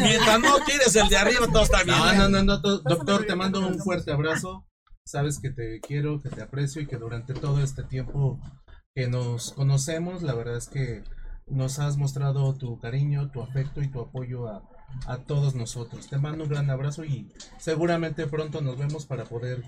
Mientras 0.00 0.40
no 0.40 0.64
tires 0.64 0.96
el 0.96 1.08
de 1.08 1.16
arriba, 1.16 1.46
todo 1.48 1.62
está 1.62 1.82
bien. 1.82 1.96
No, 1.98 2.14
no, 2.14 2.28
no, 2.28 2.42
no, 2.42 2.58
do- 2.58 2.78
doctor, 2.80 3.24
te 3.26 3.34
mando 3.36 3.60
un 3.66 3.78
fuerte 3.78 4.12
abrazo. 4.12 4.66
Sabes 5.04 5.40
que 5.40 5.50
te 5.50 5.80
quiero, 5.80 6.20
que 6.22 6.28
te 6.28 6.42
aprecio 6.42 6.80
y 6.82 6.86
que 6.86 6.96
durante 6.96 7.34
todo 7.34 7.62
este 7.62 7.82
tiempo 7.82 8.40
que 8.94 9.08
nos 9.08 9.52
conocemos, 9.52 10.22
la 10.22 10.34
verdad 10.34 10.56
es 10.56 10.68
que 10.68 11.02
nos 11.46 11.78
has 11.80 11.96
mostrado 11.96 12.54
tu 12.54 12.78
cariño, 12.78 13.30
tu 13.30 13.42
afecto 13.42 13.82
y 13.82 13.88
tu 13.90 14.00
apoyo 14.00 14.46
a, 14.48 14.62
a 15.06 15.18
todos 15.18 15.54
nosotros. 15.54 16.08
Te 16.08 16.18
mando 16.18 16.44
un 16.44 16.50
gran 16.50 16.70
abrazo 16.70 17.04
y 17.04 17.32
seguramente 17.58 18.26
pronto 18.28 18.60
nos 18.60 18.78
vemos 18.78 19.06
para 19.06 19.24
poder 19.24 19.64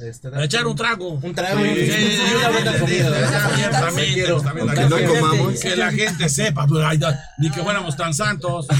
este, 0.00 0.28
Echar 0.44 0.66
un 0.66 0.76
trago. 0.76 1.10
Un 1.22 1.34
trago. 1.34 1.60
Sí, 1.62 1.70
y- 1.70 1.90
sí, 1.90 2.22
y 2.30 2.34
una 2.36 2.48
buena 2.50 2.78
comida. 2.78 3.10
También, 3.10 3.70
Te 3.70 3.76
también, 3.78 4.14
quiero. 4.14 4.40
también, 4.40 4.68
Aunque 4.68 4.84
no 5.04 5.14
comamos. 5.20 5.60
Que 5.60 5.76
la 5.76 5.92
gente 5.92 6.28
sepa, 6.28 6.66
pues, 6.66 6.84
ay, 6.84 6.98
da- 6.98 7.18
ni 7.38 7.50
que 7.50 7.62
fuéramos 7.62 7.96
tan 7.96 8.14
santos. 8.14 8.66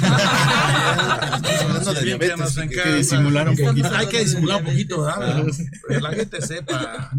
hablando 1.63 1.93
de 1.95 2.01
Sí, 2.01 2.05
bien 2.07 2.19
que 2.19 2.25
diabetes, 2.27 2.39
nos 2.39 2.55
que- 2.55 2.69
que 2.69 2.75
encanta. 2.75 2.97
disimular 2.97 3.49
un 3.49 3.57
poquito. 3.57 3.91
Hay 3.95 4.07
que 4.07 4.19
disimular 4.21 4.59
un 4.61 4.65
poquito, 4.67 5.03
¿verdad? 5.03 5.45
Que 5.89 6.01
la 6.01 6.13
gente 6.13 6.43
sepa. 6.43 7.11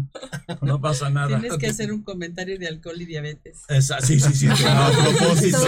No 0.62 0.80
pasa 0.80 1.10
nada. 1.10 1.38
Tienes 1.40 1.58
que 1.58 1.66
hacer 1.68 1.92
un 1.92 2.02
comentario 2.02 2.58
de 2.58 2.68
alcohol 2.68 3.00
y 3.00 3.04
diabetes. 3.06 3.62
Esa- 3.68 4.00
sí, 4.00 4.18
sí, 4.20 4.32
sí. 4.34 4.48
A 4.48 4.90
propósito. 5.18 5.64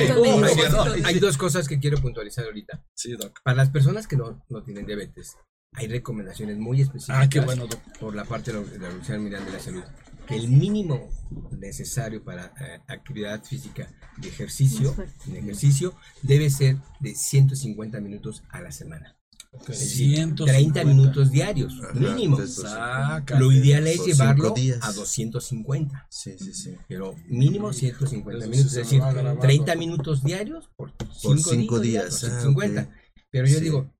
Hay, 0.94 1.02
hay 1.04 1.18
dos 1.18 1.36
cosas 1.36 1.68
que 1.68 1.78
quiero 1.78 1.98
puntualizar 1.98 2.44
ahorita. 2.44 2.82
Sí, 2.94 3.12
doc. 3.12 3.40
Para 3.42 3.56
las 3.56 3.70
personas 3.70 4.06
que 4.06 4.16
no, 4.16 4.44
no 4.48 4.62
tienen 4.62 4.86
diabetes, 4.86 5.36
hay 5.72 5.88
recomendaciones 5.88 6.58
muy 6.58 6.80
específicas 6.80 7.24
Ah, 7.24 7.28
qué 7.28 7.40
bueno, 7.40 7.66
por 8.00 8.14
la 8.14 8.24
parte 8.24 8.52
de 8.52 8.60
la, 8.60 8.66
de 8.66 8.78
la 8.78 8.86
Organización 8.86 9.22
Mundial 9.22 9.44
de 9.44 9.52
la 9.52 9.60
Salud 9.60 9.82
que 10.26 10.34
el 10.36 10.48
mínimo 10.48 11.08
necesario 11.52 12.24
para 12.24 12.46
eh, 12.60 12.80
actividad 12.88 13.44
física 13.44 13.88
de 14.16 14.28
ejercicio, 14.28 14.94
de 15.26 15.38
ejercicio 15.38 15.94
debe 16.22 16.50
ser 16.50 16.78
de 16.98 17.14
150 17.14 18.00
minutos 18.00 18.42
a 18.50 18.60
la 18.60 18.72
semana. 18.72 19.16
Es 19.68 19.78
decir, 19.80 20.16
150. 20.16 20.52
30 20.52 20.84
minutos 20.84 21.30
diarios, 21.30 21.80
Ajá, 21.82 21.94
mínimo. 21.94 22.44
Sácate. 22.44 23.38
Lo 23.38 23.52
ideal 23.52 23.86
es 23.86 24.04
llevarlo 24.04 24.52
a 24.82 24.92
250. 24.92 26.06
Sí, 26.10 26.36
sí, 26.38 26.52
sí. 26.52 26.74
Pero 26.88 27.14
mínimo 27.28 27.72
150 27.72 28.38
Eso 28.44 28.50
minutos, 28.50 28.72
es 28.72 28.78
decir, 28.78 29.00
va 29.00 29.12
grabado. 29.12 29.38
30 29.38 29.76
minutos 29.76 30.24
diarios 30.24 30.68
por 30.76 30.92
5 31.20 31.50
cinco 31.50 31.78
días, 31.80 32.20
días, 32.20 32.24
ah, 32.24 32.40
150. 32.40 32.82
ok. 32.82 32.88
Pero 33.30 33.46
yo 33.46 33.58
Sí. 33.58 33.64
digo, 33.64 33.94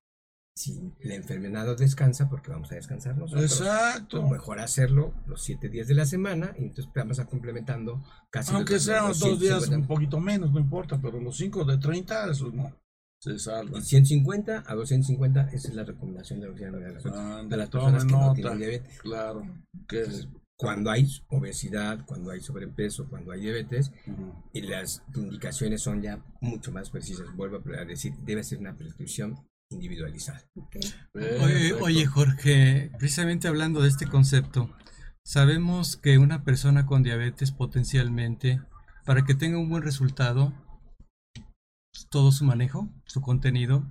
si 0.57 0.91
la 1.03 1.13
enfermedad 1.15 1.65
no 1.65 1.75
descansa, 1.75 2.27
porque 2.29 2.49
vamos 2.51 2.71
a 2.71 2.75
descansar 2.75 3.15
nosotros. 3.15 3.43
Exacto. 3.61 4.21
pues 4.21 4.31
mejor 4.31 4.59
hacerlo 4.59 5.13
los 5.27 5.43
7 5.43 5.69
días 5.69 5.87
de 5.87 5.93
la 5.93 6.05
semana 6.05 6.53
y 6.57 6.63
entonces 6.63 6.91
vamos 6.95 7.19
a 7.19 7.25
complementando 7.25 8.03
casi 8.31 8.53
Aunque 8.55 8.73
los- 8.73 8.83
sean 8.83 9.07
los 9.07 9.19
dos 9.19 9.39
días 9.39 9.59
150. 9.63 9.77
un 9.77 9.87
poquito 9.87 10.19
menos, 10.19 10.51
no 10.51 10.59
importa, 10.59 10.99
pero 11.01 11.19
los 11.21 11.37
5 11.37 11.63
de 11.63 11.77
30, 11.77 12.31
eso 12.31 12.51
no. 12.51 12.75
Se 13.19 13.37
salvan. 13.39 13.73
De 13.73 13.81
150 13.81 14.63
a 14.67 14.75
250, 14.75 15.49
esa 15.51 15.67
es 15.69 15.73
la 15.75 15.83
recomendación 15.83 16.39
de 16.39 16.47
Mundial 16.49 16.71
de 16.73 16.91
la 16.93 16.99
Salud. 16.99 17.17
Ande, 17.17 17.49
Para 17.49 17.57
las 17.57 17.69
personas 17.69 18.05
que 18.05 18.11
no 18.11 18.19
nota. 18.19 18.33
tienen 18.35 18.57
diabetes. 18.57 18.99
Claro. 19.01 19.41
Que 19.87 20.01
es- 20.01 20.27
Cuando 20.59 20.89
hay 20.89 21.07
obesidad, 21.29 22.03
cuando 22.07 22.31
hay 22.31 22.41
sobrepeso, 22.41 23.07
cuando 23.09 23.31
hay 23.31 23.41
diabetes, 23.41 23.91
y 24.53 24.61
las 24.61 25.03
indicaciones 25.15 25.81
son 25.83 26.01
ya 26.01 26.19
mucho 26.41 26.71
más 26.71 26.89
precisas. 26.89 27.27
Vuelvo 27.35 27.57
a 27.79 27.85
decir, 27.85 28.13
debe 28.25 28.43
ser 28.43 28.57
una 28.57 28.75
prescripción 28.75 29.35
individualizada. 29.69 30.41
Oye, 31.13 31.73
oye, 31.73 32.05
Jorge, 32.05 32.91
precisamente 32.97 33.47
hablando 33.47 33.81
de 33.81 33.89
este 33.89 34.07
concepto, 34.07 34.75
sabemos 35.23 35.97
que 35.97 36.17
una 36.17 36.43
persona 36.43 36.85
con 36.85 37.03
diabetes 37.03 37.51
potencialmente, 37.51 38.61
para 39.05 39.23
que 39.23 39.35
tenga 39.35 39.57
un 39.57 39.69
buen 39.69 39.83
resultado, 39.83 40.53
todo 42.09 42.31
su 42.31 42.45
manejo, 42.45 42.89
su 43.05 43.21
contenido, 43.21 43.89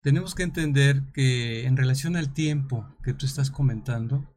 tenemos 0.00 0.34
que 0.34 0.44
entender 0.44 1.02
que 1.12 1.66
en 1.66 1.76
relación 1.76 2.16
al 2.16 2.32
tiempo 2.32 2.86
que 3.02 3.14
tú 3.14 3.26
estás 3.26 3.50
comentando, 3.50 4.32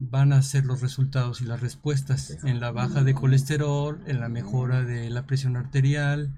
van 0.00 0.32
a 0.32 0.40
ser 0.40 0.64
los 0.64 0.80
resultados 0.80 1.42
y 1.42 1.44
las 1.44 1.60
respuestas 1.60 2.38
en 2.42 2.58
la 2.58 2.72
baja 2.72 3.04
de 3.04 3.14
colesterol, 3.14 4.02
en 4.06 4.18
la 4.18 4.30
mejora 4.30 4.82
de 4.82 5.10
la 5.10 5.26
presión 5.26 5.58
arterial, 5.58 6.34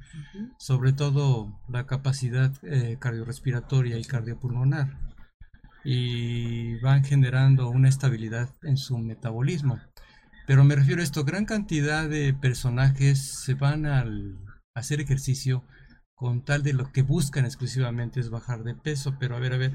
sobre 0.59 0.93
todo 0.93 1.59
la 1.69 1.87
capacidad 1.87 2.53
eh, 2.65 2.97
cardiorrespiratoria 2.99 3.99
y 3.99 4.05
cardiopulmonar. 4.05 4.99
Y 5.85 6.79
van 6.81 7.05
generando 7.05 7.69
una 7.69 7.89
estabilidad 7.89 8.51
en 8.63 8.77
su 8.77 8.99
metabolismo. 8.99 9.81
Pero 10.47 10.65
me 10.65 10.75
refiero 10.75 11.01
a 11.01 11.05
esto, 11.05 11.25
gran 11.25 11.45
cantidad 11.45 12.09
de 12.09 12.35
personajes 12.35 13.21
se 13.21 13.55
van 13.55 13.87
al 13.87 14.39
hacer 14.75 15.01
ejercicio 15.01 15.65
con 16.23 16.43
tal 16.43 16.63
de 16.63 16.73
lo 16.73 16.91
que 16.91 17.03
buscan 17.03 17.45
exclusivamente 17.45 18.19
es 18.21 18.31
bajar 18.31 18.65
de 18.65 18.75
peso, 18.75 19.17
pero 19.21 19.37
a 19.37 19.41
ver, 19.41 19.53
a 19.53 19.57
ver. 19.59 19.73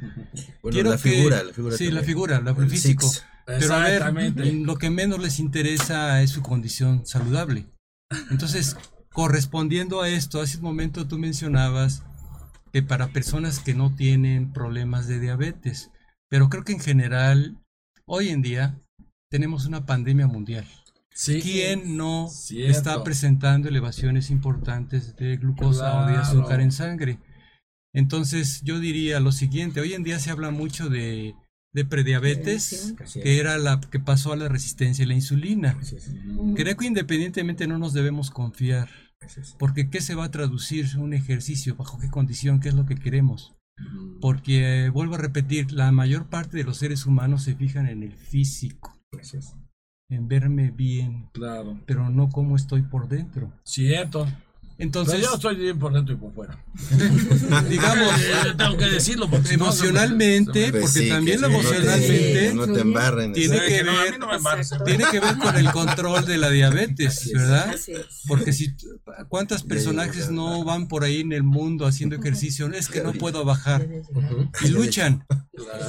Bueno, 0.63 0.73
quiero 0.73 0.89
la 0.89 0.97
que- 0.97 1.11
figura, 1.11 1.43
la 1.43 1.53
figura 1.53 1.77
Sí, 1.77 1.91
la 1.91 2.01
figura, 2.01 2.41
la- 2.41 2.51
el 2.51 2.63
El 2.63 2.69
físico. 2.71 3.07
six. 3.07 3.23
Pero 3.45 3.75
a 3.75 3.79
ver, 3.79 3.91
Exactamente. 3.97 4.51
lo 4.53 4.75
que 4.77 4.89
menos 4.89 5.19
les 5.19 5.39
interesa 5.39 6.21
es 6.23 6.31
su 6.31 6.41
condición 6.41 7.05
saludable. 7.05 7.67
Entonces, 8.31 8.75
correspondiendo 9.13 10.01
a 10.01 10.09
esto, 10.09 10.41
hace 10.41 10.57
un 10.57 10.63
momento 10.63 11.07
tú 11.07 11.17
mencionabas 11.17 12.03
que 12.73 12.81
para 12.83 13.07
personas 13.07 13.59
que 13.59 13.73
no 13.73 13.95
tienen 13.95 14.51
problemas 14.51 15.07
de 15.07 15.19
diabetes, 15.19 15.91
pero 16.29 16.49
creo 16.49 16.63
que 16.63 16.73
en 16.73 16.79
general, 16.79 17.57
hoy 18.05 18.29
en 18.29 18.41
día, 18.41 18.79
tenemos 19.31 19.65
una 19.65 19.85
pandemia 19.85 20.27
mundial. 20.27 20.65
Sí. 21.17 21.41
¿Quién 21.41 21.97
no 21.97 22.29
Cierto. 22.29 22.77
está 22.77 23.03
presentando 23.03 23.67
elevaciones 23.67 24.29
importantes 24.29 25.15
de 25.15 25.37
glucosa 25.37 26.03
o 26.03 26.07
de 26.07 26.15
azúcar 26.15 26.61
en 26.61 26.71
sangre? 26.71 27.17
Entonces, 27.91 28.61
yo 28.63 28.79
diría 28.79 29.19
lo 29.19 29.31
siguiente, 29.31 29.81
hoy 29.81 29.95
en 29.95 30.03
día 30.03 30.19
se 30.19 30.29
habla 30.29 30.51
mucho 30.51 30.89
de, 30.89 31.33
de 31.73 31.85
prediabetes, 31.85 32.93
que 33.15 33.39
era 33.39 33.57
la 33.57 33.81
que 33.81 33.99
pasó 33.99 34.31
a 34.31 34.35
la 34.35 34.47
resistencia 34.47 35.05
a 35.05 35.07
la 35.07 35.15
insulina. 35.15 35.75
Creo 36.55 36.77
que 36.77 36.85
independientemente 36.85 37.65
no 37.65 37.79
nos 37.79 37.93
debemos 37.93 38.29
confiar, 38.29 38.87
porque 39.57 39.89
¿qué 39.89 40.01
se 40.01 40.13
va 40.13 40.25
a 40.25 40.31
traducir 40.31 40.85
un 40.99 41.15
ejercicio? 41.15 41.75
¿Bajo 41.75 41.97
qué 41.97 42.09
condición? 42.09 42.59
¿Qué 42.59 42.69
es 42.69 42.75
lo 42.75 42.85
que 42.85 42.93
queremos? 42.93 43.55
Porque, 44.21 44.85
eh, 44.85 44.89
vuelvo 44.89 45.15
a 45.15 45.19
repetir, 45.19 45.71
la 45.71 45.91
mayor 45.91 46.29
parte 46.29 46.57
de 46.57 46.63
los 46.63 46.77
seres 46.77 47.07
humanos 47.07 47.41
se 47.41 47.55
fijan 47.55 47.87
en 47.87 48.03
el 48.03 48.13
físico. 48.13 49.01
En 50.09 50.27
verme 50.27 50.71
bien, 50.71 51.29
Claro. 51.33 51.79
pero 51.85 52.09
no 52.09 52.29
cómo 52.29 52.55
estoy 52.55 52.81
por 52.83 53.07
dentro. 53.09 53.51
Cierto. 53.63 54.27
Entonces, 54.79 55.15
Pero 55.15 55.29
yo 55.29 55.35
estoy 55.37 55.55
bien 55.55 55.79
por 55.79 55.91
dentro 55.91 56.13
y 56.13 56.17
por 56.17 56.31
fuera. 56.35 56.63
digamos, 57.67 58.13
Eh, 58.21 58.53
tengo 58.55 58.77
que 58.77 58.85
decirlo 58.85 59.27
porque 59.27 59.57
no, 59.57 59.65
emocionalmente, 59.65 60.69
Pues 60.69 60.83
porque 60.83 60.99
sí, 60.99 61.09
también 61.09 61.37
que 61.37 61.41
lo 61.41 61.49
no 61.49 61.55
emocionalmente 61.59 62.53
No 62.53 62.67
te 62.71 62.81
embarren. 62.81 63.33
tiene 63.33 63.59
que 63.67 63.83
no, 63.83 63.91
a 63.91 64.03
ver- 64.03 64.11
mí 64.13 64.17
no 64.19 64.27
me 64.27 64.35
embarres. 64.35 64.71
tiene 64.85 65.05
que 65.09 65.19
ver 65.19 65.35
con 65.39 65.55
el 65.57 65.71
control 65.71 66.25
de 66.27 66.37
la 66.37 66.51
diabetes. 66.51 67.31
¿verdad? 67.33 67.75
Porque 68.27 68.53
si 68.53 68.75
cuántas 69.29 69.63
personajes 69.63 70.29
no 70.29 70.63
van 70.63 70.87
por 70.87 71.03
ahí 71.03 71.21
en 71.21 71.33
el 71.33 71.41
mundo 71.43 71.87
haciendo 71.87 72.15
ejercicio, 72.15 72.71
es 72.71 72.87
que 72.87 73.01
no 73.01 73.13
puedo 73.13 73.43
bajar 73.45 73.87
y 74.63 74.67
luchan. 74.69 75.25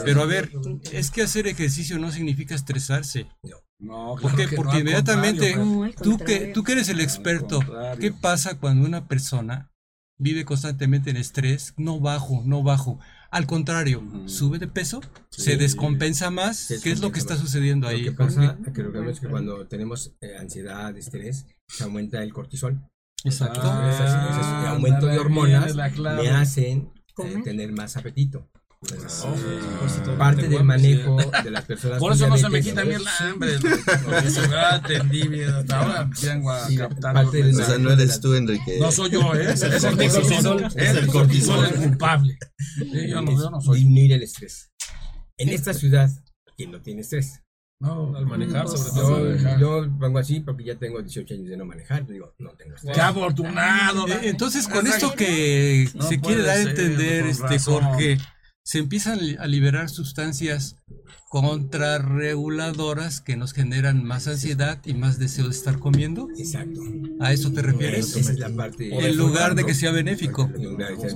Pero 0.07 0.23
a 0.23 0.27
ver, 0.27 0.51
es 0.93 1.11
que 1.11 1.21
hacer 1.23 1.47
ejercicio 1.47 1.99
no 1.99 2.11
significa 2.11 2.55
estresarse. 2.55 3.27
No, 3.81 4.16
¿Por 4.20 4.20
claro 4.33 4.37
qué? 4.37 4.47
que 4.49 4.57
Porque 4.57 4.79
inmediatamente 4.79 5.57
No, 5.57 5.85
al 5.85 5.95
tú 5.95 6.18
que 6.18 6.47
tú 6.53 6.64
que 6.64 6.72
eres 6.72 6.89
el 6.89 7.01
experto. 7.01 7.61
¿qué 8.01 8.12
pasa 8.12 8.59
cuando 8.59 8.87
una 8.87 9.07
persona 9.07 9.70
vive 10.18 10.45
constantemente 10.45 11.11
en 11.11 11.16
estrés? 11.16 11.74
No 11.76 12.01
bajo, 12.01 12.43
no 12.45 12.62
bajo. 12.62 12.99
Al 13.31 13.47
contrario, 13.47 14.03
sube 14.26 14.59
de 14.59 14.66
peso, 14.68 15.01
Sí. 15.31 15.43
se 15.43 15.57
descompensa 15.59 16.31
más. 16.31 16.57
Se 16.57 16.81
¿Qué 16.81 16.91
es 16.91 17.01
lo 17.01 17.12
que 17.12 17.18
está 17.20 17.37
sucediendo 17.37 17.87
Lo 17.87 17.95
ahí? 17.95 18.03
que 18.05 18.12
pasa, 18.12 18.57
que 18.74 18.83
lo 18.83 18.91
que 18.91 19.11
es 19.11 19.20
que 19.20 19.29
cuando 19.29 19.66
tenemos 19.68 20.14
eh, 20.22 20.37
ansiedad, 20.41 20.97
estrés, 20.97 21.47
se 21.68 21.85
aumenta 21.85 22.22
el 22.22 22.33
cortisol. 22.33 22.81
Exacto. 23.24 23.61
Ah, 23.62 23.91
Entonces, 23.91 24.47
ese 24.47 24.66
aumento 24.68 25.07
de 25.07 25.18
hormonas 25.18 25.74
me 25.76 26.29
hacen 26.31 26.91
eh, 27.18 27.41
tener 27.45 27.72
más 27.72 27.97
apetito. 27.97 28.49
Entonces, 28.81 29.24
Oh, 29.24 29.35
eh, 29.35 30.16
parte 30.16 30.49
del 30.49 30.62
manejo 30.62 31.16
de 31.43 31.51
las 31.51 31.64
personas 31.64 31.99
Por 31.99 32.12
eso 32.12 32.29
no 32.29 32.39
se 32.39 32.49
me 32.49 32.62
quita 32.62 32.83
a 32.83 32.85
mí 32.85 32.95
el 32.95 33.05
hambre. 33.20 33.53
Porque 34.05 34.31
se 34.31 34.47
me 34.47 34.57
atendí 34.57 35.26
bien. 35.26 35.51
Hasta 35.51 35.81
ahora 35.81 36.11
vengo 36.22 36.51
a 36.53 36.66
Sí, 36.68 36.76
captar. 36.76 37.16
O 37.26 37.31
sea, 37.33 37.79
no 37.79 37.91
eres 37.91 38.20
tú, 38.20 38.35
Enrique. 38.35 38.79
No 38.79 38.93
soy 38.93 39.11
yo, 39.11 39.35
¿eh? 39.35 39.51
es 39.53 39.62
el 39.62 39.72
Es 39.72 39.85
el 39.85 39.97
cortisol. 39.97 40.64
Es 40.76 40.97
el 40.97 41.07
cortisol 41.09 41.64
el 41.64 41.74
culpable. 41.74 42.39
Sí, 42.76 43.09
yo, 43.09 43.20
no, 43.20 43.33
yo 43.33 43.51
no 43.51 43.61
soy. 43.61 43.79
disminuir 43.81 44.12
el 44.12 44.22
estrés. 44.22 44.70
En 45.39 45.49
esta 45.49 45.74
ciudad, 45.74 46.09
¿quién 46.57 46.70
no 46.70 46.81
tiene 46.81 47.01
estrés? 47.01 47.41
No, 47.81 48.16
Al 48.16 48.26
manejar, 48.26 48.66
sobre 48.68 48.91
Yo- 48.91 49.01
todo. 49.01 49.37
Yo, 49.37 49.59
yo 49.85 49.99
pongo 50.01 50.18
así 50.18 50.41
porque 50.41 50.64
ya 50.64 50.76
tengo 50.76 51.01
18 51.01 51.35
años 51.35 51.49
de 51.49 51.57
no 51.57 51.64
manejar, 51.64 52.05
digo, 52.07 52.35
no 52.39 52.51
tengo 52.53 52.74
estrés. 52.76 52.95
Qué 52.95 53.01
afortunado. 53.01 54.07
Eh, 54.09 54.20
Entonces, 54.24 54.66
con 54.68 54.87
esto 54.87 55.12
que 55.14 55.89
No 55.95 56.03
se 56.05 56.20
quiere 56.20 56.43
dar 56.43 56.57
a 56.59 56.61
entender, 56.62 57.26
este 57.26 57.47
razón. 57.47 57.83
Jorge, 57.85 58.18
se 58.69 58.77
empiezan 58.77 59.19
a 59.39 59.47
liberar 59.47 59.89
sustancias 59.89 60.77
contrarreguladoras 61.28 63.20
que 63.20 63.36
nos 63.36 63.53
generan 63.53 64.03
más 64.03 64.26
ansiedad 64.28 64.80
y 64.86 64.95
más 64.95 65.18
deseo 65.18 65.45
de 65.45 65.51
estar 65.51 65.78
comiendo. 65.78 66.28
Exacto. 66.39 66.80
¿A 67.20 67.32
eso 67.32 67.53
te 67.53 67.61
refieres? 67.62 68.16
Esa 68.16 68.32
es 68.32 68.39
la 68.39 68.49
parte. 68.49 68.89
En 68.95 69.16
lugar 69.16 69.55
de 69.55 69.64
que 69.64 69.74
sea 69.74 69.91
benéfico. 69.93 70.51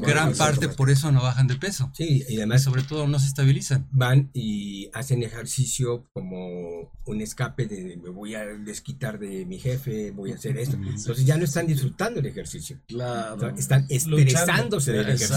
Gran 0.00 0.34
parte 0.34 0.68
por 0.68 0.90
eso 0.90 1.10
no 1.12 1.22
bajan 1.22 1.46
de 1.46 1.56
peso. 1.56 1.90
Sí, 1.94 2.24
y 2.28 2.34
Y 2.34 2.36
además 2.36 2.62
sobre 2.62 2.82
todo 2.82 3.06
no 3.06 3.18
se 3.18 3.26
estabilizan. 3.26 3.88
van 3.90 4.30
y 4.34 4.90
hacen 4.92 5.22
ejercicio 5.22 6.06
como 6.12 6.92
un 7.04 7.20
escape 7.20 7.66
de 7.66 7.96
me 8.02 8.10
voy 8.10 8.34
a 8.34 8.44
desquitar 8.44 9.18
de 9.18 9.44
mi 9.46 9.58
jefe, 9.58 10.10
voy 10.10 10.32
a 10.32 10.34
hacer 10.34 10.56
esto. 10.58 10.76
Entonces 10.76 11.24
ya 11.24 11.36
no 11.36 11.44
están 11.44 11.66
disfrutando 11.66 12.20
el 12.20 12.26
ejercicio. 12.26 12.78
Claro. 12.86 13.54
están 13.56 13.86
estresándose 13.88 14.92
del 14.92 15.08
ejercicio. 15.08 15.36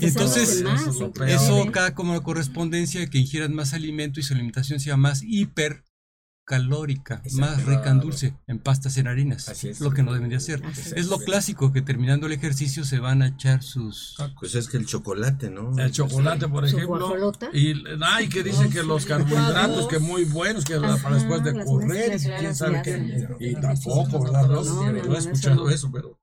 Entonces. 0.00 0.64
Eso 1.28 1.62
acá 1.62 1.94
como 1.94 2.22
correspondencia 2.22 3.06
que 3.06 3.18
ingieran 3.18 3.54
más 3.54 3.61
alimento 3.72 4.20
y 4.20 4.22
su 4.22 4.34
alimentación 4.34 4.80
sea 4.80 4.96
más 4.96 5.22
hipercalórica, 6.44 7.22
más 7.34 7.64
rica 7.64 7.90
en 7.90 8.00
dulce, 8.00 8.34
en 8.48 8.58
pastas, 8.58 8.96
en 8.98 9.06
harinas. 9.06 9.48
Así 9.48 9.68
es. 9.68 9.80
Lo 9.80 9.92
que 9.92 10.02
no 10.02 10.12
debería 10.12 10.40
ser. 10.40 10.64
Así 10.66 10.92
Es 10.96 11.06
lo 11.06 11.18
clásico 11.18 11.72
que 11.72 11.82
terminando 11.82 12.26
el 12.26 12.32
ejercicio 12.32 12.84
se 12.84 12.98
van 12.98 13.22
a 13.22 13.28
echar 13.28 13.62
sus... 13.62 14.16
Pues 14.40 14.54
es 14.56 14.68
que 14.68 14.76
el 14.76 14.86
chocolate, 14.86 15.50
¿no? 15.50 15.78
El 15.78 15.92
chocolate, 15.92 16.48
por 16.48 16.68
Su 16.68 16.76
ejemplo. 16.76 16.98
guajolota. 16.98 17.48
Y, 17.54 17.74
ay, 18.02 18.28
que 18.28 18.42
dicen 18.42 18.70
que 18.70 18.82
los 18.82 19.06
carbohidratos, 19.06 19.86
que 19.88 19.98
muy 20.00 20.24
buenos, 20.24 20.64
que 20.64 20.78
la- 20.78 20.96
para 20.96 21.14
después 21.16 21.44
de 21.44 21.52
las 21.54 21.66
correr, 21.66 22.10
mezclas 22.10 22.40
quién 22.40 22.54
sabe 22.56 22.82
qué. 22.82 23.26
Y 23.40 23.54
tampoco, 23.54 24.24
¿verdad? 24.24 24.48
No, 24.48 24.62
No, 24.64 25.54
no, 25.54 25.70
eso, 25.70 25.90
pero. 25.92 26.18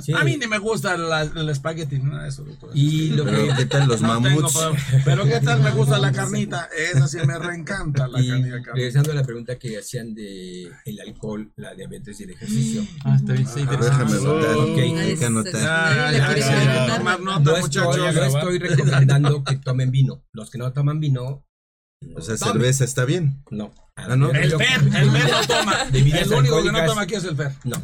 Sí. 0.00 0.12
A 0.12 0.22
mí 0.22 0.36
ni 0.36 0.46
me 0.46 0.58
gusta 0.58 0.96
la- 0.96 1.22
el 1.22 1.48
espagueti, 1.48 1.98
nada 1.98 2.24
de 2.24 2.28
eso, 2.28 2.44
doctor. 2.44 2.70
Y 2.74 3.08
lo 3.08 3.24
Pero, 3.24 3.48
que 3.48 3.54
¿qué 3.56 3.66
tal 3.66 3.88
los 3.88 4.00
No 4.00 4.08
tengo 4.20 4.20
mamuts? 4.42 4.52
problema. 4.56 4.78
Pero 5.04 5.24
qué 5.24 5.40
tal 5.40 5.62
me 5.62 5.70
gusta 5.72 5.98
la 5.98 6.12
carnita, 6.12 6.68
esa 6.92 7.08
sí 7.08 7.16
me 7.26 7.38
reencanta 7.38 8.06
la 8.06 8.20
y 8.20 8.28
carnita. 8.28 8.72
regresando 8.74 9.12
a 9.12 9.14
la 9.14 9.24
pregunta 9.24 9.58
que 9.58 9.78
hacían 9.78 10.14
de 10.14 10.70
el 10.84 11.00
alcohol, 11.00 11.50
la 11.56 11.74
diabetes 11.74 12.20
y 12.20 12.24
el 12.24 12.30
ejercicio. 12.30 12.82
Ah, 13.04 13.16
está 13.16 13.32
bien, 13.32 13.46
sí, 13.48 13.62
A 13.66 13.70
ver, 13.70 13.80
déjame 13.80 14.12
anotar. 14.16 14.56
Ok. 14.56 14.78
Hay 14.78 15.16
que 15.16 15.24
anotar. 15.24 15.52
Preguntar. 15.52 16.98
tomar 16.98 17.20
No 17.20 17.38
nota, 17.40 17.58
estoy, 17.58 17.82
muchachos. 17.86 18.14
no 18.14 18.22
estoy 18.38 18.58
recomendando 18.58 19.44
que 19.44 19.56
tomen 19.56 19.90
vino. 19.90 20.22
Los 20.32 20.50
que 20.50 20.58
no 20.58 20.72
toman 20.72 21.00
vino, 21.00 21.44
O 22.14 22.20
sea, 22.20 22.36
tomen. 22.36 22.52
cerveza 22.52 22.84
está 22.84 23.04
bien. 23.04 23.42
No. 23.50 23.72
¿No? 24.16 24.30
El 24.30 24.52
Fer, 24.52 24.80
el 24.82 25.10
Fer 25.10 25.30
no 25.30 25.46
toma. 25.46 25.76
El 25.92 26.32
único 26.32 26.62
que 26.62 26.72
no 26.72 26.86
toma 26.86 27.02
aquí 27.02 27.14
es 27.14 27.24
el 27.24 27.36
Fer. 27.36 27.52
No. 27.64 27.76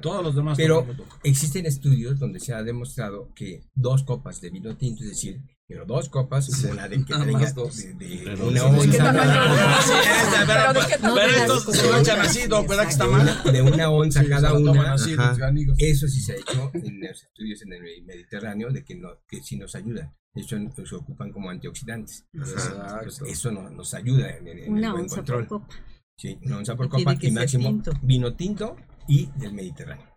Todos 0.00 0.24
los 0.24 0.34
demás 0.34 0.56
Pero 0.56 0.86
existen 1.22 1.66
estudios 1.66 2.18
donde 2.18 2.40
se 2.40 2.52
ha 2.54 2.62
demostrado 2.62 3.32
que 3.34 3.62
dos 3.74 4.02
copas 4.02 4.40
de 4.40 4.50
vino 4.50 4.76
tinto, 4.76 5.02
es 5.04 5.10
decir, 5.10 5.40
pero 5.66 5.86
dos 5.86 6.08
copas, 6.10 6.48
una 6.64 6.88
de 6.88 6.98
que 7.04 7.14
tenga 7.14 7.52
dos. 7.52 7.76
de, 7.78 7.94
de 7.94 8.34
una 8.42 8.60
sí, 8.60 8.66
sí, 8.68 8.78
onza 8.80 8.92
sí. 8.92 8.98
cada 8.98 9.78
Así 9.78 9.92
es, 9.92 10.38
de 10.38 10.44
veras, 10.46 10.74
¿de 10.74 10.80
qué 10.80 10.96
pero 11.00 11.20
estos 11.20 11.64
se 11.76 11.82
lo 11.90 11.96
echan 11.98 12.20
así, 12.20 12.40
¿no? 12.48 12.64
¿Verdad 12.66 12.84
que 12.84 12.90
está 12.90 13.06
mal? 13.06 13.22
una, 13.44 13.52
de 13.52 13.62
una 13.62 13.90
onza 13.90 14.22
Sí, 14.22 14.28
cada 14.28 14.50
se 14.50 14.56
una. 14.56 14.92
así, 14.92 15.14
ganigos. 15.16 15.76
Eso 15.78 16.06
sí 16.08 16.20
se 16.20 16.32
ha 16.32 16.36
hecho 16.36 16.70
en 16.74 17.00
los 17.00 17.22
estudios 17.22 17.62
en 17.62 17.72
el 17.72 18.04
Mediterráneo 18.04 18.70
de 18.70 18.84
que, 18.84 18.94
no, 18.96 19.08
que 19.26 19.42
sí 19.42 19.56
nos 19.56 19.74
ayuda. 19.74 20.14
De 20.34 20.42
hecho, 20.42 20.58
nos 20.58 20.92
ocupan 20.92 21.30
como 21.32 21.48
antioxidantes. 21.48 22.26
Entonces, 22.32 22.70
eso 23.28 23.50
no- 23.52 23.70
nos 23.70 23.94
ayuda 23.94 24.30
en, 24.36 24.48
en- 24.48 24.58
en 24.58 24.64
el 24.64 24.70
Una 24.70 24.90
buen 24.92 25.02
onza 25.04 25.16
control. 25.16 25.46
por 25.46 25.60
copa. 25.62 25.74
Sí, 26.16 26.38
una 26.44 26.58
onza 26.58 26.76
por 26.76 26.88
copa 26.88 27.14
y 27.20 27.30
máximo 27.30 27.68
tinto. 27.70 27.92
vino 28.02 28.34
tinto 28.34 28.76
y 29.08 29.30
del 29.36 29.52
Mediterráneo. 29.54 30.13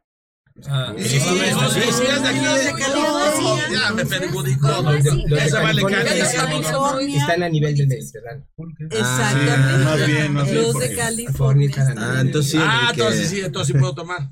Ah, 0.68 0.94
Sí, 0.98 1.04
sí, 1.04 1.20
sí, 1.20 1.28
sí, 1.30 1.82
sí, 1.92 2.04
es 2.10 2.22
de 2.24 2.28
aquí 2.30 2.40
Los 2.46 2.58
de 2.58 2.64
de 2.66 2.72
California. 2.74 3.64
Ya 3.72 3.94
me 3.94 4.06
perjudicó. 4.06 4.68
Los 4.82 5.04
de- 5.04 5.12
los 5.12 5.30
de 5.30 5.38
Ese 5.38 5.54
vale 5.58 5.82
California 5.84 6.04
carísimo. 6.06 6.44
California. 6.44 7.18
Están 7.22 7.44
a 7.44 7.50
nivel 7.50 7.76
del 7.78 7.88
Mediterráneo. 7.88 8.48
Exactamente. 8.90 9.84
más 9.86 10.08
bien, 10.08 10.34
más 10.34 10.46
bien, 10.52 10.64
Los 10.64 10.72
porque- 10.74 10.88
de 10.90 10.96
California. 10.96 11.68
están 11.70 11.88
a 11.88 11.90
están- 11.92 12.18
Ah, 12.18 12.22
entonces 12.22 12.52
sí, 12.52 12.58
Ah, 12.60 12.90
entonces 12.92 13.30
sí, 13.30 13.40
entonces 13.42 13.74
sí 13.74 13.80
puedo 13.80 13.94
tomar. 13.94 14.30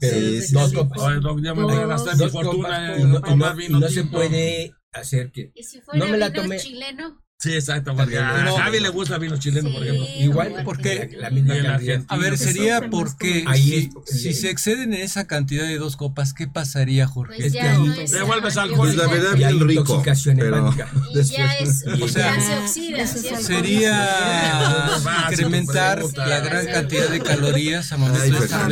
Dos 0.51 0.73
copas. 0.73 1.01
Oye, 1.01 1.19
doc, 1.19 1.39
ya 1.43 1.53
me 1.53 1.63
voy 1.63 1.75
a 1.75 1.85
gastar 1.85 2.13
mi 2.15 2.19
Dos 2.23 2.31
fortuna 2.31 2.67
copas, 2.69 2.97
en 2.99 3.01
y 3.01 3.11
no, 3.11 3.21
tomar 3.21 3.55
vino 3.55 3.87
se 3.87 4.03
puede 4.05 4.73
hacer 4.93 5.31
que 5.31 5.51
Y 5.53 5.63
si 5.63 5.81
fuera 5.81 5.99
No 6.05 6.11
me 6.11 6.17
la 6.17 6.29
vino 6.29 6.41
tomé. 6.41 6.57
chileno, 6.57 7.21
Sí, 7.37 7.53
exacto, 7.53 7.93
porque 7.95 8.17
a 8.17 8.43
No. 8.43 8.55
Javi 8.57 8.79
le 8.79 8.89
gusta 8.89 9.17
vino 9.17 9.37
chileno, 9.37 9.69
por 9.71 9.83
ejemplo. 9.83 10.05
Sí, 10.07 10.13
igual 10.23 10.53
porque 10.63 11.09
que- 11.11 11.17
la, 11.17 11.29
misma 11.29 11.53
cantidad. 11.53 11.75
argentino. 11.75 12.05
A 12.07 12.17
ver, 12.17 12.37
sería 12.37 12.89
porque 12.89 13.43
Ahí 13.45 13.91
si, 14.05 14.17
si 14.19 14.33
se 14.33 14.49
exceden 14.49 14.93
en 14.93 15.01
esa 15.01 15.27
cantidad 15.27 15.65
de 15.67 15.77
dos 15.77 15.97
copas, 15.97 16.33
¿qué 16.33 16.47
pasaría, 16.47 17.05
Jorge? 17.07 17.35
pues 17.35 17.47
Es 17.47 17.53
que 17.53 17.59
ya 17.59 17.71
ahí- 17.73 17.77
no 17.87 17.93
es 17.93 18.11
Te 18.11 18.21
vuelves 18.23 18.57
alcohólico. 18.57 18.85
Pues 18.85 18.95
la 18.95 19.07
verdad, 19.13 19.35
bien 19.35 19.59
rico. 19.67 19.81
intoxicación 19.81 20.37
Pero 20.37 20.57
hepática. 20.57 20.89
Y 21.13 21.23
ya 21.23 21.53
es, 21.57 21.83
O 21.85 21.95
ya 21.97 22.07
sea, 22.07 22.41
se 22.41 22.57
oxida. 22.57 23.07
Sería 23.41 24.89
incrementar 25.29 26.03
la 26.15 26.39
gran 26.39 26.65
cantidad 26.67 27.09
de 27.09 27.19
calorías 27.19 27.91
a 27.91 27.97
momento 27.97 28.21
Ay, 28.23 28.31
de 28.31 28.39
la 28.39 28.47
cantidad 28.47 28.69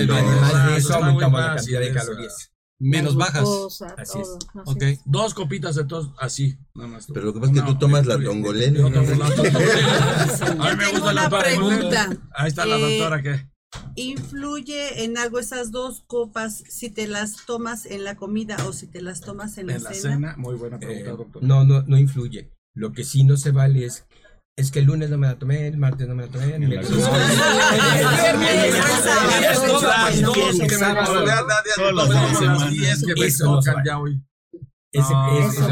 de 1.81 1.91
calorías. 1.91 2.49
Menos 2.85 3.15
La 3.15 3.25
bajas. 3.25 3.41
glucosa, 3.43 3.95
Así 3.97 4.19
es. 4.19 4.27
todo, 4.27 4.37
así 4.61 4.71
Ok. 4.71 4.81
es. 4.83 4.99
Dos 5.05 5.33
copitas 5.33 5.75
de 5.75 5.85
tos 5.85 6.09
así, 6.19 6.57
nada 6.75 6.89
más. 6.89 7.07
Pero 7.13 7.25
lo 7.27 7.33
que 7.33 7.39
pasa 7.39 7.53
es 7.53 7.61
que 7.61 7.65
tú 7.67 7.77
tomas 7.79 8.05
la 8.05 8.21
tongolena. 8.21 8.77
Yo 8.79 8.91
tomo 8.91 9.09
la 9.23 9.35
tongolena. 9.35 10.65
A 10.65 10.71
mí 10.71 10.77
me 10.77 10.91
gusta 10.91 11.13
la 11.13 11.29
pregunta. 11.29 12.09
Ahí 12.35 12.47
está 12.49 12.65
la 12.65 12.77
Eh, 12.77 12.97
doctora 12.99 13.21
que. 13.21 13.53
¿Influye 13.95 15.03
en 15.03 15.17
algo 15.17 15.39
esas 15.39 15.71
dos 15.71 16.03
copas 16.07 16.63
si 16.69 16.89
te 16.89 17.07
las 17.07 17.45
tomas 17.45 17.85
en 17.85 18.03
la 18.03 18.15
comida 18.15 18.57
o 18.67 18.73
si 18.73 18.87
te 18.87 19.01
las 19.01 19.21
tomas 19.21 19.57
en 19.57 19.67
la, 19.67 19.75
En 19.75 19.83
la 19.83 19.93
cena? 19.93 20.13
cena, 20.15 20.35
muy 20.37 20.55
buena 20.55 20.77
pregunta, 20.77 21.09
Eh, 21.11 21.15
doctor. 21.17 21.43
no, 21.43 21.63
no, 21.63 21.81
no 21.83 21.97
influye. 21.97 22.51
Lo 22.75 22.91
que 22.91 23.03
sí 23.03 23.23
no 23.23 23.37
se 23.37 23.51
vale 23.51 23.85
es, 23.85 24.05
es 24.55 24.71
que 24.71 24.79
el 24.79 24.85
lunes 24.85 25.09
no 25.09 25.17
me 25.17 25.27
la 25.27 25.39
tomé, 25.39 25.67
el 25.67 25.77
martes 25.77 26.07
no 26.07 26.13
me 26.13 26.27
la 26.27 26.31
tomé, 26.31 26.55
el 26.55 26.67
miércoles 26.67 26.99
no 26.99 27.11
me 27.11 27.19
la 27.19 27.35
tomé. 28.33 28.85
Eso 33.25 33.45
no 33.45 33.83
ya 33.83 33.99
hoy. 33.99 34.21
Eso 34.91 35.11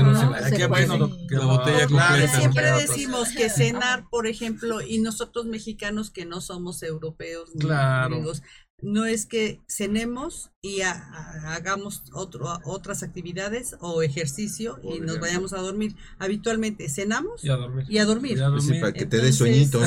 no 0.03 0.19
se 0.19 0.57
La 0.59 1.45
botella 1.45 1.87
completa. 1.87 2.27
siempre 2.27 2.71
decimos 2.71 3.29
que 3.29 3.49
cenar, 3.51 4.09
por 4.09 4.25
ejemplo, 4.25 4.81
y 4.81 4.97
nosotros 4.99 5.45
mexicanos 5.45 6.09
que 6.09 6.25
no 6.25 6.41
somos 6.41 6.81
europeos 6.81 7.51
ni 7.53 7.65
gringos, 7.65 8.41
no 8.81 9.05
es 9.05 9.27
que 9.27 9.61
cenemos 9.67 10.50
y 10.63 10.81
ha- 10.81 10.91
ha- 10.91 11.55
hagamos 11.55 12.03
otro, 12.13 12.45
otras 12.65 13.01
actividades 13.01 13.75
o 13.79 14.03
ejercicio 14.03 14.79
y 14.83 14.99
nos 14.99 15.19
vayamos 15.19 15.53
a 15.53 15.57
dormir. 15.57 15.95
Habitualmente 16.19 16.87
cenamos 16.87 17.43
Y 17.43 17.49
a 17.49 17.55
dormir. 17.55 17.85
y 17.89 17.97
a 17.97 18.05
dormir. 18.05 18.37
Ya 18.37 18.51
Pues 18.51 18.63
sí, 18.65 18.67
dormí. 18.69 18.81
para 18.81 18.93
que 18.93 19.05
te 19.07 19.17
dé 19.17 19.29
Entonces- 19.29 19.37
sueñito. 19.37 19.81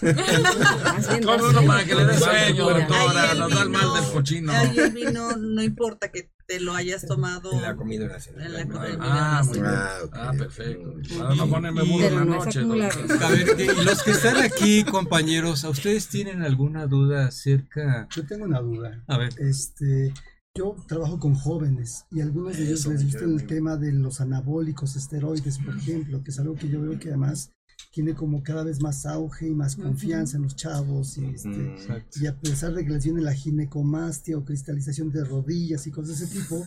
Come 1.26 1.42
uno 1.48 1.66
para 1.66 1.84
que 1.84 1.94
le 1.96 2.04
dé 2.06 2.16
sueño, 2.18 2.64
doctora. 2.70 3.34
Nos 3.34 3.50
da 3.54 3.62
el 3.62 3.70
mal 3.70 3.92
del 4.02 4.12
cochino. 4.12 4.52
ahí 4.52 4.78
el 4.78 4.92
vino 4.92 5.36
no 5.36 5.62
importa 5.64 6.10
que 6.12 6.30
te 6.46 6.58
lo 6.58 6.74
hayas 6.74 7.06
tomado 7.06 7.52
En 7.52 7.62
la 7.62 7.76
comida 7.76 8.02
o 8.02 8.06
en 8.06 8.12
la 8.12 8.20
cena. 8.20 8.46
en 8.46 8.52
la 8.54 8.66
co- 8.66 8.84
en 8.84 9.00
Ah. 9.00 9.40
Ah, 9.40 10.00
ok. 10.02 10.10
Ah, 10.12 10.32
perfecto. 10.36 10.94
Para 11.18 11.34
no 11.36 11.48
ponerme 11.48 11.82
burro 11.82 12.06
en 12.06 12.14
la 12.16 12.24
no 12.24 12.44
noche. 12.44 12.60
A 12.60 13.28
ver, 13.30 13.56
y 13.60 13.84
los 13.84 14.02
que 14.02 14.10
están 14.12 14.36
aquí, 14.38 14.82
compañeros, 14.84 15.64
¿a 15.64 15.68
ustedes 15.70 16.08
tienen 16.08 16.42
alguna 16.42 16.86
duda 16.86 17.26
acerca? 17.26 18.08
Yo 18.10 18.26
tengo 18.26 18.46
una 18.46 18.60
duda. 18.60 19.00
A 19.06 19.16
ver, 19.18 19.32
Este, 19.38 20.12
yo 20.56 20.76
trabajo 20.88 21.18
con 21.18 21.34
jóvenes 21.34 22.06
y 22.10 22.20
a 22.20 22.24
algunos 22.24 22.56
de 22.56 22.64
ellos 22.64 22.80
Eso, 22.80 22.90
les 22.90 23.04
gusta 23.04 23.24
el 23.24 23.46
tema 23.46 23.76
de 23.76 23.92
los 23.92 24.20
anabólicos, 24.20 24.96
esteroides, 24.96 25.58
por 25.58 25.76
ejemplo, 25.76 26.22
que 26.22 26.30
es 26.30 26.38
algo 26.38 26.54
que 26.56 26.68
yo 26.68 26.80
veo 26.80 26.98
que 26.98 27.08
además 27.08 27.52
tiene 27.92 28.14
como 28.14 28.42
cada 28.42 28.62
vez 28.62 28.80
más 28.80 29.06
auge 29.06 29.48
y 29.48 29.54
más 29.54 29.76
confianza 29.76 30.36
en 30.36 30.44
los 30.44 30.56
chavos 30.56 31.16
y, 31.18 31.24
este, 31.24 31.76
y 32.20 32.26
a 32.26 32.38
pesar 32.38 32.74
de 32.74 32.84
que 32.84 32.90
les 32.90 33.04
viene 33.04 33.22
la 33.22 33.32
ginecomastia 33.32 34.36
o 34.36 34.44
cristalización 34.44 35.10
de 35.10 35.24
rodillas 35.24 35.86
y 35.86 35.90
cosas 35.90 36.18
de 36.18 36.26
ese 36.26 36.40
tipo, 36.40 36.66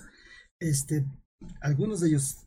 este, 0.60 1.06
algunos 1.62 2.02
de 2.02 2.10
ellos 2.10 2.43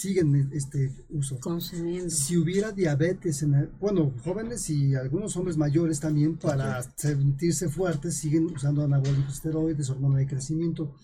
siguen 0.00 0.50
este 0.52 0.92
uso. 1.10 1.38
Consumiendo. 1.40 2.10
Si 2.10 2.36
hubiera 2.36 2.72
diabetes 2.72 3.42
en 3.42 3.54
el- 3.54 3.68
bueno, 3.80 4.12
jóvenes 4.24 4.68
y 4.70 4.94
algunos 4.94 5.36
hombres 5.36 5.56
mayores 5.56 6.00
también 6.00 6.36
para 6.36 6.82
sentirse 6.96 7.68
fuertes 7.68 8.16
siguen 8.16 8.46
usando 8.46 8.82
anabólicos 8.84 9.34
esteroides, 9.34 9.90
hormona 9.90 10.18
de 10.18 10.26
crecimiento. 10.26 10.94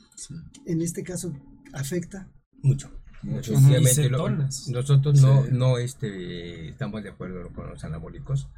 En 0.65 0.81
este 0.83 1.03
caso 1.03 1.33
afecta. 1.73 2.31
Mucho. 2.63 2.91
Mucho. 3.23 3.55
Efectivamente, 3.55 4.03
Y 4.05 4.09
lo- 4.09 4.29
nosotros 4.29 5.21
no, 5.21 5.43
Sí. 5.45 5.49
no 5.53 5.79
este, 5.79 6.69
estamos 6.69 7.03
de 7.03 7.09
acuerdo 7.11 7.51
con 7.55 7.69
los 7.71 7.83
anabólicos. 7.85 8.49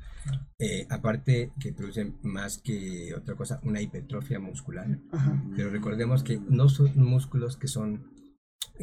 Eh, 0.59 0.86
aparte 0.91 1.53
que 1.59 1.72
producen 1.72 2.16
más 2.22 2.59
que 2.59 3.14
otra 3.14 3.34
cosa, 3.34 3.61
una 3.62 3.80
hipertrofia 3.80 4.39
muscular. 4.41 4.99
Ajá. 5.12 5.43
Pero 5.57 5.70
recordemos 5.70 6.22
que 6.22 6.39
no 6.51 6.68
son 6.68 6.91
músculos 6.97 7.57
que 7.57 7.68
son 7.68 8.11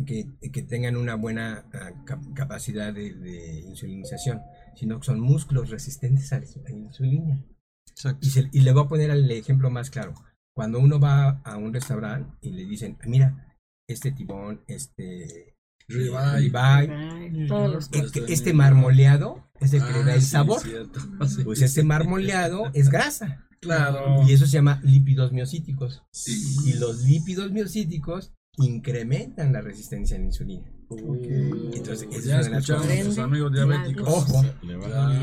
que, 0.05 0.27
que 0.51 0.61
tengan 0.63 0.97
una 0.97 1.15
buena 1.15 1.65
ah, 1.73 1.91
cap- 2.05 2.33
capacidad 2.33 2.93
de, 2.93 3.13
de 3.13 3.59
insulinización, 3.61 4.41
sino 4.75 4.99
que 4.99 5.05
son 5.05 5.19
músculos 5.19 5.69
resistentes 5.69 6.31
a 6.33 6.39
la 6.39 6.71
insulina. 6.71 7.43
exacto. 7.89 8.19
Y, 8.25 8.29
se- 8.29 8.49
y 8.51 8.61
le 8.61 8.73
voy 8.73 8.83
a 8.83 8.87
poner 8.87 9.09
el 9.11 9.29
ejemplo 9.31 9.69
más 9.69 9.89
claro. 9.89 10.13
Cuando 10.53 10.79
uno 10.79 10.99
va 10.99 11.41
a 11.43 11.57
un 11.57 11.73
restaurante 11.73 12.31
y 12.41 12.51
le 12.51 12.65
dicen, 12.65 12.97
"Ah, 13.01 13.05
mira, 13.07 13.57
este 13.87 14.11
tibón, 14.11 14.61
este 14.67 15.55
Ribeye. 15.87 16.39
ribeye, 16.39 16.89
Ay, 16.91 17.47
todos 17.47 17.71
los 17.91 18.11
que 18.11 18.23
este 18.33 18.53
marmoleado 18.53 19.49
es 19.59 19.73
el 19.73 19.83
que 19.83 19.91
le 19.93 20.03
da 20.03 20.11
Ah, 20.11 20.15
el 20.15 20.21
sí, 20.21 20.27
sabor. 20.29 20.61
Sí. 21.27 21.43
Pues 21.43 21.61
ese 21.61 21.83
marmoleado 21.83 22.71
es 22.73 22.89
grasa. 22.89 23.47
Claro. 23.61 24.23
Y 24.27 24.33
eso 24.33 24.45
se 24.45 24.53
llama 24.53 24.79
lípidos 24.83 25.31
miocíticos. 25.31 26.03
Sí. 26.11 26.55
Y 26.65 26.73
los 26.73 27.03
lípidos 27.03 27.51
miocíticos 27.51 28.33
incrementan 28.57 29.53
la 29.53 29.61
resistencia 29.61 30.15
a 30.15 30.19
la 30.19 30.25
insulina. 30.25 30.71
Entonces, 30.89 32.07
esa 32.11 32.17
es 32.17 32.25
ya 32.25 32.39
escuchamos 32.39 32.85
a 32.85 32.89
cosas. 32.89 33.05
sus 33.05 33.17
amigos 33.17 33.51
diabéticos. 33.51 34.07
Ojo, 34.07 34.43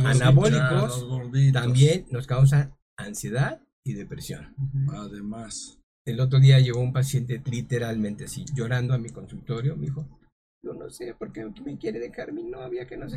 anabólicos 0.04 1.06
también 1.52 2.06
nos 2.10 2.26
causan 2.26 2.74
ansiedad 2.96 3.62
y 3.84 3.94
depresión. 3.94 4.54
Además. 4.92 5.78
El 6.04 6.18
otro 6.20 6.40
día 6.40 6.58
llegó 6.58 6.80
un 6.80 6.92
paciente 6.92 7.40
literalmente 7.48 8.24
así, 8.24 8.44
llorando 8.54 8.92
a 8.92 8.98
mi 8.98 9.10
consultorio, 9.10 9.76
me 9.76 9.86
dijo, 9.86 10.04
yo 10.64 10.72
no 10.74 10.88
sé 10.90 11.14
por 11.18 11.32
qué 11.32 11.44
me 11.64 11.76
quiere 11.76 11.98
dejar 11.98 12.32
mi 12.32 12.44
novia, 12.44 12.86
que 12.86 12.96
no 12.96 13.08
sé 13.08 13.16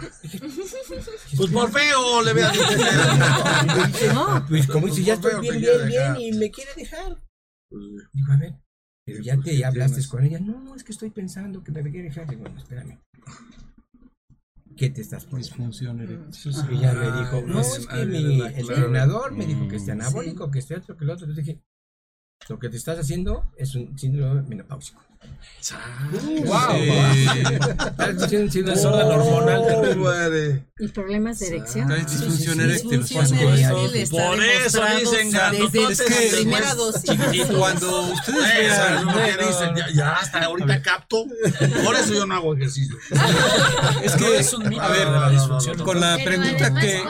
Pues 1.38 1.52
por 1.52 1.72
feo 1.72 2.24
le 2.24 2.34
veas. 2.34 2.58
no, 4.14 4.46
pues 4.48 4.68
como 4.68 4.88
si 4.88 5.04
ya 5.04 5.14
estoy 5.14 5.42
bien, 5.42 5.62
bien, 5.62 5.88
bien 5.88 6.16
y 6.20 6.32
me 6.34 6.50
quiere 6.50 6.72
dejar. 6.76 7.18
Pues, 7.70 7.84
Digo, 8.14 8.34
a 8.34 8.38
ver, 8.38 8.56
pero 9.06 9.22
ya 9.22 9.36
pues, 9.36 9.46
te 9.46 9.58
¿qué 9.58 9.66
hablaste 9.66 9.96
tienes? 9.96 10.08
con 10.08 10.24
ella. 10.24 10.40
No, 10.40 10.76
es 10.76 10.84
que 10.84 10.92
estoy 10.92 11.10
pensando 11.12 11.64
que 11.64 11.72
me 11.72 11.84
quiere 11.84 12.04
dejar. 12.10 12.28
Digo, 12.28 12.44
no, 12.50 12.58
espérame. 12.58 12.98
¿Qué 14.76 14.90
te 14.90 15.02
estás 15.02 15.26
poniendo? 15.26 15.48
Disfunción 15.56 16.02
eréctil. 16.02 16.52
Y 16.72 16.78
ella 16.78 16.94
me 16.94 17.06
dijo, 17.20 17.36
Ay, 17.38 17.44
no, 17.46 17.62
es- 17.62 17.78
es 17.78 17.88
que 17.88 17.94
ay, 17.96 18.06
mi 18.08 18.42
entrenador 18.42 19.32
me 19.34 19.46
dijo 19.46 19.68
que 19.68 19.78
este 19.78 19.94
Mm. 19.96 20.02
anabólico, 20.02 20.52
que 20.52 20.60
este 20.60 20.76
otro, 20.76 20.98
que 20.98 21.04
el 21.06 21.10
otro. 21.12 21.26
Entonces 21.26 21.46
dije, 21.46 21.62
Lo 22.50 22.60
que 22.60 22.70
te 22.70 22.78
estás 22.78 23.00
haciendo 23.00 23.52
es 23.58 23.74
un 23.76 23.98
síndrome 23.98 24.42
menopáusico. 24.44 25.02
Wow. 26.46 26.76
Estás 26.76 28.24
haciendo 28.24 28.46
un 28.46 28.52
síndrome 28.52 28.76
Desorden 28.78 29.08
hormonal 29.08 29.62
Oh, 29.62 29.68
terrible. 29.68 29.96
madre. 29.96 30.66
Y 30.78 30.88
problemas 30.90 31.40
de 31.40 31.48
erección. 31.48 31.88
Trae 31.88 32.02
disfunción 32.06 32.56
Sí, 32.56 32.62
eréctil. 32.62 32.94
eréctil 32.94 33.96
está 33.96 34.18
Por 34.18 34.44
eso 34.44 34.82
dicen 35.00 35.32
desde 35.32 35.38
grandototes 35.40 36.00
la 36.00 36.06
que- 36.06 36.30
primera 36.36 36.76
pues, 36.76 36.78
dosis. 36.78 37.12
Y 37.34 37.40
cuando 37.46 38.02
ustedes 38.02 38.46
Eh, 38.46 38.70
¿sabes 38.76 39.06
vean, 39.06 39.06
lo 39.06 39.14
que 39.14 39.46
dicen? 39.48 39.76
Ya, 39.76 39.90
ya 39.96 40.12
hasta 40.14 40.44
ahorita 40.44 40.82
capto. 40.84 41.26
Por 41.84 41.96
eso 41.96 42.14
yo 42.14 42.26
no 42.28 42.36
hago 42.36 42.56
ejercicio. 42.56 42.96
es 44.04 44.12
que, 44.16 44.38
es 44.38 44.54
un 44.54 44.70
mito 44.70 44.82
a 44.82 44.90
ver, 44.90 45.08
la 45.08 45.30
disfunción. 45.32 45.78
con 45.80 46.00
la 46.00 46.18
pregunta 46.24 46.74
que... 46.80 47.02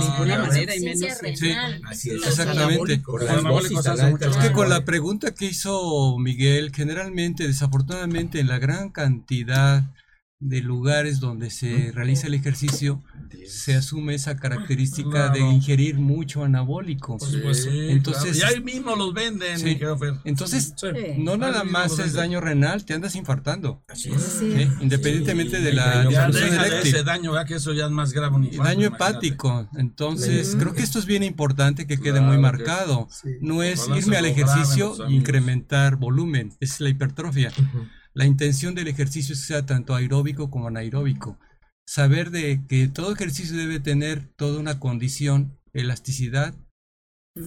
ninguna 0.00 0.38
manera 0.40 0.74
y 0.76 0.80
menos- 0.80 1.18
Sí. 1.38 1.54
Así 1.88 2.10
es. 2.10 2.26
Exactamente. 2.26 2.98
Por. 2.98 3.22
Es 3.22 4.36
que 4.42 4.52
con 4.52 4.68
la 4.68 4.84
pregunta 4.84 5.32
que 5.34 5.46
hizo 5.46 6.18
Miguel, 6.18 6.70
generalmente, 6.74 7.44
desafortunadamente, 7.54 8.40
en 8.40 8.48
la 8.48 8.58
gran 8.58 8.90
cantidad 8.90 9.84
de 10.46 10.60
lugares 10.60 11.20
donde 11.20 11.48
se 11.50 11.90
realiza 11.94 12.26
el 12.26 12.34
ejercicio, 12.34 13.02
se 13.48 13.74
asume 13.74 14.14
esa 14.14 14.36
característica 14.36 15.30
de 15.30 15.40
ingerir 15.40 15.96
mucho 15.98 16.44
anabólico. 16.44 17.16
Por 17.16 17.26
supuesto. 17.28 17.70
Entonces- 17.70 18.36
claro. 18.38 18.52
y 18.52 18.56
ahí 18.58 18.62
mismo 18.62 18.94
los 18.94 19.14
venden, 19.14 19.58
Sí. 19.58 19.78
Entonces, 20.24 20.74
Sí. 20.76 20.86
Sí. 20.94 21.22
no 21.22 21.38
nada 21.38 21.64
más 21.64 21.98
es 21.98 22.12
daño 22.12 22.42
renal, 22.42 22.84
te 22.84 22.92
andas 22.92 23.16
infartando, 23.16 23.82
Así 23.88 24.10
es. 24.10 24.22
Sí. 24.22 24.52
¿sí? 24.54 24.68
independientemente 24.80 25.60
de 25.60 25.72
la 25.72 26.02
Sí, 26.06 26.12
Ya 26.12 26.28
de 26.28 26.80
ese 26.82 27.02
daño, 27.04 27.32
¿verdad? 27.32 27.46
que 27.46 27.54
eso 27.54 27.72
ya 27.72 27.86
es 27.86 27.90
más 27.90 28.12
grave. 28.12 28.36
un 28.36 28.44
Y 28.44 28.48
infarto, 28.48 28.68
daño 28.68 28.86
imagínate. 28.88 29.12
hepático. 29.12 29.68
Entonces, 29.76 30.56
creo 30.58 30.74
que 30.74 30.82
esto 30.82 30.98
es 30.98 31.06
bien 31.06 31.22
importante 31.22 31.86
que 31.86 31.96
quede 31.98 32.12
Claro 32.18 32.26
muy 32.26 32.36
que- 32.36 32.42
marcado. 32.42 33.08
Sí. 33.10 33.30
No 33.40 33.62
es 33.62 33.80
irme 33.88 34.16
al 34.18 34.24
graben 34.24 34.32
ejercicio 34.32 34.86
e 34.90 35.04
amigos. 35.04 35.10
incrementar 35.12 35.96
volumen. 35.96 36.52
Es 36.60 36.80
la 36.80 36.90
hipertrofia. 36.90 37.50
La 38.14 38.26
intención 38.26 38.74
del 38.74 38.88
ejercicio 38.88 39.34
es 39.34 39.40
que 39.40 39.46
sea 39.48 39.66
tanto 39.66 39.94
aeróbico 39.94 40.48
como 40.48 40.68
anaeróbico. 40.68 41.38
Saber 41.86 42.30
de 42.30 42.64
que 42.66 42.88
todo 42.88 43.12
ejercicio 43.12 43.56
debe 43.56 43.80
tener 43.80 44.28
toda 44.36 44.60
una 44.60 44.78
condición, 44.78 45.58
elasticidad, 45.72 46.54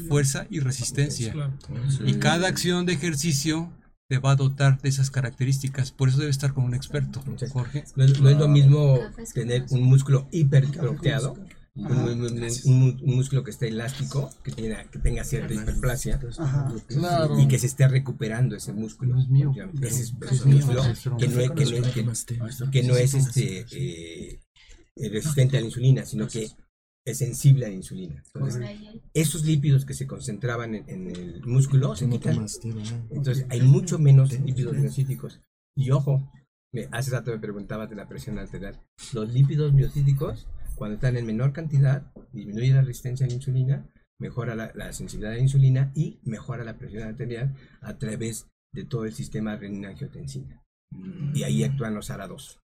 fuerza 0.09 0.45
y 0.49 0.59
resistencia. 0.59 1.33
Y 2.05 2.15
cada 2.15 2.49
acción 2.49 2.85
de 2.85 2.93
ejercicio 2.93 3.71
te 4.09 4.19
va 4.19 4.31
a 4.31 4.35
dotar 4.35 4.81
de 4.81 4.89
esas 4.89 5.09
características. 5.09 5.91
Por 5.91 6.09
eso 6.09 6.19
debe 6.19 6.31
estar 6.31 6.53
con 6.53 6.65
un 6.65 6.75
experto. 6.75 7.23
Jorge. 7.51 7.85
No 7.95 8.03
es, 8.03 8.19
no 8.19 8.29
es 8.29 8.37
lo 8.37 8.47
mismo 8.47 8.99
tener 9.33 9.65
un 9.69 9.83
músculo 9.83 10.27
hipertrofiado, 10.31 11.37
un, 11.77 12.21
un- 12.21 12.43
un- 12.65 12.99
un 13.03 13.15
músculo 13.15 13.43
que 13.43 13.51
esté 13.51 13.67
elástico, 13.67 14.29
que, 14.43 14.51
tenga, 14.51 14.83
que 14.85 14.99
tenga 14.99 15.23
cierta 15.23 15.53
hiperplasia, 15.53 16.19
Ajá. 16.39 16.73
Claro. 16.87 17.39
y 17.39 17.47
que 17.47 17.59
se 17.59 17.67
esté 17.67 17.87
recuperando 17.87 18.55
ese 18.55 18.73
músculo. 18.73 19.15
No 19.15 19.21
es 19.21 19.29
mío, 19.29 19.53
Ese 19.81 20.01
es, 20.03 20.13
es 20.31 20.41
un 20.41 20.53
músculo 20.53 20.81
que 21.17 21.27
no 21.27 21.39
es, 21.39 21.51
que 21.51 22.03
no 22.03 22.11
es- 22.11 22.25
que- 22.25 22.71
que 22.71 22.83
no 22.83 22.95
es, 22.95 23.13
este, 23.13 23.65
eh, 23.71 24.39
eh, 24.95 25.09
resistente 25.09 25.57
a 25.57 25.59
la 25.61 25.67
insulina, 25.67 26.05
sino 26.05 26.27
que 26.27 26.49
es 27.05 27.17
sensible 27.17 27.65
a 27.65 27.69
la 27.69 27.75
insulina. 27.75 28.21
Entonces, 28.33 28.61
esos 29.13 29.45
lípidos 29.45 29.85
que 29.85 29.93
se 29.93 30.07
concentraban 30.07 30.75
en, 30.75 30.89
en 30.89 31.09
el 31.15 31.41
músculo 31.45 31.95
se 31.95 32.09
quitan. 32.09 32.35
Entonces, 33.11 33.45
hay 33.49 33.61
mucho 33.61 33.97
menos 33.99 34.31
lípidos 34.41 34.75
miocíticos. 34.77 35.39
Y 35.75 35.91
ojo, 35.91 36.29
me- 36.73 36.89
hace 36.91 37.11
rato 37.11 37.31
me 37.31 37.39
preguntabas 37.39 37.89
de 37.89 37.95
la 37.95 38.09
presión 38.09 38.39
arterial. 38.39 38.81
Los 39.13 39.31
lípidos 39.31 39.71
miocíticos, 39.73 40.47
cuando 40.77 40.95
están 40.95 41.17
en 41.17 41.25
menor 41.25 41.51
cantidad, 41.53 42.11
disminuye 42.31 42.71
la 42.71 42.81
resistencia 42.81 43.25
a 43.25 43.29
la 43.29 43.35
insulina, 43.35 43.85
mejora 44.19 44.55
la, 44.55 44.71
la 44.75 44.93
sensibilidad 44.93 45.33
a 45.33 45.35
la 45.35 45.41
insulina 45.41 45.91
y 45.95 46.19
mejora 46.23 46.63
la 46.63 46.77
presión 46.77 47.03
arterial 47.03 47.53
a 47.81 47.97
través 47.97 48.47
de 48.73 48.85
todo 48.85 49.05
el 49.05 49.13
sistema 49.13 49.55
renina-angiotensina. 49.55 50.63
Y 51.33 51.43
ahí 51.43 51.63
actúan 51.63 51.95
los 51.95 52.09
ARA2. 52.09 52.57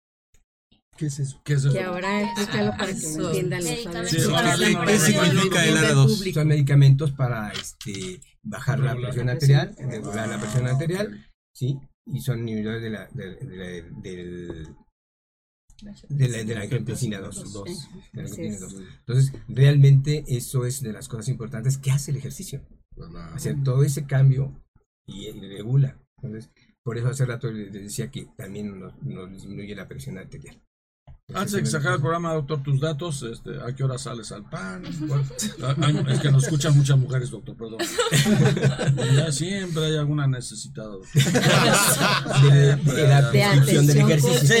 ¿Qué 0.96 1.06
es 1.06 1.18
eso? 1.20 1.40
¿Qué 1.44 1.54
es 1.54 1.64
eso? 1.64 1.72
Que 1.72 1.82
ahora 1.82 2.22
explícalo 2.22 2.70
para 2.72 2.86
que 2.94 3.16
lo 3.16 3.28
entiendan 3.28 3.60
los 3.60 3.68
Sí, 3.68 3.76
¿qué- 3.76 4.68
qué 4.68 4.76
presión. 4.84 5.24
significa 5.24 5.64
el 5.66 5.74
Del 5.74 5.84
ARA2? 5.84 6.16
público. 6.18 6.40
Son 6.40 6.48
medicamentos 6.48 7.12
para 7.12 7.50
este, 7.52 8.20
bajar 8.42 8.78
la 8.80 8.94
presión 8.94 9.28
arterial, 9.30 9.74
regular 9.78 10.28
la 10.28 10.38
presión 10.38 10.66
arterial, 10.66 11.26
¿sí? 11.56 11.78
Y 12.06 12.20
son 12.20 12.40
inhibidores 12.40 12.82
de 12.82 12.90
la, 12.90 13.08
de, 13.12 13.36
de 13.36 13.56
la- 13.56 14.00
del, 14.02 14.66
de 16.08 16.28
la, 16.28 16.44
de 16.44 16.54
la 16.54 16.62
angiotensina 16.62 17.18
2. 17.20 17.64
de 18.12 18.22
la 18.22 18.24
Así 18.24 18.42
angiotensina 18.42 18.54
es. 18.54 18.60
2. 18.60 18.74
Entonces, 19.00 19.32
realmente 19.48 20.24
eso 20.28 20.64
es 20.66 20.82
de 20.82 20.92
las 20.92 21.08
cosas 21.08 21.28
importantes 21.28 21.78
que 21.78 21.90
hace 21.90 22.10
el 22.10 22.16
ejercicio. 22.18 22.62
Hacer 23.34 23.62
todo 23.62 23.82
ese 23.84 24.06
cambio 24.06 24.62
y, 25.06 25.28
y 25.28 25.32
regula. 25.48 25.98
Entonces, 26.22 26.50
por 26.82 26.98
eso 26.98 27.08
hace 27.08 27.24
rato 27.24 27.50
les 27.50 27.72
les 27.72 27.82
decía 27.84 28.10
que 28.10 28.26
también 28.36 28.78
nos, 28.78 29.00
nos 29.02 29.30
disminuye 29.32 29.74
la 29.74 29.88
presión 29.88 30.18
arterial. 30.18 30.60
Antes 31.34 31.52
de 31.52 31.60
que 31.60 31.66
sacar 31.66 31.94
el 31.94 32.00
programa, 32.00 32.34
doctor, 32.34 32.62
tus 32.62 32.80
datos, 32.80 33.22
este, 33.22 33.50
¿a 33.62 33.74
qué 33.74 33.84
hora 33.84 33.98
sales 33.98 34.30
al 34.32 34.48
pan? 34.48 34.82
Ah, 35.62 35.74
Es 36.08 36.20
que 36.20 36.30
nos 36.30 36.44
escuchan 36.44 36.76
muchas 36.76 36.98
mujeres, 36.98 37.30
doctor, 37.30 37.56
perdón. 37.56 37.78
Ya 39.14 39.30
siempre 39.30 39.86
hay 39.86 39.96
alguna 39.96 40.26
necesitada. 40.26 40.88
doctor. 40.88 41.10
De, 42.52 42.76
la 43.08 43.30
prescripción 43.30 43.86
del 43.86 43.98
ejercicio. 43.98 44.38
Sí, 44.40 44.54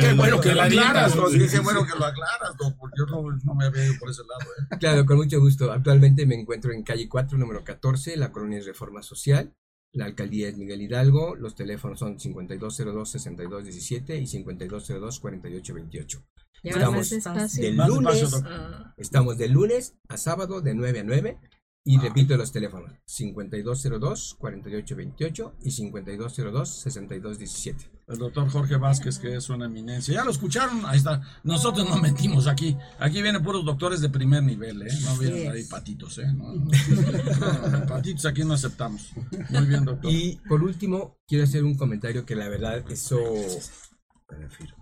qué 0.00 0.12
bueno 0.14 0.40
que 0.40 0.54
lo 0.54 0.62
aclaras, 0.62 1.12
Qué 1.50 1.60
bueno 1.60 1.86
que 1.86 1.98
lo 1.98 2.04
aclaras, 2.04 2.56
doctor, 2.58 2.76
porque 2.78 2.94
yo 2.98 3.06
no, 3.06 3.38
no 3.44 3.54
me 3.54 3.66
había 3.66 3.84
ido 3.86 3.94
por 3.98 4.10
ese 4.10 4.22
lado. 4.22 4.50
¿eh? 4.58 4.76
Claro, 4.78 5.04
con 5.06 5.16
mucho 5.16 5.40
gusto. 5.40 5.72
Actualmente 5.72 6.26
me 6.26 6.34
encuentro 6.34 6.72
en 6.72 6.82
calle 6.82 7.08
4, 7.08 7.36
número 7.38 7.64
14, 7.64 8.16
la 8.16 8.30
colonia 8.32 8.58
es 8.58 8.66
Reforma 8.66 9.02
Social. 9.02 9.52
La 9.92 10.04
alcaldía 10.04 10.48
es 10.48 10.56
Miguel 10.56 10.82
Hidalgo. 10.82 11.34
Los 11.34 11.54
teléfonos 11.54 11.98
son 11.98 12.18
5202-6217 12.18 14.20
y 14.20 14.44
5202-4828. 14.44 16.24
Y 16.62 16.72
ahora 16.72 16.90
más 16.90 17.10
Estamos 17.10 17.56
del 17.56 17.76
lunes, 17.76 18.30
doctor. 18.30 18.94
estamos 18.96 19.38
de 19.38 19.48
lunes 19.48 19.96
a 20.08 20.16
sábado 20.16 20.60
de 20.60 20.74
9 20.74 21.00
a 21.00 21.04
9. 21.04 21.40
Y 21.82 21.96
repito 21.98 22.36
los 22.36 22.52
teléfonos: 22.52 22.92
5202-4828 23.08 25.52
y 25.62 25.70
5202-6217. 25.70 27.88
El 28.06 28.18
doctor 28.18 28.50
Jorge 28.50 28.76
Vázquez, 28.76 29.18
que 29.18 29.34
es 29.36 29.48
una 29.48 29.64
eminencia. 29.66 30.14
Ya 30.14 30.24
lo 30.24 30.30
escucharon, 30.30 30.84
ahí 30.84 30.98
está. 30.98 31.22
Nosotros 31.42 31.88
no 31.88 31.96
mentimos 31.96 32.46
aquí. 32.48 32.76
Aquí 32.98 33.22
vienen 33.22 33.42
puros 33.42 33.64
doctores 33.64 34.00
de 34.00 34.10
primer 34.10 34.42
nivel, 34.42 34.82
¿eh? 34.82 34.90
No 35.04 35.16
vienen 35.16 35.50
ahí 35.50 35.64
patitos, 35.64 36.18
¿eh? 36.18 36.26
No, 36.34 36.54
no. 36.54 36.66
No, 36.66 37.86
patitos 37.86 38.26
aquí 38.26 38.44
no 38.44 38.52
aceptamos. 38.54 39.12
Muy 39.48 39.66
bien, 39.66 39.84
doctor. 39.84 40.12
Y 40.12 40.40
por 40.48 40.62
último, 40.62 41.16
quiero 41.26 41.44
hacer 41.44 41.64
un 41.64 41.76
comentario 41.76 42.26
que 42.26 42.34
la 42.34 42.48
verdad, 42.48 42.84
eso. 42.90 43.18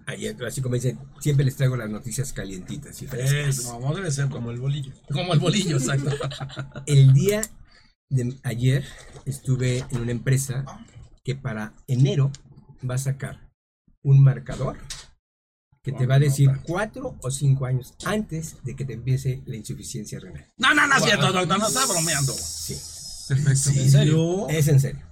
Ayer, 0.07 0.37
así 0.45 0.61
como 0.61 0.75
dicen, 0.75 0.99
siempre 1.21 1.45
les 1.45 1.57
traigo 1.57 1.77
las 1.77 1.91
noticias 1.91 2.33
calientitas 2.33 3.01
y 3.03 3.07
frescas. 3.07 3.59
Es, 3.59 3.65
no, 3.65 3.95
debe 3.95 4.11
ser 4.11 4.29
como 4.29 4.51
el 4.51 4.59
bolillo. 4.59 4.93
Como 5.13 5.33
el 5.33 5.41
bolillo, 5.41 5.77
exacto. 5.77 6.11
El 6.87 7.13
día 7.13 7.43
de 8.11 8.37
ayer 8.43 8.85
estuve 9.27 9.85
en 9.91 10.01
una 10.01 10.13
empresa 10.13 10.65
que 11.25 11.35
para 11.35 11.75
enero 11.87 12.31
va 12.89 12.95
a 12.95 12.99
sacar 12.99 13.51
un 14.03 14.23
marcador 14.23 14.79
que 15.83 15.93
te 15.93 16.07
va 16.07 16.17
a 16.17 16.19
decir 16.19 16.51
cuatro 16.65 17.17
o 17.23 17.31
cinco 17.31 17.67
años 17.67 17.95
antes 18.05 18.63
de 18.63 18.77
que 18.77 18.85
te 18.85 18.95
empiece 18.95 19.43
la 19.47 19.57
insuficiencia 19.57 20.21
renal. 20.21 20.47
No, 20.59 20.75
no, 20.75 20.87
no 20.87 20.97
es 20.97 21.05
cierto, 21.05 21.33
doctor, 21.33 21.59
no 21.59 21.67
está 21.67 21.87
bromeando. 21.87 22.33
Sí. 22.33 22.77
Perfecto. 23.29 23.71
¿En 23.81 23.91
serio? 23.91 24.49
Es 24.49 24.69
en 24.69 24.81
serio. 24.81 25.07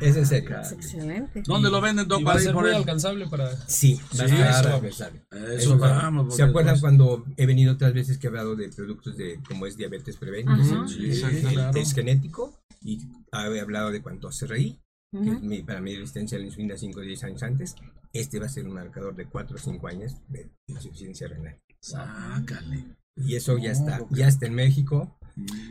Es 0.00 0.16
en 0.16 0.26
serio. 0.26 0.60
Es 0.60 0.72
excelente. 0.72 1.42
¿Dónde 1.46 1.70
lo 1.70 1.80
venden, 1.80 2.06
doc, 2.06 2.26
va 2.26 2.34
a 2.34 2.38
ser 2.38 2.52
por 2.52 2.62
muy 2.62 2.70
él? 2.70 2.76
alcanzable 2.76 3.26
para... 3.28 3.50
Sí, 3.68 3.94
va 4.18 4.24
a 4.24 4.28
Sí, 4.28 4.34
estar 4.34 4.64
eso. 4.66 4.74
adversable. 4.76 5.22
Eso 5.32 5.46
Eso 5.52 5.78
va. 5.78 5.88
vamos, 6.02 6.36
¿Se 6.36 6.42
acuerdan 6.42 6.74
después- 6.74 6.80
cuando 6.80 7.24
he 7.36 7.46
venido 7.46 7.72
otras 7.72 7.92
veces 7.94 8.18
que 8.18 8.26
he 8.26 8.30
hablado 8.30 8.54
de 8.56 8.68
productos 8.68 9.16
de 9.16 9.40
como 9.48 9.66
es 9.66 9.76
diabetes 9.76 10.16
prevenible? 10.16 10.64
Sí, 10.88 11.22
el 11.22 11.42
claro. 11.52 11.72
test 11.72 11.94
genético 11.94 12.60
y 12.82 13.00
he 13.32 13.60
hablado 13.60 13.90
de 13.90 14.02
cuánto 14.02 14.28
CRI, 14.30 14.78
que 15.12 15.18
Ujú. 15.18 15.32
es 15.32 15.42
mi- 15.42 15.62
para 15.62 15.80
mi 15.80 15.96
resistencia 15.96 16.36
a 16.36 16.40
la 16.40 16.46
insulina 16.46 16.76
5 16.76 17.00
o 17.00 17.02
10 17.02 17.24
años 17.24 17.42
antes. 17.42 17.74
Este 18.12 18.38
va 18.38 18.46
a 18.46 18.48
ser 18.50 18.66
un 18.66 18.74
marcador 18.74 19.16
de 19.16 19.26
4 19.26 19.56
o 19.56 19.58
5 19.58 19.88
años 19.88 20.16
de 20.28 20.48
insuficiencia 20.68 21.26
renal. 21.28 21.58
Sácale. 21.80 22.84
Y 23.16 23.36
eso 23.36 23.56
ya 23.58 23.72
No, 23.72 23.78
está, 23.78 24.00
ya 24.10 24.28
está 24.28 24.46
en 24.46 24.54
México. 24.54 25.16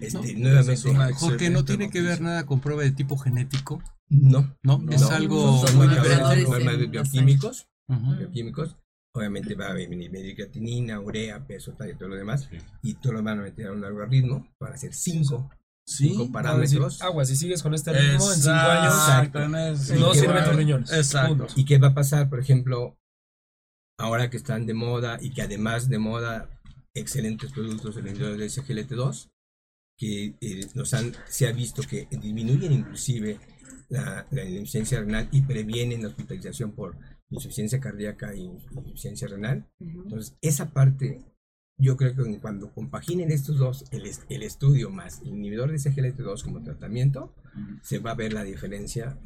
Este, 0.01 0.33
No, 0.33 0.39
nuevamente, 0.39 0.73
es 0.73 0.85
una 0.85 1.13
Jorge, 1.13 1.49
¿no 1.49 1.63
tiene 1.65 1.89
que 1.89 2.01
ver 2.01 2.21
nada 2.21 2.45
con 2.45 2.59
prueba 2.59 2.83
de 2.83 2.91
tipo 2.91 3.17
genético? 3.17 3.81
no, 4.09 4.55
No, 4.61 4.77
No. 4.79 4.91
es 4.91 5.01
No. 5.01 5.09
algo 5.09 5.65
son 5.65 5.77
muy 5.77 5.87
diferente. 5.87 6.17
cabrón, 6.19 6.35
diferente. 6.39 6.65
son 6.65 6.65
más 6.83 6.91
bioquímicos, 6.91 7.67
bioquímicos. 7.87 8.75
Obviamente 9.15 9.53
va 9.55 9.67
a 9.67 9.73
venir 9.73 10.11
creatinina, 10.35 10.99
urea, 10.99 11.45
peso, 11.45 11.73
tal 11.73 11.91
y 11.91 11.95
todo 11.95 12.09
lo 12.09 12.15
demás. 12.15 12.49
Y 12.81 12.95
todo 12.95 13.13
lo 13.13 13.21
van 13.23 13.39
a 13.39 13.43
meter 13.43 13.67
a 13.67 13.71
un 13.71 13.83
algoritmo 13.85 14.47
para 14.57 14.73
hacer 14.75 14.93
5 14.93 15.49
Sí. 15.85 16.15
con 16.15 16.31
Para 16.31 16.57
decir, 16.57 16.79
parámetros. 16.79 17.01
agua, 17.01 17.25
si 17.25 17.35
sigues 17.35 17.61
con 17.61 17.73
este 17.73 17.91
ritmo, 17.93 18.31
en 18.31 18.39
cinco 18.39 18.55
años 18.55 18.93
Exacto, 18.93 19.47
no 19.49 19.75
Sí, 19.77 19.93
que 20.21 20.27
tus 20.45 20.55
riñones. 20.55 20.91
Exacto. 20.93 21.47
¿Y 21.55 21.65
qué 21.65 21.77
va 21.77 21.89
a 21.89 21.93
pasar, 21.93 22.29
por 22.29 22.39
ejemplo, 22.39 22.97
ahora 23.99 24.29
que 24.29 24.37
están 24.37 24.65
de 24.65 24.73
moda 24.73 25.17
y 25.21 25.31
que 25.31 25.41
además 25.41 25.89
de 25.89 25.99
moda, 25.99 26.49
excelentes 26.95 27.51
productos 27.51 27.95
de 27.95 28.01
inhibidores 28.01 28.37
de 28.39 28.45
SGLT2, 28.61 29.29
que 30.03 30.35
eh, 30.41 30.67
nos 30.73 30.93
han, 30.93 31.13
se 31.29 31.47
ha 31.47 31.53
visto 31.53 31.81
que 31.83 32.07
disminuyen 32.11 32.73
inclusive 32.73 33.39
la, 33.87 34.27
la 34.31 34.43
insuficiencia 34.43 34.99
renal 34.99 35.29
y 35.31 35.41
previenen 35.43 36.01
la 36.01 36.09
hospitalización 36.09 36.73
por 36.73 36.97
insuficiencia 37.29 37.79
cardíaca 37.79 38.35
y 38.35 38.43
insuficiencia 38.43 39.29
renal. 39.29 39.65
Entonces, 39.79 40.35
esa 40.41 40.71
parte, 40.71 41.23
yo 41.77 41.95
creo 41.95 42.15
que 42.15 42.39
cuando 42.39 42.73
compaginen 42.73 43.31
estos 43.31 43.57
dos, 43.57 43.85
el, 43.91 44.03
el 44.29 44.43
estudio 44.43 44.89
más 44.89 45.21
el 45.21 45.29
inhibidor 45.29 45.71
de 45.71 45.77
SGLT2 45.77 46.43
como 46.43 46.63
tratamiento, 46.63 47.33
se 47.81 47.99
va 47.99 48.11
a 48.11 48.15
ver 48.15 48.33
la 48.33 48.43
diferencia. 48.43 49.17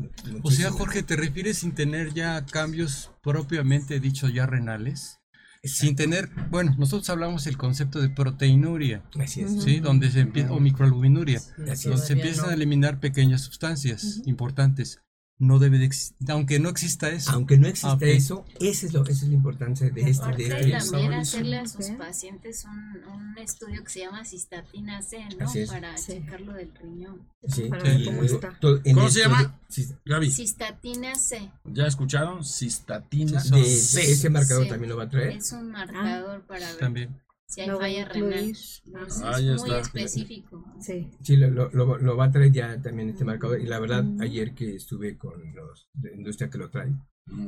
O 0.43 0.51
sea. 0.51 0.69
Jorge, 0.69 1.01
¿te 1.01 1.15
refieres 1.15 1.57
sin 1.57 1.73
tener 1.73 2.13
ya 2.13 2.45
cambios 2.45 3.11
propiamente 3.23 3.99
dicho 3.99 4.30
ya 4.30 4.45
renales? 4.45 5.19
Sin 5.68 5.95
tener, 5.95 6.30
bueno, 6.49 6.76
nosotros 6.78 7.09
hablamos 7.09 7.43
del 7.45 7.57
concepto 7.57 8.01
de 8.01 8.09
proteinuria, 8.09 9.03
Así 9.20 9.41
es. 9.41 9.63
¿sí? 9.63 9.80
Donde 9.80 10.11
se 10.11 10.22
empieza, 10.22 10.51
o 10.53 10.59
microalbuminuria, 10.59 11.39
Así 11.70 11.88
donde 11.89 12.01
es. 12.01 12.07
se 12.07 12.13
empiezan 12.13 12.49
a 12.49 12.53
eliminar 12.53 12.99
pequeñas 12.99 13.41
sustancias 13.41 14.22
importantes. 14.26 15.01
No 15.40 15.60
debe 15.60 15.78
de 15.78 15.86
existir, 15.86 16.32
aunque 16.32 16.58
no 16.60 16.68
exista 16.70 17.10
eso. 17.10 17.30
Aunque 17.32 17.60
no 17.60 17.68
exista 17.68 17.92
Ah, 17.92 17.96
ok. 17.96 18.02
eso, 18.04 18.44
esa 18.60 18.88
es, 18.88 18.94
lo, 18.94 19.04
esa 19.04 19.12
es 19.12 19.30
la 19.30 19.36
importancia 19.36 19.88
de 19.88 20.02
este. 20.10 20.32
De 20.36 20.44
este 20.48 20.90
también 20.90 21.14
hacerle 21.14 21.58
a 21.60 21.68
sus 21.68 21.90
pacientes 21.92 22.66
un, 22.66 23.04
un 23.14 23.38
estudio 23.38 23.84
que 23.84 23.90
se 23.92 24.00
llama 24.00 24.26
cistatina 24.26 25.00
C, 25.04 25.20
¿no? 25.38 25.46
Así 25.46 25.60
es. 25.60 25.70
Para 25.70 25.94
checarlo 25.94 26.54
del 26.54 26.72
riñón. 26.82 27.22
Sí, 27.48 27.66
Para 27.70 27.84
ver 27.84 28.04
cómo 28.06 28.24
está. 28.24 28.58
¿Cómo 28.60 29.10
se 29.10 29.20
llama? 29.20 29.60
sí, 29.70 29.88
Gaby. 30.06 30.32
Cistatina 30.32 31.14
C. 31.14 31.52
¿Ya 31.66 31.86
escucharon? 31.86 32.44
Cistatina 32.44 33.44
de- 33.44 33.64
C. 33.64 34.12
ese 34.12 34.30
marcador 34.32 34.64
Sí. 34.64 34.70
también 34.70 34.90
lo 34.90 34.98
va 34.98 35.04
a 35.04 35.10
traer. 35.10 35.34
Es 35.38 35.52
un 35.52 35.70
marcador 35.72 36.42
para 36.48 36.66
ver 36.66 36.78
También. 36.78 37.22
Si 37.48 37.62
hay 37.62 37.68
Lo 37.68 37.80
falla 37.80 38.06
renal. 38.06 38.34
Es, 38.52 38.84
es 38.86 39.22
muy 39.22 39.54
está. 39.56 39.80
específico. 39.80 40.66
Sí. 40.82 41.10
Sí, 41.24 41.38
lo, 41.38 41.50
lo, 41.70 41.98
lo- 41.98 42.18
va 42.18 42.26
a 42.26 42.32
traer 42.32 42.52
ya 42.52 42.82
también 42.82 43.10
este 43.10 43.24
marcador. 43.26 43.60
Y 43.62 43.66
la 43.66 43.80
verdad, 43.80 44.04
ayer 44.20 44.54
que 44.54 44.76
estuve 44.76 45.18
con 45.18 45.54
los 45.56 45.89
de 45.93 46.14
industria 46.16 46.50
que 46.50 46.58
lo 46.58 46.70
trae, 46.70 46.93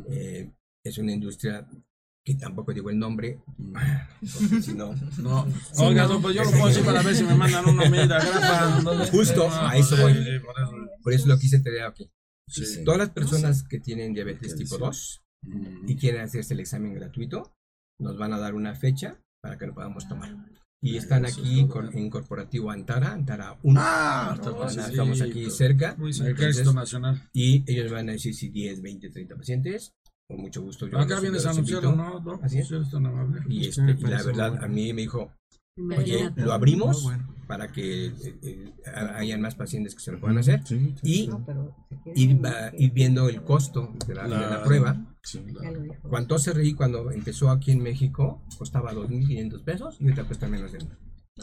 eh, 0.10 0.52
es 0.86 0.98
una 0.98 1.12
industria 1.12 1.68
que 2.24 2.36
tampoco 2.36 2.74
digo 2.74 2.90
el 2.90 3.00
nombre, 3.00 3.40
si 4.62 4.74
no. 4.74 4.94
No. 5.22 5.46
Oiga, 5.80 6.08
no, 6.08 6.22
pues 6.22 6.36
yo 6.36 6.44
lo 6.44 6.52
puedo 6.52 6.68
decir 6.68 6.84
para 6.86 7.02
ver 7.02 7.16
si 7.16 7.24
me 7.24 7.36
mandan 7.36 7.68
uno, 7.68 7.84
mira, 7.90 8.06
grafa. 8.06 9.06
Justo, 9.12 9.48
Ah, 9.52 9.72
a 9.72 9.78
eso 9.78 9.98
voy. 9.98 10.14
sí, 10.14 10.20
por 11.04 11.14
eso. 11.14 11.28
Lo 11.28 11.38
quise 11.38 11.60
traer 11.60 11.84
aquí. 11.84 12.10
Sí. 12.48 12.84
Todas 12.84 13.00
las 13.00 13.10
personas 13.12 13.64
que 13.64 13.80
tienen 13.80 14.14
diabetes 14.14 14.56
tipo 14.56 14.78
2 14.78 15.22
y 15.88 15.96
quieren 15.98 16.22
hacerse 16.22 16.54
el 16.54 16.60
examen 16.62 16.94
gratuito, 16.96 17.54
nos 18.00 18.18
van 18.18 18.34
a 18.34 18.40
dar 18.40 18.56
una 18.56 18.76
fecha 18.76 19.22
para 19.42 19.58
que 19.58 19.68
lo 19.68 19.74
podamos 19.74 20.08
tomar. 20.08 20.36
Y 20.82 20.96
están 20.96 21.26
aquí 21.26 21.68
con, 21.68 21.94
en 21.96 22.10
Corporativo 22.10 22.72
Antara, 22.72 23.12
Antara 23.12 23.58
1. 23.64 23.82
Ah, 23.84 24.32
Estamos- 24.36 24.60
facilito. 24.62 24.90
estamos 24.90 25.22
aquí 25.22 25.50
cerca. 25.50 25.96
Muy 25.98 26.14
cerca. 26.14 26.46
Entonces, 26.46 26.74
Nacional. 26.74 27.30
Y 27.34 27.70
ellos 27.70 27.92
van 27.92 28.08
a 28.10 28.14
decir 28.14 28.34
si 28.34 28.50
10, 28.50 28.82
20, 28.82 29.10
30 29.10 29.36
pacientes. 29.36 29.94
Con 30.30 30.42
mucho 30.42 30.62
gusto. 30.62 30.88
yo 30.88 30.98
Acá 31.00 31.20
vienes 31.20 31.46
a 31.46 31.50
anunciarlo. 31.50 31.96
¿no? 31.96 32.40
Así 32.44 32.60
es. 32.60 32.68
Sí. 32.68 32.76
Y, 33.50 33.68
este, 33.68 33.82
y 33.92 34.04
la 34.04 34.24
verdad, 34.24 34.52
bueno. 34.52 34.66
a 34.66 34.68
mí 34.70 34.94
me 34.94 35.02
dijo, 35.02 35.34
oye, 35.98 36.32
lo 36.38 36.54
abrimos 36.54 37.02
Muy 37.04 37.14
bueno. 37.16 37.29
Para 37.50 37.72
que 37.72 38.06
eh, 38.06 38.14
eh, 38.44 38.74
hayan 39.16 39.42
más 39.42 39.56
pacientes 39.56 39.96
que 39.96 40.02
se 40.02 40.12
lo 40.12 40.20
puedan 40.20 40.38
hacer. 40.38 40.62
Y 41.02 41.26
No, 41.26 41.44
ir, 42.14 42.46
va- 42.46 42.72
ir 42.78 42.92
viendo 42.92 43.28
el 43.28 43.42
costo 43.44 43.92
de 44.06 44.14
la, 44.14 44.24
de 44.26 44.30
la 44.30 44.38
Claro. 44.50 44.64
prueba. 44.66 45.16
Sí, 45.24 45.40
claro. 45.40 45.82
Cuánto 46.04 46.38
se 46.38 46.54
reí 46.54 46.74
cuando 46.76 47.10
empezó 47.12 47.50
aquí 47.50 47.72
en 47.72 47.82
México, 47.82 48.46
costaba 48.60 48.94
2.500 48.94 49.64
pesos 49.64 49.98
y 50.00 50.04
ahorita 50.04 50.26
cuesta 50.26 50.48
menos 50.48 50.72
de 50.74 50.78
mil. 50.78 50.90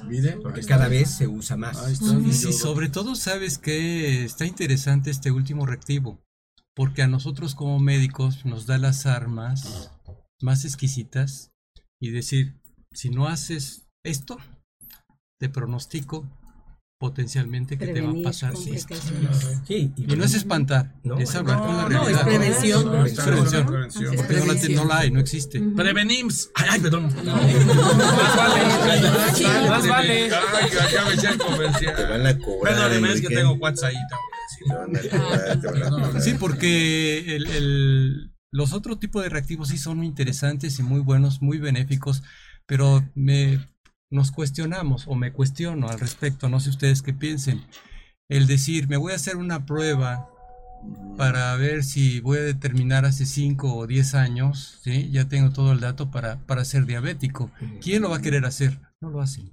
Mire, 0.09 0.37
Porque 0.41 0.61
cada 0.63 0.87
vez 0.87 1.11
se 1.11 1.27
usa 1.27 1.57
más. 1.57 2.01
Y 2.25 2.33
sí, 2.33 2.53
sobre 2.53 2.89
todo 2.89 3.17
sabes 3.17 3.59
que 3.59 4.25
está 4.25 4.47
interesante 4.47 5.11
este 5.11 5.33
último 5.33 5.67
reactivo, 5.67 6.23
porque 6.77 7.03
a 7.03 7.09
nosotros 7.09 7.57
como 7.57 7.81
médicos 7.81 8.45
nos 8.45 8.67
da 8.67 8.79
las 8.79 9.07
armas 9.07 9.91
más 10.41 10.65
exquisitas 10.65 11.51
y 12.01 12.11
decir, 12.11 12.61
si 12.93 13.09
no 13.11 13.27
haces 13.27 13.89
esto, 14.05 14.37
te 15.39 15.49
pronostico 15.49 16.27
potencialmente 16.99 17.77
que 17.77 17.89
te 17.89 18.01
va 18.01 18.11
a 18.11 18.23
pasar 18.25 18.55
esto. 18.55 18.65
complicaciones. 18.65 19.61
Sí, 19.69 19.93
Y 19.99 20.17
no 20.17 20.25
es 20.25 20.33
espantar, 20.33 20.95
No, 21.05 21.19
es 21.19 21.35
hablar 21.35 21.59
con 21.59 21.77
la 21.77 21.83
no, 21.83 21.89
realidad. 21.91 22.21
es 22.21 22.27
prevención. 22.27 22.87
No, 22.87 23.05
Es 23.05 23.13
prevención. 23.21 23.67
prevención. 23.67 24.17
Porque 24.17 24.33
no 24.33 24.39
la, 24.39 24.45
prevención. 24.45 24.75
no 24.77 24.85
la 24.87 24.99
hay, 25.01 25.11
no 25.11 25.21
existe. 25.21 25.61
Prevenims. 25.61 26.49
Ay, 26.55 26.67
ay, 26.71 26.81
perdón. 26.81 27.05
Más 27.15 28.37
vale. 28.37 28.65
Más 29.69 29.87
vale. 29.89 30.31
Te 31.97 32.05
van 32.07 32.27
a 32.27 32.39
cobrar. 32.39 32.75
Perdóneme, 32.75 33.13
es 33.13 33.21
que 33.21 33.29
tengo 33.29 33.53
WhatsApp 33.53 33.91
ahí. 33.91 33.97
Sí, 36.23 36.35
porque 36.39 37.37
el, 37.37 37.47
el- 37.47 38.33
los 38.53 38.73
otros 38.73 38.99
tipos 38.99 39.23
de 39.23 39.29
reactivos 39.29 39.69
sí 39.69 39.77
son 39.77 39.99
muy 39.99 40.07
interesantes 40.07 40.79
y 40.79 40.83
muy 40.83 41.01
buenos, 41.01 41.43
muy 41.43 41.59
benéficos, 41.59 42.23
pero 42.65 43.05
me, 43.15 43.59
nos 44.11 44.31
cuestionamos 44.31 45.07
o 45.07 45.15
me 45.15 45.33
cuestiono 45.33 45.89
al 45.89 45.99
respecto, 45.99 46.49
no 46.49 46.61
sé 46.61 46.71
ustedes 46.71 47.03
qué 47.03 47.13
piensen. 47.13 47.65
El 48.29 48.47
decir, 48.47 48.89
me 48.89 48.97
voy 48.97 49.13
a 49.13 49.17
hacer 49.17 49.37
una 49.37 49.67
prueba 49.67 50.29
para 51.17 51.55
ver 51.57 51.85
si 51.85 52.21
voy 52.21 52.39
a 52.39 52.43
determinar 52.43 53.05
hace 53.05 53.27
5 53.27 53.75
o 53.75 53.87
10 53.87 54.15
años, 54.15 54.81
¿sí? 54.83 55.11
ya 55.11 55.29
tengo 55.29 55.51
todo 55.51 55.73
el 55.73 55.81
dato 55.81 56.11
para, 56.11 56.39
para 56.47 56.65
ser 56.65 56.87
diabético. 56.87 57.51
¿Quién 57.81 58.03
lo 58.03 58.11
va 58.11 58.17
a 58.17 58.23
querer 58.23 58.45
hacer? 58.45 58.81
No 59.01 59.11
lo 59.11 59.21
hacen. 59.21 59.51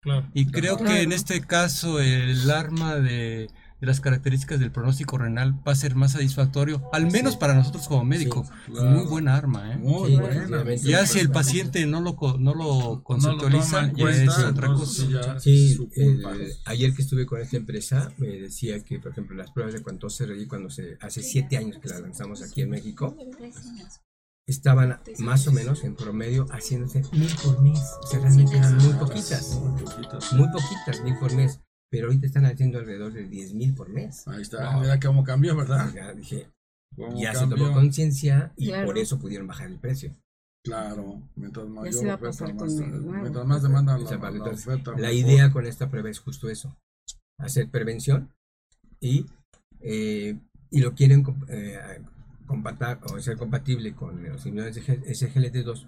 Claro. 0.00 0.28
Y 0.34 0.46
creo 0.46 0.76
que 0.76 1.02
en 1.02 1.12
este 1.12 1.40
caso 1.40 2.00
el 2.00 2.50
arma 2.50 2.96
de, 2.96 3.48
de 3.84 3.88
las 3.88 4.00
características 4.00 4.58
del 4.60 4.72
pronóstico 4.72 5.18
renal 5.18 5.54
va 5.66 5.72
a 5.72 5.74
ser 5.74 5.94
más 5.94 6.12
satisfactorio, 6.12 6.88
al 6.92 7.10
menos 7.10 7.36
para 7.36 7.54
nosotros 7.54 7.86
como 7.86 8.02
médicos. 8.04 8.48
claro. 8.66 8.90
Muy 8.90 9.04
buena 9.04 9.36
arma, 9.36 9.72
¿eh? 9.74 9.76
Muy 9.76 10.10
Sí, 10.12 10.16
buena. 10.16 10.74
Ya 10.76 11.06
si 11.06 11.18
el 11.18 11.30
paciente 11.30 11.84
no 11.86 12.00
lo, 12.00 12.16
co- 12.16 12.38
no 12.38 12.54
lo 12.54 12.64
No 12.64 12.94
lo 12.94 13.02
conceptualiza, 13.02 13.82
ya 13.82 13.88
es 13.88 13.94
cuenta, 13.98 14.48
otra 14.48 14.66
entonces 14.68 15.04
cosa. 15.04 15.26
ya 15.34 15.40
Sí, 15.40 15.70
es 15.72 15.76
su 15.76 15.90
culpa. 15.90 16.32
el- 16.32 16.52
ayer 16.64 16.94
que 16.94 17.02
estuve 17.02 17.26
con 17.26 17.40
esta 17.40 17.56
empresa 17.58 18.10
me 18.16 18.28
decía 18.28 18.82
que, 18.82 18.98
por 18.98 19.12
ejemplo, 19.12 19.36
las 19.36 19.50
pruebas 19.50 19.74
de 19.74 19.82
cuánto 19.82 20.08
se 20.08 20.24
reí 20.24 20.46
cuando 20.46 20.70
se 20.70 20.96
hace 21.02 21.22
siete 21.22 21.58
años 21.58 21.78
que 21.78 21.88
las 21.90 22.00
lanzamos 22.00 22.40
aquí 22.42 22.62
en 22.62 22.70
México, 22.70 23.14
estaban 24.46 25.00
más 25.18 25.46
o 25.46 25.52
menos 25.52 25.84
en 25.84 25.94
promedio 25.94 26.46
haciéndose 26.50 27.02
mil 27.12 27.30
por 27.42 27.62
mes. 27.62 27.80
O 28.02 28.06
sea, 28.06 28.20
realmente 28.20 28.56
eran 28.56 28.76
Muy 28.78 28.92
poquitas. 28.94 29.58
muy 30.32 30.48
poquitas, 30.48 31.02
mil 31.04 31.18
por 31.18 31.32
mes. 31.34 31.60
Pero 31.94 32.06
ahorita 32.08 32.26
están 32.26 32.44
haciendo 32.46 32.78
alrededor 32.80 33.12
de 33.12 33.22
diez 33.28 33.52
mil 33.54 33.72
por 33.72 33.88
mes. 33.88 34.26
Ahí 34.26 34.42
está. 34.42 34.76
Mira 34.80 34.98
cómo 34.98 35.22
cambió, 35.22 35.54
¿verdad? 35.54 35.92
Ya 35.94 36.12
dije, 36.12 36.48
Cómo 36.96 37.20
ya 37.20 37.32
se 37.32 37.40
cambió. 37.40 37.58
tomó 37.58 37.72
conciencia 37.74 38.52
y 38.56 38.66
Claro. 38.68 38.86
por 38.86 38.98
eso 38.98 39.18
pudieron 39.20 39.46
bajar 39.46 39.68
el 39.68 39.78
precio. 39.78 40.10
Claro, 40.64 41.20
mientras 41.36 41.66
se 41.94 42.10
oferta, 42.12 42.54
más, 42.64 42.74
con 42.74 42.82
el 42.82 42.90
nuevo. 43.04 43.22
mientras 43.22 43.46
más 43.46 43.62
demanda 43.62 43.96
la, 43.98 44.10
la 44.10 44.28
Entonces, 44.28 44.66
oferta. 44.66 44.92
La 44.98 45.12
idea 45.12 45.52
con 45.52 45.66
esta 45.66 45.88
prueba 45.88 46.10
es 46.10 46.18
justo 46.18 46.48
eso, 46.50 46.74
hacer 47.38 47.68
prevención 47.68 48.30
y, 48.98 49.26
eh, 49.80 50.36
y 50.70 50.80
lo 50.80 50.94
quieren 50.94 51.24
eh, 51.48 51.78
compatar 52.46 52.98
o 53.04 53.20
ser 53.20 53.36
compatible 53.36 53.92
con 53.94 54.22
los 54.24 54.44
inhibidores 54.46 54.74
de 54.74 54.82
G- 54.82 55.04
SGLT2 55.04 55.86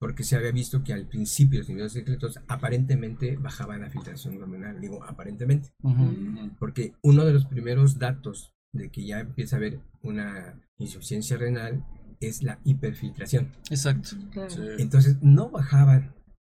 porque 0.00 0.22
se 0.24 0.36
había 0.36 0.52
visto 0.52 0.84
que 0.84 0.92
al 0.92 1.06
principio 1.06 1.60
los 1.60 1.66
de 1.94 2.04
SGLT2 2.04 2.42
aparentemente 2.46 3.36
bajaban 3.36 3.80
la 3.80 3.90
filtración 3.90 4.36
glomerular, 4.36 4.78
digo 4.80 5.02
aparentemente, 5.04 5.70
Ujú. 5.82 6.50
porque 6.58 6.94
uno 7.02 7.24
de 7.24 7.32
los 7.32 7.46
primeros 7.46 7.98
datos 7.98 8.52
de 8.72 8.90
que 8.90 9.04
ya 9.06 9.20
empieza 9.20 9.56
a 9.56 9.58
haber 9.58 9.80
una 10.02 10.60
insuficiencia 10.78 11.36
renal 11.36 11.84
es 12.20 12.42
la 12.42 12.58
hiperfiltración. 12.64 13.52
Exacto. 13.70 14.10
Claro. 14.30 14.50
Sí. 14.50 14.60
Entonces 14.78 15.16
no 15.22 15.50
bajaban 15.50 16.14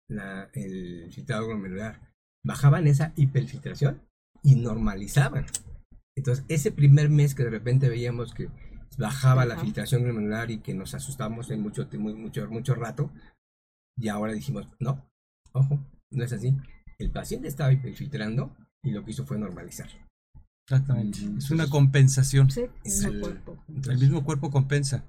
la- 0.09 0.49
el 0.53 1.11
filtrado 1.11 1.47
glomerular, 1.47 1.99
bajaban 2.45 2.87
esa 2.87 3.13
hiperfiltración 3.15 4.01
y 4.43 4.55
normalizaban. 4.55 5.45
Entonces 6.15 6.45
ese 6.47 6.71
primer 6.71 7.09
mes 7.09 7.33
que 7.35 7.43
de 7.43 7.49
repente 7.49 7.89
veíamos 7.89 8.33
que 8.33 8.49
bajaba 8.97 9.45
la 9.45 9.55
Ajá. 9.55 9.63
filtración 9.63 10.03
glomerular 10.03 10.51
y 10.51 10.59
que 10.59 10.73
nos 10.75 10.93
asustamos 10.93 11.49
en 11.49 11.61
mucho, 11.61 11.87
muy- 11.97 12.13
mucho, 12.13 12.47
mucho 12.49 12.75
rato, 12.75 13.09
y 13.97 14.07
ahora 14.09 14.33
dijimos, 14.33 14.67
no, 14.79 15.05
ojo, 15.53 15.79
no 16.11 16.23
es 16.23 16.33
así. 16.33 16.55
El 16.99 17.11
paciente 17.11 17.47
estaba 17.47 17.71
hiperfiltrando 17.73 18.55
y 18.83 18.91
lo 18.91 19.03
que 19.03 19.11
hizo 19.11 19.25
fue 19.25 19.37
normalizar. 19.37 19.89
Exactamente. 20.67 21.19
Es 21.37 21.51
una 21.51 21.67
compensación. 21.69 22.49
Sí, 22.49 22.61
Sí. 22.85 23.05
el 23.07 23.19
cuerpo. 23.19 23.57
El 23.89 23.97
mismo 23.97 24.23
cuerpo 24.23 24.49
compensa 24.49 25.03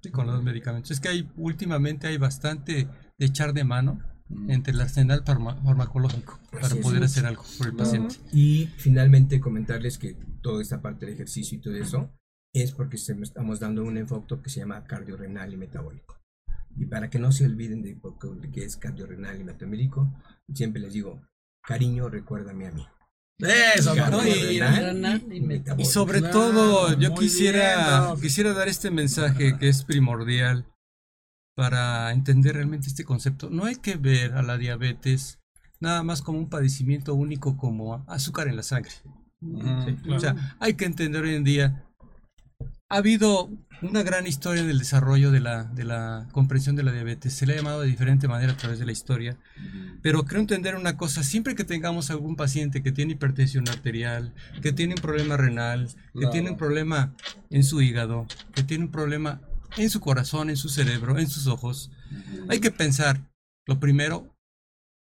sí, 0.00 0.10
con 0.10 0.26
los 0.26 0.42
medicamentos. 0.42 0.90
Es 0.92 1.00
que 1.00 1.08
hay 1.08 1.28
últimamente 1.36 2.06
hay 2.06 2.16
bastante 2.16 2.86
de 3.18 3.26
echar 3.26 3.52
de 3.54 3.64
mano 3.64 4.00
Mm. 4.28 4.50
entre 4.50 4.72
el 4.72 4.80
arsenal 4.80 5.22
farma- 5.24 5.60
farmacológico 5.62 6.38
para 6.50 6.68
es. 6.68 6.74
poder 6.76 7.02
hacer 7.04 7.26
algo 7.26 7.42
por 7.58 7.66
el 7.66 7.74
paciente. 7.76 8.16
Y 8.32 8.66
finalmente 8.78 9.38
comentarles 9.40 9.98
que 9.98 10.14
toda 10.40 10.62
esta 10.62 10.80
parte 10.80 11.04
del 11.06 11.14
ejercicio 11.14 11.58
y 11.58 11.60
todo 11.60 11.74
eso 11.76 12.10
es 12.54 12.72
porque 12.72 12.96
estamos 12.96 13.60
dando 13.60 13.82
un 13.84 13.98
enfoque 13.98 14.34
que 14.42 14.48
se 14.48 14.60
llama 14.60 14.84
cardiorrenal 14.84 15.52
y 15.52 15.56
metabólico. 15.56 16.13
Y 16.76 16.86
para 16.86 17.08
que 17.10 17.18
no 17.18 17.30
se 17.32 17.46
olviden 17.46 17.82
de, 17.82 17.98
qué 18.52 18.64
es 18.64 18.76
cardiorrenal 18.76 19.40
y 19.40 19.44
metabólico, 19.44 20.12
siempre 20.52 20.80
les 20.82 20.92
digo, 20.92 21.22
cariño, 21.62 22.08
recuérdame 22.08 22.66
a 22.66 22.72
mí. 22.72 22.86
Eso, 23.38 23.94
No, 23.96 24.24
y- 24.26 24.60
renal 24.60 25.24
y- 25.30 25.36
y 25.36 25.40
metabólico. 25.40 25.88
Y 25.88 25.92
sobre 25.92 26.20
Claro, 26.20 26.32
todo, 26.32 26.98
yo 26.98 27.14
quisiera, 27.14 28.12
bien, 28.12 28.20
quisiera 28.22 28.52
dar 28.52 28.68
este 28.68 28.90
mensaje 28.90 29.56
que 29.58 29.68
es 29.68 29.84
primordial 29.84 30.66
para 31.56 32.12
entender 32.12 32.54
realmente 32.54 32.88
este 32.88 33.04
concepto. 33.04 33.50
No 33.50 33.64
hay 33.64 33.76
que 33.76 33.96
ver 33.96 34.32
a 34.34 34.42
la 34.42 34.56
diabetes 34.58 35.38
nada 35.80 36.02
más 36.02 36.22
como 36.22 36.38
un 36.38 36.48
padecimiento 36.48 37.14
único 37.14 37.56
como 37.56 38.04
azúcar 38.08 38.48
en 38.48 38.56
la 38.56 38.62
sangre. 38.62 38.92
Ujú. 39.40 40.14
O 40.14 40.18
sea, 40.20 40.56
hay 40.58 40.74
que 40.74 40.84
entender 40.86 41.22
hoy 41.22 41.34
en 41.34 41.44
día, 41.44 41.84
ha 42.94 42.98
habido 42.98 43.50
una 43.82 44.04
gran 44.04 44.24
historia 44.26 44.62
en 44.62 44.70
el 44.70 44.78
desarrollo 44.78 45.32
de 45.32 45.40
la, 45.40 45.64
de 45.64 45.82
la 45.82 46.28
comprensión 46.30 46.76
de 46.76 46.84
la 46.84 46.92
diabetes. 46.92 47.34
Se 47.34 47.44
le 47.44 47.54
ha 47.54 47.56
llamado 47.56 47.80
de 47.80 47.88
diferente 47.88 48.28
manera 48.28 48.52
a 48.52 48.56
través 48.56 48.78
de 48.78 48.86
la 48.86 48.92
historia. 48.92 49.36
Pero 50.00 50.24
creo 50.24 50.40
entender 50.40 50.76
una 50.76 50.96
cosa, 50.96 51.24
siempre 51.24 51.56
que 51.56 51.64
tengamos 51.64 52.10
algún 52.10 52.36
paciente 52.36 52.84
que 52.84 52.92
tiene 52.92 53.12
hipertensión 53.14 53.68
arterial, 53.68 54.32
que 54.62 54.72
tiene 54.72 54.94
un 54.94 55.00
problema 55.00 55.36
renal, 55.36 55.88
que 56.12 56.20
Claro. 56.20 56.30
tiene 56.30 56.50
un 56.50 56.56
problema 56.56 57.14
en 57.50 57.64
su 57.64 57.82
hígado, 57.82 58.28
que 58.54 58.62
tiene 58.62 58.84
un 58.84 58.92
problema 58.92 59.40
en 59.76 59.90
su 59.90 59.98
corazón, 59.98 60.48
en 60.50 60.56
su 60.56 60.68
cerebro, 60.68 61.18
en 61.18 61.28
sus 61.28 61.48
ojos, 61.48 61.90
hay 62.48 62.60
que 62.60 62.70
pensar 62.70 63.20
lo 63.66 63.80
primero 63.80 64.36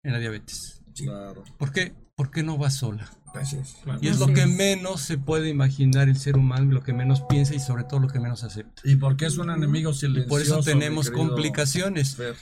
en 0.01 0.13
la 0.13 0.19
diabetes. 0.19 0.81
Claro. 0.95 1.43
¿Por 1.57 1.73
qué? 1.73 1.93
Porque 2.15 2.41
no 2.41 2.57
va 2.57 2.69
sola. 2.69 3.11
Así 3.35 3.57
es. 3.57 3.75
Y 4.01 4.07
es 4.07 4.19
lo 4.19 4.27
que 4.27 4.45
menos 4.45 5.01
se 5.01 5.17
puede 5.17 5.49
imaginar 5.49 6.07
el 6.09 6.17
ser 6.17 6.37
humano, 6.37 6.71
lo 6.71 6.83
que 6.83 6.93
menos 6.93 7.21
piensa 7.21 7.53
y 7.55 7.59
sobre 7.59 7.83
todo 7.83 7.99
lo 7.99 8.07
que 8.07 8.19
menos 8.19 8.43
acepta. 8.43 8.81
Y 8.85 8.95
porque 8.95 9.25
es 9.25 9.37
un 9.37 9.49
enemigo 9.49 9.91
Y 9.91 9.95
silencioso. 9.95 10.29
por 10.29 10.41
eso 10.41 10.59
tenemos 10.61 11.09
complicaciones. 11.11 12.15
Fer. 12.15 12.35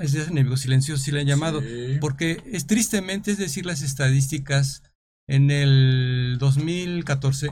Es 0.00 0.12
de 0.12 0.22
enemigo 0.24 0.56
silencioso, 0.56 1.02
si 1.02 1.10
le 1.10 1.20
han 1.20 1.26
llamado. 1.26 1.60
Sí. 1.60 1.96
Porque 2.00 2.42
es 2.46 2.66
tristemente, 2.66 3.30
es 3.30 3.38
decir, 3.38 3.64
las 3.66 3.82
estadísticas, 3.82 4.82
en 5.26 5.50
el 5.50 6.36
2014, 6.38 7.50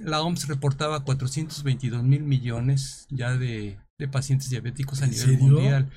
la 0.00 0.20
OMS 0.22 0.46
reportaba 0.48 1.02
422 1.04 2.02
mil 2.02 2.22
millones 2.22 3.06
ya 3.10 3.36
de, 3.36 3.78
de 3.98 4.08
pacientes 4.08 4.50
diabéticos 4.50 5.00
a 5.02 5.06
¿En 5.06 5.10
nivel 5.12 5.26
serio? 5.26 5.44
mundial. 5.44 5.90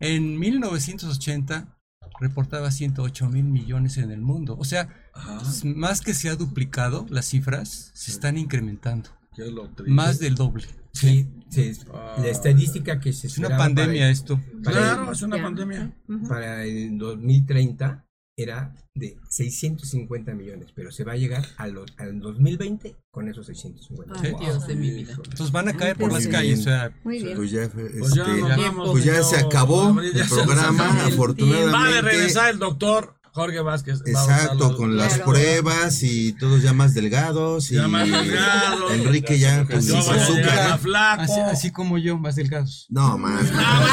En 0.00 0.38
1980 0.38 1.77
reportaba 2.20 2.70
108 2.70 3.28
mil 3.30 3.44
millones 3.44 3.96
en 3.98 4.10
el 4.10 4.20
mundo. 4.20 4.56
O 4.58 4.64
sea, 4.64 4.88
Ajá. 5.14 5.40
s- 5.42 5.66
más 5.66 6.00
que 6.00 6.14
se 6.14 6.28
ha 6.28 6.36
duplicado, 6.36 7.06
las 7.10 7.26
cifras 7.26 7.90
se 7.94 8.10
están 8.10 8.36
incrementando. 8.38 9.10
¿Qué 9.34 9.42
es 9.46 9.52
lo 9.52 9.68
triste? 9.68 9.92
Más 9.92 10.18
del 10.18 10.34
doble. 10.34 10.64
Sí, 10.92 11.28
sí, 11.48 11.72
Ah. 11.94 12.16
la 12.18 12.28
estadística 12.28 12.98
que 12.98 13.12
se 13.12 13.28
Es 13.28 13.38
una 13.38 13.56
pandemia 13.56 14.00
para, 14.00 14.10
esto. 14.10 14.40
para 14.64 14.76
Claro, 14.78 15.04
el- 15.06 15.12
es 15.12 15.22
una 15.22 15.36
Ya. 15.36 15.42
pandemia. 15.42 15.92
Para 16.28 16.64
el 16.64 16.98
2030 16.98 18.04
era 18.38 18.72
de 18.94 19.16
650 19.28 20.32
millones, 20.32 20.68
pero 20.74 20.92
se 20.92 21.02
va 21.04 21.12
a 21.12 21.16
llegar 21.16 21.44
a 21.56 21.66
lo- 21.66 21.84
al 21.96 22.20
2020 22.20 22.94
con 23.10 23.28
esos 23.28 23.46
650 23.46 24.14
Ah, 24.14 24.18
Sí. 24.18 24.26
millones. 24.28 24.48
Dios 24.48 24.66
de 24.68 24.76
mi 24.76 24.90
vida. 24.90 25.12
Entonces 25.16 25.50
van 25.52 25.68
a 25.68 25.76
caer 25.76 25.96
por 25.96 26.12
las 26.12 26.26
calles. 26.28 26.58
bien. 26.58 26.60
O 26.60 26.62
sea, 26.62 26.92
Muy 27.04 27.22
bien. 27.22 27.36
Pues 27.36 27.50
ya, 27.50 27.68
Pues 27.68 27.92
este, 27.94 28.16
ya, 28.16 28.26
nos 28.26 28.56
vamos, 28.56 28.90
pues 28.90 29.04
ya 29.04 29.22
se 29.24 29.36
acabó 29.36 30.00
ya 30.00 30.22
el 30.22 30.28
programa, 30.28 31.04
afortunadamente. 31.06 31.72
Va 31.72 31.92
de 31.92 32.00
regresar 32.00 32.50
el 32.50 32.58
doctor 32.60 33.17
Jorge 33.32 33.60
Vázquez. 33.60 34.00
Va 34.02 34.20
a 34.20 34.24
Exacto, 34.24 34.76
con 34.76 34.96
las 34.96 35.14
Claro. 35.14 35.30
pruebas 35.32 36.02
y 36.02 36.32
todos 36.32 36.62
ya 36.62 36.72
más 36.72 36.94
delgados. 36.94 37.70
Y 37.70 37.76
Ya 37.76 37.88
más 37.88 38.08
delgado. 38.10 38.90
Enrique 38.92 39.38
ya 39.38 39.64
con 39.64 39.76
a 39.76 39.78
azúcar. 39.78 40.78
flaco. 40.80 41.22
así, 41.22 41.40
así 41.40 41.70
como 41.70 41.98
yo, 41.98 42.18
más 42.18 42.36
delgados. 42.36 42.86
No, 42.88 43.16
más. 43.18 43.50
Más. 43.52 43.84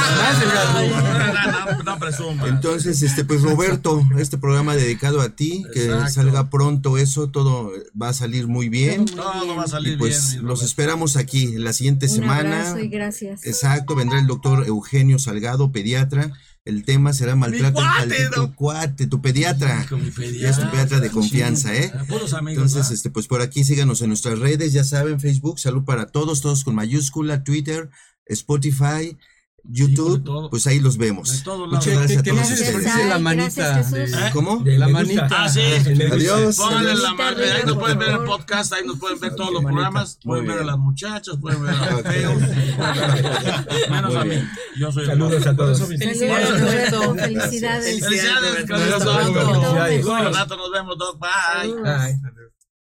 No, 1.77 1.83
no 1.83 1.99
presumas. 1.99 2.47
Entonces, 2.47 3.01
este, 3.01 3.23
pues 3.25 3.41
Roberto, 3.41 4.05
este 4.17 4.37
programa 4.37 4.75
dedicado 4.75 5.21
a 5.21 5.29
ti, 5.29 5.63
que 5.73 5.85
Exacto. 5.85 6.11
salga 6.13 6.49
pronto 6.49 6.97
eso, 6.97 7.27
todo 7.29 7.71
va 7.99 8.09
a 8.09 8.13
salir 8.13 8.47
muy 8.47 8.69
bien. 8.69 9.05
Todo 9.05 9.55
va 9.55 9.63
a 9.63 9.67
salir 9.67 9.93
Y 9.93 9.97
pues 9.97 10.33
bien. 10.33 10.45
los 10.45 10.63
esperamos 10.63 11.15
aquí 11.17 11.53
la 11.57 11.73
siguiente 11.73 12.07
Un 12.07 12.11
semana. 12.15 12.61
abrazo 12.61 12.79
y 12.79 12.87
gracias. 12.89 13.45
Exacto, 13.45 13.95
vendrá 13.95 14.19
el 14.19 14.27
doctor 14.27 14.65
Eugenio 14.67 15.19
Salgado, 15.19 15.71
pediatra. 15.71 16.31
El 16.65 16.83
tema 16.83 17.13
será 17.13 17.35
maltrato 17.35 17.75
cuate, 17.75 18.05
infantil. 18.05 18.29
Tu 18.33 18.55
cuate, 18.55 19.07
tu 19.07 19.21
pediatra. 19.21 19.85
Con 19.87 20.03
mi 20.03 20.11
Ya 20.39 20.49
es 20.49 20.59
tu 20.59 20.69
pediatra 20.71 20.99
de 20.99 21.11
confianza, 21.11 21.75
¿eh? 21.75 21.93
Puros 22.07 22.33
amigos. 22.33 22.63
Entonces, 22.63 22.91
este, 22.91 23.11
pues 23.11 23.27
por 23.27 23.41
aquí 23.41 23.63
síganos 23.63 24.01
en 24.01 24.07
nuestras 24.07 24.39
redes, 24.39 24.73
ya 24.73 24.83
saben, 24.83 25.19
Facebook, 25.19 25.59
Salud 25.59 25.85
para 25.85 26.07
Todos, 26.07 26.41
todos 26.41 26.63
con 26.63 26.73
mayúscula, 26.73 27.43
Twitter, 27.43 27.91
Spotify, 28.25 29.15
YouTube, 29.69 30.23
todo. 30.23 30.49
pues 30.49 30.67
ahí 30.67 30.79
los 30.79 30.97
vemos. 30.97 31.43
Muchas 31.45 31.87
lados. 31.93 32.23
gracias 32.23 33.11
a 33.11 33.19
manita 33.19 33.83
¿Cómo? 34.33 34.57
De 34.63 34.77
La 34.77 34.87
manita. 34.87 35.27
Ah, 35.31 35.49
sí. 35.49 35.61
Adiós. 35.61 36.57
Pónganle 36.57 36.95
la 36.95 37.13
mano, 37.13 37.37
ahí 37.37 37.63
nos 37.65 37.77
pueden 37.77 37.99
ver 37.99 38.09
el 38.09 38.23
podcast, 38.23 38.73
ahí 38.73 38.85
nos 38.85 38.99
pueden 38.99 39.19
ver 39.19 39.35
todos 39.35 39.51
los 39.51 39.63
programas, 39.63 40.19
pueden 40.23 40.47
ver 40.47 40.59
a 40.59 40.63
las 40.63 40.77
muchachas, 40.77 41.37
pueden 41.41 41.63
ver 41.63 41.73
a 41.75 41.91
los 41.91 42.01
feos, 42.03 42.41
menos 43.89 44.15
a 44.15 44.23
mí. 44.25 44.35
Yo 44.77 44.91
soy 44.91 45.03
el 45.03 45.09
Saludos 45.09 45.39
más- 45.39 45.47
a 45.47 45.55
todos. 45.55 45.79
Felicidades. 45.79 46.49
Felicidades. 46.49 48.03
Felicidades. 48.05 48.65
Felicidades. 48.67 50.05
Nos 50.05 50.71
vemos, 50.71 50.97
Doc. 50.97 51.19
Bye. 51.19 52.54